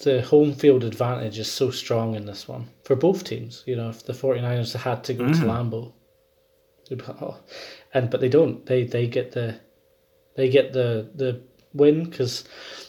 the 0.00 0.22
home 0.22 0.52
field 0.52 0.84
advantage 0.84 1.38
is 1.38 1.50
so 1.50 1.70
strong 1.70 2.14
in 2.14 2.26
this 2.26 2.46
one 2.48 2.68
for 2.84 2.96
both 2.96 3.24
teams. 3.24 3.62
You 3.66 3.76
know, 3.76 3.88
if 3.90 4.04
the 4.04 4.12
49ers 4.12 4.74
had 4.74 5.04
to 5.04 5.14
go 5.14 5.24
to 5.26 5.30
Mhm. 5.32 5.44
Lambeau, 5.44 5.92
they'd 6.88 6.98
be 6.98 7.04
like, 7.04 7.22
oh, 7.22 7.38
and 7.94 8.10
but 8.10 8.20
they 8.20 8.28
don't. 8.28 8.64
They 8.66 8.84
they 8.84 9.06
get 9.06 9.32
the 9.32 9.60
they 10.36 10.48
get 10.48 10.72
the 10.72 11.08
the 11.14 11.40
win 11.74 12.04
because 12.04 12.44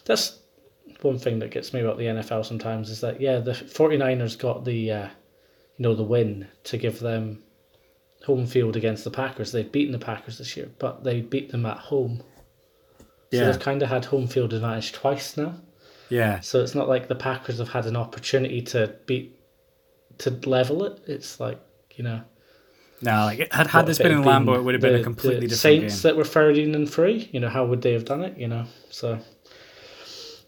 that's 0.06 0.40
one 1.02 1.18
thing 1.20 1.40
that 1.40 1.52
gets 1.52 1.74
me 1.74 1.82
about 1.82 1.98
the 1.98 2.06
NFL 2.06 2.44
sometimes 2.46 2.90
is 2.90 3.02
that 3.02 3.22
yeah 3.22 3.38
the 3.40 3.52
49ers 3.52 4.38
got 4.40 4.66
the 4.66 4.92
uh, 4.92 5.08
you 5.78 5.84
know 5.84 5.94
the 5.96 6.04
win 6.04 6.48
to 6.64 6.78
give 6.78 7.00
them 7.00 7.44
home 8.26 8.46
field 8.48 8.76
against 8.76 9.04
the 9.04 9.12
Packers. 9.12 9.52
They've 9.52 9.72
beaten 9.72 9.92
the 9.94 10.00
Packers 10.06 10.38
this 10.40 10.58
year, 10.58 10.70
but 10.80 11.04
they 11.04 11.22
beat 11.22 11.52
them 11.52 11.66
at 11.66 11.78
home. 11.78 12.24
So 13.00 13.06
Yeah. 13.40 13.46
they've 13.52 13.60
kind 13.60 13.82
of 13.84 13.90
had 13.90 14.06
home 14.06 14.28
field 14.28 14.54
advantage 14.54 14.92
twice 14.92 15.38
now. 15.38 15.56
Yeah. 16.10 16.40
So 16.42 16.62
it's 16.62 16.76
not 16.76 16.88
like 16.88 17.08
the 17.08 17.16
Packers 17.16 17.58
have 17.60 17.70
had 17.70 17.86
an 17.86 17.96
opportunity 17.96 18.62
to 18.64 18.96
beat 19.06 19.40
to 20.20 20.32
level 20.50 20.84
it. 20.86 21.00
It's 21.08 21.40
like 21.40 21.60
you 21.96 22.04
know, 22.04 22.22
No, 23.02 23.12
like, 23.26 23.52
had, 23.52 23.68
had 23.68 23.86
this 23.88 23.98
been 23.98 24.12
in 24.12 24.24
Lambeau, 24.24 24.56
it 24.58 24.62
would 24.64 24.74
have 24.76 24.82
been 24.82 24.94
the- 24.94 25.02
a 25.02 25.04
completely 25.04 25.48
the 25.48 25.56
different 25.56 25.60
Saints 25.82 25.96
game. 26.02 26.10
that 26.12 26.18
were 26.18 26.24
thirteen 26.24 26.76
and 26.76 26.90
three. 26.90 27.30
You 27.32 27.40
know, 27.40 27.50
how 27.50 27.66
would 27.66 27.82
they 27.82 27.94
have 27.94 28.06
done 28.06 28.24
it? 28.24 28.38
You 28.38 28.48
know, 28.48 28.66
so 28.90 29.20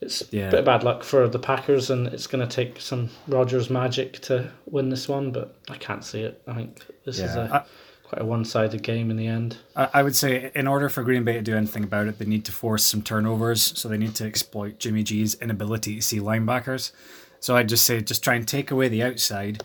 it's 0.01 0.23
Yeah. 0.31 0.47
a 0.47 0.51
bit 0.51 0.59
of 0.59 0.65
bad 0.65 0.83
luck 0.83 1.03
for 1.03 1.27
the 1.27 1.39
Packers, 1.39 1.89
and 1.89 2.07
it's 2.07 2.27
going 2.27 2.47
to 2.47 2.55
take 2.55 2.79
some 2.79 3.09
Rodgers 3.27 3.69
magic 3.69 4.13
to 4.21 4.49
win 4.65 4.89
this 4.89 5.07
one. 5.09 5.31
But 5.31 5.55
I 5.69 5.75
can't 5.77 6.03
see 6.03 6.21
it. 6.21 6.41
I 6.47 6.53
think 6.53 6.85
this 7.05 7.17
is 7.19 7.35
Yeah. 7.35 7.57
a 7.57 7.65
quite 8.09 8.23
a 8.23 8.25
one-sided 8.25 8.81
game 8.81 9.11
in 9.11 9.17
the 9.17 9.27
end. 9.27 9.57
I, 9.75 10.01
would 10.01 10.15
say, 10.15 10.51
in 10.55 10.67
order 10.67 10.89
for 10.89 11.03
Green 11.03 11.23
Bay 11.23 11.33
to 11.33 11.41
do 11.41 11.55
anything 11.55 11.83
about 11.83 12.07
it, 12.07 12.17
they 12.17 12.25
need 12.25 12.43
to 12.45 12.51
force 12.51 12.83
some 12.83 13.03
turnovers. 13.03 13.61
So 13.79 13.87
they 13.87 13.97
need 13.97 14.15
to 14.15 14.25
exploit 14.25 14.79
Jimmy 14.79 15.03
G's 15.03 15.35
inability 15.35 15.97
to 15.97 16.01
see 16.01 16.19
linebackers. 16.19 16.91
So 17.39 17.55
I'd 17.55 17.69
just 17.69 17.85
say, 17.85 18.01
just 18.01 18.23
try 18.23 18.33
and 18.33 18.47
take 18.47 18.71
away 18.71 18.87
the 18.87 19.03
outside, 19.03 19.63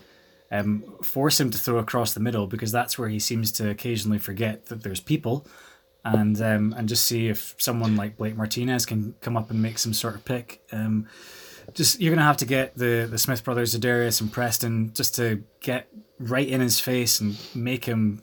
um, 0.51 0.83
force 1.01 1.39
him 1.39 1.49
to 1.49 1.57
throw 1.57 1.79
across 1.79 2.13
the 2.13 2.19
middle 2.19 2.45
because 2.45 2.71
that's 2.71 2.99
where 2.99 3.09
he 3.09 3.19
seems 3.19 3.51
to 3.53 3.69
occasionally 3.69 4.19
forget 4.19 4.67
that 4.67 4.83
there's 4.83 5.01
people, 5.01 5.47
and 6.03 6.39
um, 6.39 6.73
and 6.77 6.87
just 6.87 7.03
see 7.05 7.27
if 7.27 7.55
someone 7.57 7.95
like 7.95 8.15
Blake 8.15 8.37
Martinez 8.37 8.85
can 8.85 9.15
come 9.21 9.35
up 9.35 9.49
and 9.49 9.59
make 9.61 9.79
some 9.79 9.93
sort 9.93 10.13
of 10.13 10.23
pick. 10.23 10.61
Um, 10.71 11.07
just 11.73 11.99
you're 11.99 12.13
gonna 12.13 12.27
have 12.27 12.37
to 12.37 12.45
get 12.45 12.77
the 12.77 13.07
the 13.09 13.17
Smith 13.17 13.43
brothers, 13.43 13.73
Darius 13.73 14.21
and 14.21 14.31
Preston, 14.31 14.93
just 14.93 15.15
to 15.15 15.43
get 15.61 15.89
right 16.19 16.47
in 16.47 16.61
his 16.61 16.79
face 16.79 17.19
and 17.19 17.37
make 17.53 17.85
him 17.85 18.21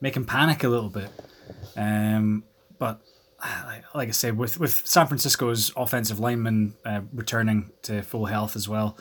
make 0.00 0.16
him 0.16 0.24
panic 0.24 0.64
a 0.64 0.68
little 0.68 0.88
bit. 0.90 1.10
Um, 1.76 2.44
but 2.78 3.00
like, 3.66 3.94
like 3.94 4.08
I 4.08 4.12
said, 4.12 4.36
with 4.36 4.58
with 4.58 4.86
San 4.86 5.06
Francisco's 5.06 5.72
offensive 5.76 6.18
linemen 6.18 6.74
uh, 6.84 7.02
returning 7.12 7.70
to 7.82 8.02
full 8.02 8.26
health 8.26 8.56
as 8.56 8.68
well, 8.68 8.98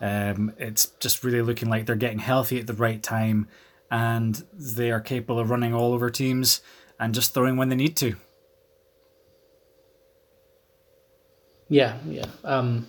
um, 0.00 0.52
it's 0.58 0.86
just 1.00 1.24
really 1.24 1.42
looking 1.42 1.68
like 1.68 1.86
they're 1.86 1.96
getting 1.96 2.18
healthy 2.18 2.58
at 2.58 2.66
the 2.66 2.74
right 2.74 3.02
time, 3.02 3.48
and 3.90 4.44
they 4.52 4.90
are 4.90 5.00
capable 5.00 5.38
of 5.38 5.50
running 5.50 5.74
all 5.74 5.92
over 5.92 6.10
teams 6.10 6.60
and 6.98 7.14
just 7.14 7.34
throwing 7.34 7.56
when 7.56 7.68
they 7.68 7.76
need 7.76 7.96
to. 7.96 8.16
Yeah, 11.68 11.98
yeah. 12.04 12.26
Um, 12.42 12.88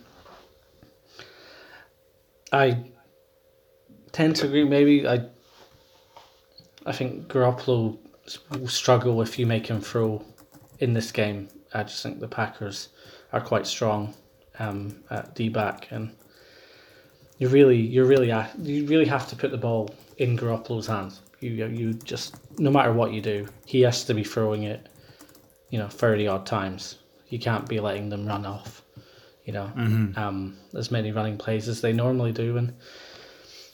I 2.51 2.91
tend 4.11 4.35
to 4.37 4.47
agree. 4.47 4.63
Maybe 4.63 5.07
I. 5.07 5.25
I 6.85 6.91
think 6.91 7.27
Garoppolo 7.27 7.97
will 8.51 8.67
struggle 8.67 9.21
if 9.21 9.37
you 9.37 9.45
make 9.45 9.67
him 9.67 9.81
throw 9.81 10.23
in 10.79 10.93
this 10.93 11.11
game. 11.11 11.47
I 11.73 11.83
just 11.83 12.03
think 12.03 12.19
the 12.19 12.27
Packers 12.27 12.89
are 13.33 13.41
quite 13.41 13.67
strong 13.67 14.13
um, 14.59 15.03
at 15.09 15.35
D 15.35 15.49
back, 15.49 15.87
and 15.91 16.11
you 17.37 17.47
really, 17.49 17.77
you 17.77 18.05
really, 18.05 18.33
you 18.61 18.85
really 18.85 19.05
have 19.05 19.27
to 19.29 19.35
put 19.35 19.51
the 19.51 19.57
ball 19.57 19.93
in 20.17 20.37
Garoppolo's 20.37 20.87
hands. 20.87 21.21
You, 21.39 21.65
you 21.67 21.93
just 21.93 22.35
no 22.59 22.69
matter 22.69 22.93
what 22.93 23.13
you 23.13 23.21
do, 23.21 23.47
he 23.65 23.81
has 23.81 24.03
to 24.05 24.13
be 24.13 24.23
throwing 24.23 24.63
it. 24.63 24.89
You 25.69 25.79
know, 25.79 25.87
thirty 25.87 26.27
odd 26.27 26.45
times. 26.45 26.97
You 27.29 27.39
can't 27.39 27.67
be 27.67 27.79
letting 27.79 28.09
them 28.09 28.27
run 28.27 28.45
off 28.45 28.81
you 29.45 29.53
know, 29.53 29.71
um, 30.15 30.57
as 30.75 30.91
many 30.91 31.11
running 31.11 31.37
plays 31.37 31.67
as 31.67 31.81
they 31.81 31.93
normally 31.93 32.31
do. 32.31 32.57
And 32.57 32.73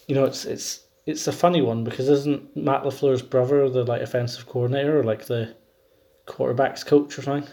you 0.07 0.15
know, 0.15 0.25
it's 0.25 0.45
it's 0.45 0.83
it's 1.07 1.27
a 1.27 1.31
funny 1.31 1.61
one 1.61 1.83
because 1.83 2.07
isn't 2.09 2.55
Matt 2.55 2.83
LaFleur's 2.83 3.21
brother 3.23 3.67
the 3.69 3.83
like 3.83 4.01
offensive 4.01 4.45
coordinator 4.45 4.99
or 4.99 5.03
like 5.03 5.25
the 5.25 5.55
quarterbacks 6.27 6.85
coach 6.85 7.17
or 7.17 7.21
something 7.23 7.49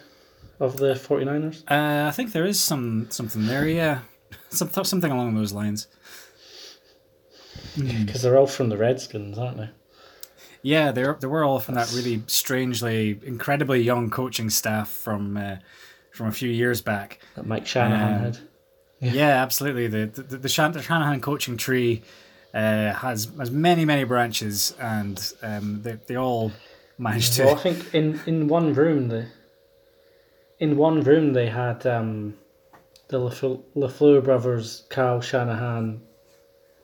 of 0.60 0.76
the 0.76 0.94
49ers? 0.94 1.62
Uh, 1.70 2.06
I 2.08 2.10
think 2.10 2.32
there 2.32 2.44
is 2.44 2.60
some 2.60 3.06
something 3.10 3.46
there, 3.46 3.66
yeah, 3.66 4.00
some, 4.50 4.68
something 4.70 5.10
along 5.10 5.34
those 5.34 5.52
lines. 5.52 5.86
Because 7.76 8.22
they're 8.22 8.38
all 8.38 8.46
from 8.46 8.68
the 8.68 8.76
Redskins, 8.76 9.38
aren't 9.38 9.56
they? 9.56 9.70
Yeah, 10.62 10.92
they 10.92 11.02
were, 11.04 11.18
they 11.20 11.26
were 11.26 11.44
all 11.44 11.58
from 11.60 11.74
that 11.74 11.92
really 11.92 12.22
strangely, 12.26 13.20
incredibly 13.24 13.80
young 13.80 14.10
coaching 14.10 14.48
staff 14.50 14.88
from 14.88 15.36
uh, 15.36 15.56
from 16.12 16.28
a 16.28 16.32
few 16.32 16.50
years 16.50 16.80
back. 16.80 17.20
That 17.34 17.46
Mike 17.46 17.66
Shanahan 17.66 18.14
Um, 18.14 18.20
had. 18.20 18.38
Yeah, 19.00 19.42
absolutely. 19.42 19.88
The 19.88 20.06
the, 20.06 20.38
the, 20.38 20.48
Shan- 20.48 20.72
the 20.72 20.82
Shanahan 20.82 21.20
coaching 21.20 21.56
tree 21.56 22.02
uh, 22.54 22.92
has 22.92 23.28
has 23.38 23.50
many 23.50 23.84
many 23.84 24.04
branches, 24.04 24.74
and 24.80 25.32
um, 25.42 25.82
they 25.82 25.98
they 26.06 26.16
all 26.16 26.52
managed 26.98 27.34
to. 27.34 27.44
Well, 27.44 27.56
I 27.56 27.58
think 27.58 27.94
in, 27.94 28.20
in 28.26 28.48
one 28.48 28.72
room 28.74 29.08
the 29.08 29.26
in 30.60 30.76
one 30.76 31.02
room 31.02 31.32
they 31.32 31.48
had 31.48 31.84
um, 31.86 32.34
the 33.08 33.18
LaFleur, 33.18 33.60
LaFleur 33.74 34.22
brothers, 34.22 34.84
Kyle 34.88 35.20
Shanahan, 35.20 36.00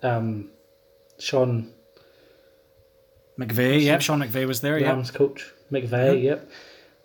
um, 0.03 0.51
Sean 1.19 1.73
McVay, 3.39 3.83
yep, 3.83 4.03
Sean 4.03 4.21
McVay 4.21 4.47
was 4.47 4.61
there. 4.61 4.79
Yeah, 4.79 4.89
Rams 4.89 5.13
coach 5.13 5.53
McVay, 5.71 6.23
yep, 6.23 6.51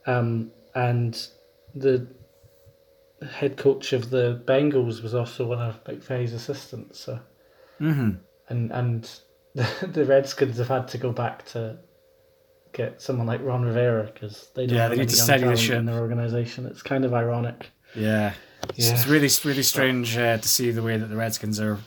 um, 0.07 0.51
and 0.73 1.27
the 1.75 2.07
head 3.31 3.57
coach 3.57 3.93
of 3.93 4.09
the 4.09 4.41
Bengals 4.45 5.03
was 5.03 5.13
also 5.13 5.45
one 5.45 5.59
of 5.59 5.83
McVay's 5.83 6.33
assistants. 6.33 6.99
So, 6.99 7.19
hmm 7.77 8.11
and 8.49 8.71
and 8.71 9.09
the, 9.53 9.67
the 9.91 10.05
Redskins 10.05 10.57
have 10.57 10.67
had 10.67 10.87
to 10.89 10.97
go 10.97 11.11
back 11.11 11.45
to 11.47 11.77
get 12.73 13.01
someone 13.01 13.27
like 13.27 13.41
Ron 13.41 13.63
Rivera 13.63 14.03
because 14.13 14.49
they 14.55 14.67
don't 14.67 14.75
Yeah, 14.75 14.81
have 14.83 14.91
they 14.91 14.97
need 14.97 15.09
to 15.09 15.15
steady 15.15 15.45
the 15.45 15.55
ship. 15.55 15.77
in 15.77 15.85
their 15.85 15.99
organization. 15.99 16.65
It's 16.65 16.81
kind 16.81 17.05
of 17.05 17.13
ironic. 17.13 17.69
yeah. 17.95 18.33
It's, 18.69 18.89
it's 18.89 19.05
really 19.07 19.29
really 19.43 19.61
strange 19.63 20.17
uh, 20.17 20.37
to 20.39 20.47
see 20.49 20.71
the 20.71 20.81
way 20.81 20.97
that 20.97 21.05
the 21.05 21.15
Redskins 21.15 21.59
are 21.59 21.77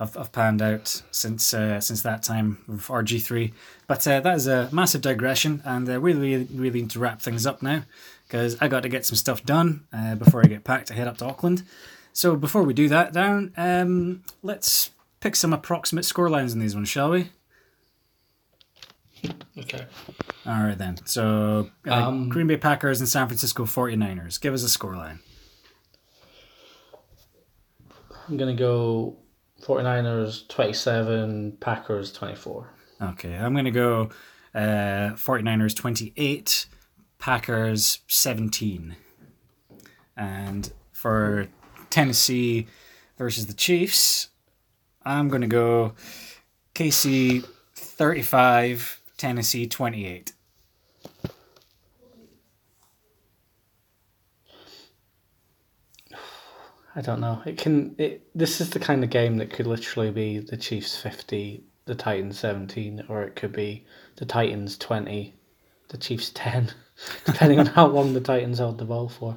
have, 0.00 0.14
have 0.14 0.32
panned 0.32 0.60
out 0.60 1.02
since 1.12 1.54
uh, 1.54 1.80
since 1.80 2.02
that 2.02 2.22
time 2.24 2.58
of 2.68 2.88
RG 2.88 3.22
three. 3.22 3.54
But 3.86 4.06
uh, 4.08 4.20
that 4.20 4.34
is 4.36 4.48
a 4.48 4.68
massive 4.72 5.02
digression, 5.02 5.62
and 5.64 5.88
uh, 5.88 6.00
we 6.00 6.14
really 6.14 6.48
really 6.52 6.80
need 6.82 6.90
to 6.90 6.98
wrap 6.98 7.22
things 7.22 7.46
up 7.46 7.62
now 7.62 7.82
because 8.26 8.56
I 8.60 8.66
got 8.66 8.82
to 8.82 8.88
get 8.88 9.06
some 9.06 9.14
stuff 9.16 9.44
done 9.44 9.84
uh, 9.92 10.16
before 10.16 10.40
I 10.44 10.48
get 10.48 10.64
packed 10.64 10.88
to 10.88 10.94
head 10.94 11.06
up 11.06 11.18
to 11.18 11.26
Auckland. 11.26 11.62
So 12.12 12.34
before 12.34 12.64
we 12.64 12.74
do 12.74 12.88
that, 12.88 13.12
Darren, 13.14 13.52
um, 13.56 14.24
let's 14.42 14.90
pick 15.26 15.34
some 15.34 15.52
approximate 15.52 16.04
scorelines 16.04 16.52
in 16.52 16.60
these 16.60 16.76
ones, 16.76 16.88
shall 16.88 17.10
we? 17.10 17.30
Okay. 19.58 19.84
All 20.46 20.62
right 20.62 20.78
then. 20.78 20.98
So 21.04 21.68
uh, 21.84 21.92
Um, 21.92 22.28
Green 22.28 22.46
Bay 22.46 22.56
Packers 22.56 23.00
and 23.00 23.08
San 23.08 23.26
Francisco 23.26 23.64
49ers. 23.64 24.40
Give 24.40 24.54
us 24.54 24.62
a 24.62 24.78
scoreline. 24.78 25.18
I'm 28.28 28.36
gonna 28.36 28.54
go 28.54 29.16
49ers 29.62 30.46
27, 30.46 31.56
Packers 31.58 32.12
24. 32.12 32.72
Okay, 33.02 33.34
I'm 33.34 33.52
going 33.52 33.64
to 33.64 33.70
go 33.72 34.10
uh, 34.54 35.14
49ers 35.16 35.74
28, 35.74 36.66
Packers 37.18 37.98
17. 38.06 38.94
And 40.16 40.72
for 40.92 41.48
Tennessee 41.90 42.68
versus 43.18 43.48
the 43.48 43.54
Chiefs, 43.54 44.28
I'm 45.06 45.28
going 45.28 45.42
to 45.42 45.48
go 45.48 45.94
KC 46.74 47.46
35, 47.74 49.00
Tennessee 49.16 49.66
28. 49.66 50.32
I 56.96 57.00
don't 57.02 57.20
know. 57.20 57.42
It 57.44 57.58
can. 57.58 57.94
It 57.98 58.26
this 58.34 58.58
is 58.60 58.70
the 58.70 58.78
kind 58.78 59.04
of 59.04 59.10
game 59.10 59.36
that 59.36 59.50
could 59.52 59.66
literally 59.66 60.10
be 60.10 60.38
the 60.38 60.56
Chiefs 60.56 60.96
fifty, 60.96 61.62
the 61.84 61.94
Titans 61.94 62.38
seventeen, 62.38 63.04
or 63.10 63.22
it 63.22 63.36
could 63.36 63.52
be 63.52 63.84
the 64.16 64.24
Titans 64.24 64.78
twenty, 64.78 65.34
the 65.88 65.98
Chiefs 65.98 66.30
ten. 66.34 66.72
depending 67.24 67.58
on 67.58 67.66
how 67.66 67.86
long 67.86 68.14
the 68.14 68.20
Titans 68.20 68.58
hold 68.58 68.78
the 68.78 68.84
ball 68.84 69.08
for. 69.08 69.36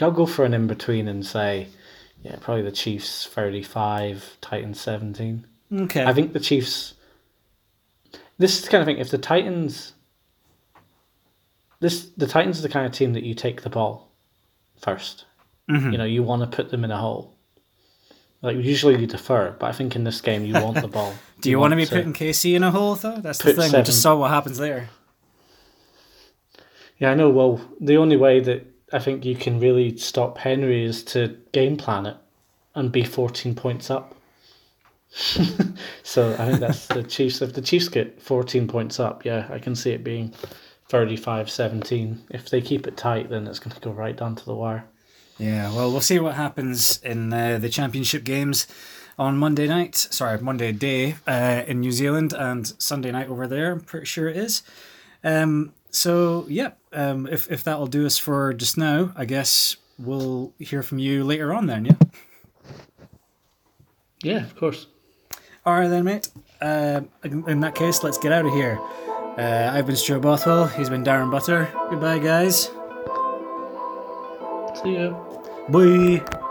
I'll 0.00 0.10
go 0.10 0.26
for 0.26 0.44
an 0.44 0.54
in 0.54 0.66
between 0.66 1.08
and 1.08 1.24
say, 1.24 1.68
yeah, 2.22 2.36
probably 2.40 2.62
the 2.62 2.72
Chiefs 2.72 3.26
35, 3.26 4.38
Titans 4.40 4.80
17. 4.80 5.46
Okay. 5.72 6.04
I 6.04 6.12
think 6.12 6.32
the 6.32 6.40
Chiefs. 6.40 6.94
This 8.38 8.56
is 8.58 8.64
the 8.64 8.70
kind 8.70 8.82
of 8.82 8.86
thing. 8.86 8.98
If 8.98 9.10
the 9.10 9.18
Titans, 9.18 9.92
this 11.80 12.06
the 12.16 12.26
Titans 12.26 12.58
are 12.58 12.62
the 12.62 12.68
kind 12.68 12.86
of 12.86 12.92
team 12.92 13.12
that 13.14 13.22
you 13.22 13.34
take 13.34 13.62
the 13.62 13.70
ball 13.70 14.10
1st 14.82 15.24
Mhm. 15.70 15.92
You 15.92 15.98
know, 15.98 16.04
you 16.04 16.22
want 16.22 16.42
to 16.42 16.56
put 16.56 16.70
them 16.70 16.84
in 16.84 16.90
a 16.90 16.96
hole. 16.98 17.34
Like 18.42 18.56
usually 18.56 19.00
you 19.00 19.06
defer, 19.06 19.56
but 19.58 19.66
I 19.66 19.72
think 19.72 19.96
in 19.96 20.04
this 20.04 20.20
game 20.20 20.44
you 20.44 20.54
want 20.62 20.80
the 20.80 20.88
ball. 20.88 21.14
Do 21.40 21.50
you, 21.50 21.58
want 21.58 21.72
to 21.72 21.76
be 21.76 21.86
putting 21.86 22.12
KC 22.12 22.54
in 22.54 22.62
a 22.62 22.70
hole 22.70 22.94
though? 22.94 23.20
That's 23.20 23.38
the 23.38 23.52
thing. 23.52 23.56
We 23.56 23.68
seven. 23.70 23.84
just 23.84 24.02
saw 24.02 24.14
what 24.14 24.30
happens 24.30 24.58
there. 24.58 24.90
Yeah, 26.98 27.10
I 27.10 27.14
know. 27.14 27.30
Well, 27.30 27.60
the 27.80 27.96
only 27.96 28.16
way 28.16 28.40
that 28.40 28.66
I 28.92 28.98
think 28.98 29.24
you 29.24 29.34
can 29.34 29.58
really 29.58 29.96
stop 29.96 30.38
Henry 30.38 30.84
is 30.84 31.02
to 31.04 31.36
game 31.52 31.76
plan 31.76 32.06
it 32.06 32.16
and 32.74 32.92
be 32.92 33.04
14 33.04 33.54
points 33.54 33.90
up. 33.90 34.14
so 36.02 36.34
I 36.34 36.46
think 36.46 36.60
that's 36.60 36.86
the 36.86 37.02
Chiefs. 37.02 37.42
If 37.42 37.54
the 37.54 37.62
Chiefs 37.62 37.88
get 37.88 38.20
14 38.20 38.68
points 38.68 39.00
up, 39.00 39.24
yeah, 39.24 39.48
I 39.50 39.58
can 39.58 39.74
see 39.74 39.90
it 39.90 40.04
being 40.04 40.32
35 40.88 41.50
17. 41.50 42.24
If 42.30 42.50
they 42.50 42.60
keep 42.60 42.86
it 42.86 42.96
tight, 42.96 43.30
then 43.30 43.46
it's 43.46 43.58
going 43.58 43.74
to 43.74 43.80
go 43.80 43.90
right 43.90 44.16
down 44.16 44.36
to 44.36 44.44
the 44.44 44.54
wire. 44.54 44.84
Yeah, 45.38 45.74
well, 45.74 45.90
we'll 45.90 46.00
see 46.00 46.18
what 46.18 46.34
happens 46.34 47.00
in 47.02 47.32
uh, 47.32 47.58
the 47.58 47.68
championship 47.68 48.24
games 48.24 48.66
on 49.18 49.36
Monday 49.36 49.66
night. 49.66 49.96
Sorry, 49.96 50.38
Monday 50.40 50.72
day 50.72 51.16
uh, 51.26 51.62
in 51.66 51.80
New 51.80 51.92
Zealand 51.92 52.32
and 52.32 52.72
Sunday 52.78 53.10
night 53.10 53.28
over 53.28 53.46
there. 53.46 53.72
I'm 53.72 53.80
pretty 53.80 54.06
sure 54.06 54.28
it 54.28 54.36
is. 54.36 54.62
Um, 55.24 55.72
so 55.90 56.46
yeah, 56.48 56.72
um, 56.96 57.26
if 57.26 57.50
if 57.50 57.62
that'll 57.62 57.86
do 57.86 58.06
us 58.06 58.18
for 58.18 58.52
just 58.52 58.76
now, 58.76 59.12
I 59.14 59.24
guess 59.24 59.76
we'll 59.98 60.52
hear 60.58 60.82
from 60.82 60.98
you 60.98 61.22
later 61.22 61.54
on. 61.54 61.66
Then, 61.66 61.84
yeah. 61.84 61.96
Yeah, 64.22 64.44
of 64.44 64.56
course. 64.56 64.86
All 65.64 65.74
right 65.74 65.88
then, 65.88 66.04
mate. 66.04 66.28
Uh, 66.60 67.02
in, 67.22 67.60
that 67.60 67.74
case, 67.74 68.02
let's 68.02 68.18
get 68.18 68.32
out 68.32 68.46
of 68.46 68.52
here. 68.52 68.78
Uh, 69.36 69.70
I've 69.72 69.86
been 69.86 69.96
Stuart 69.96 70.20
Bothwell. 70.20 70.66
He's 70.66 70.88
been 70.88 71.04
Darren 71.04 71.30
Butter. 71.30 71.68
Goodbye, 71.90 72.18
guys. 72.18 72.70
See 74.82 74.96
ya. 74.96 75.10
Bye. 75.68 76.42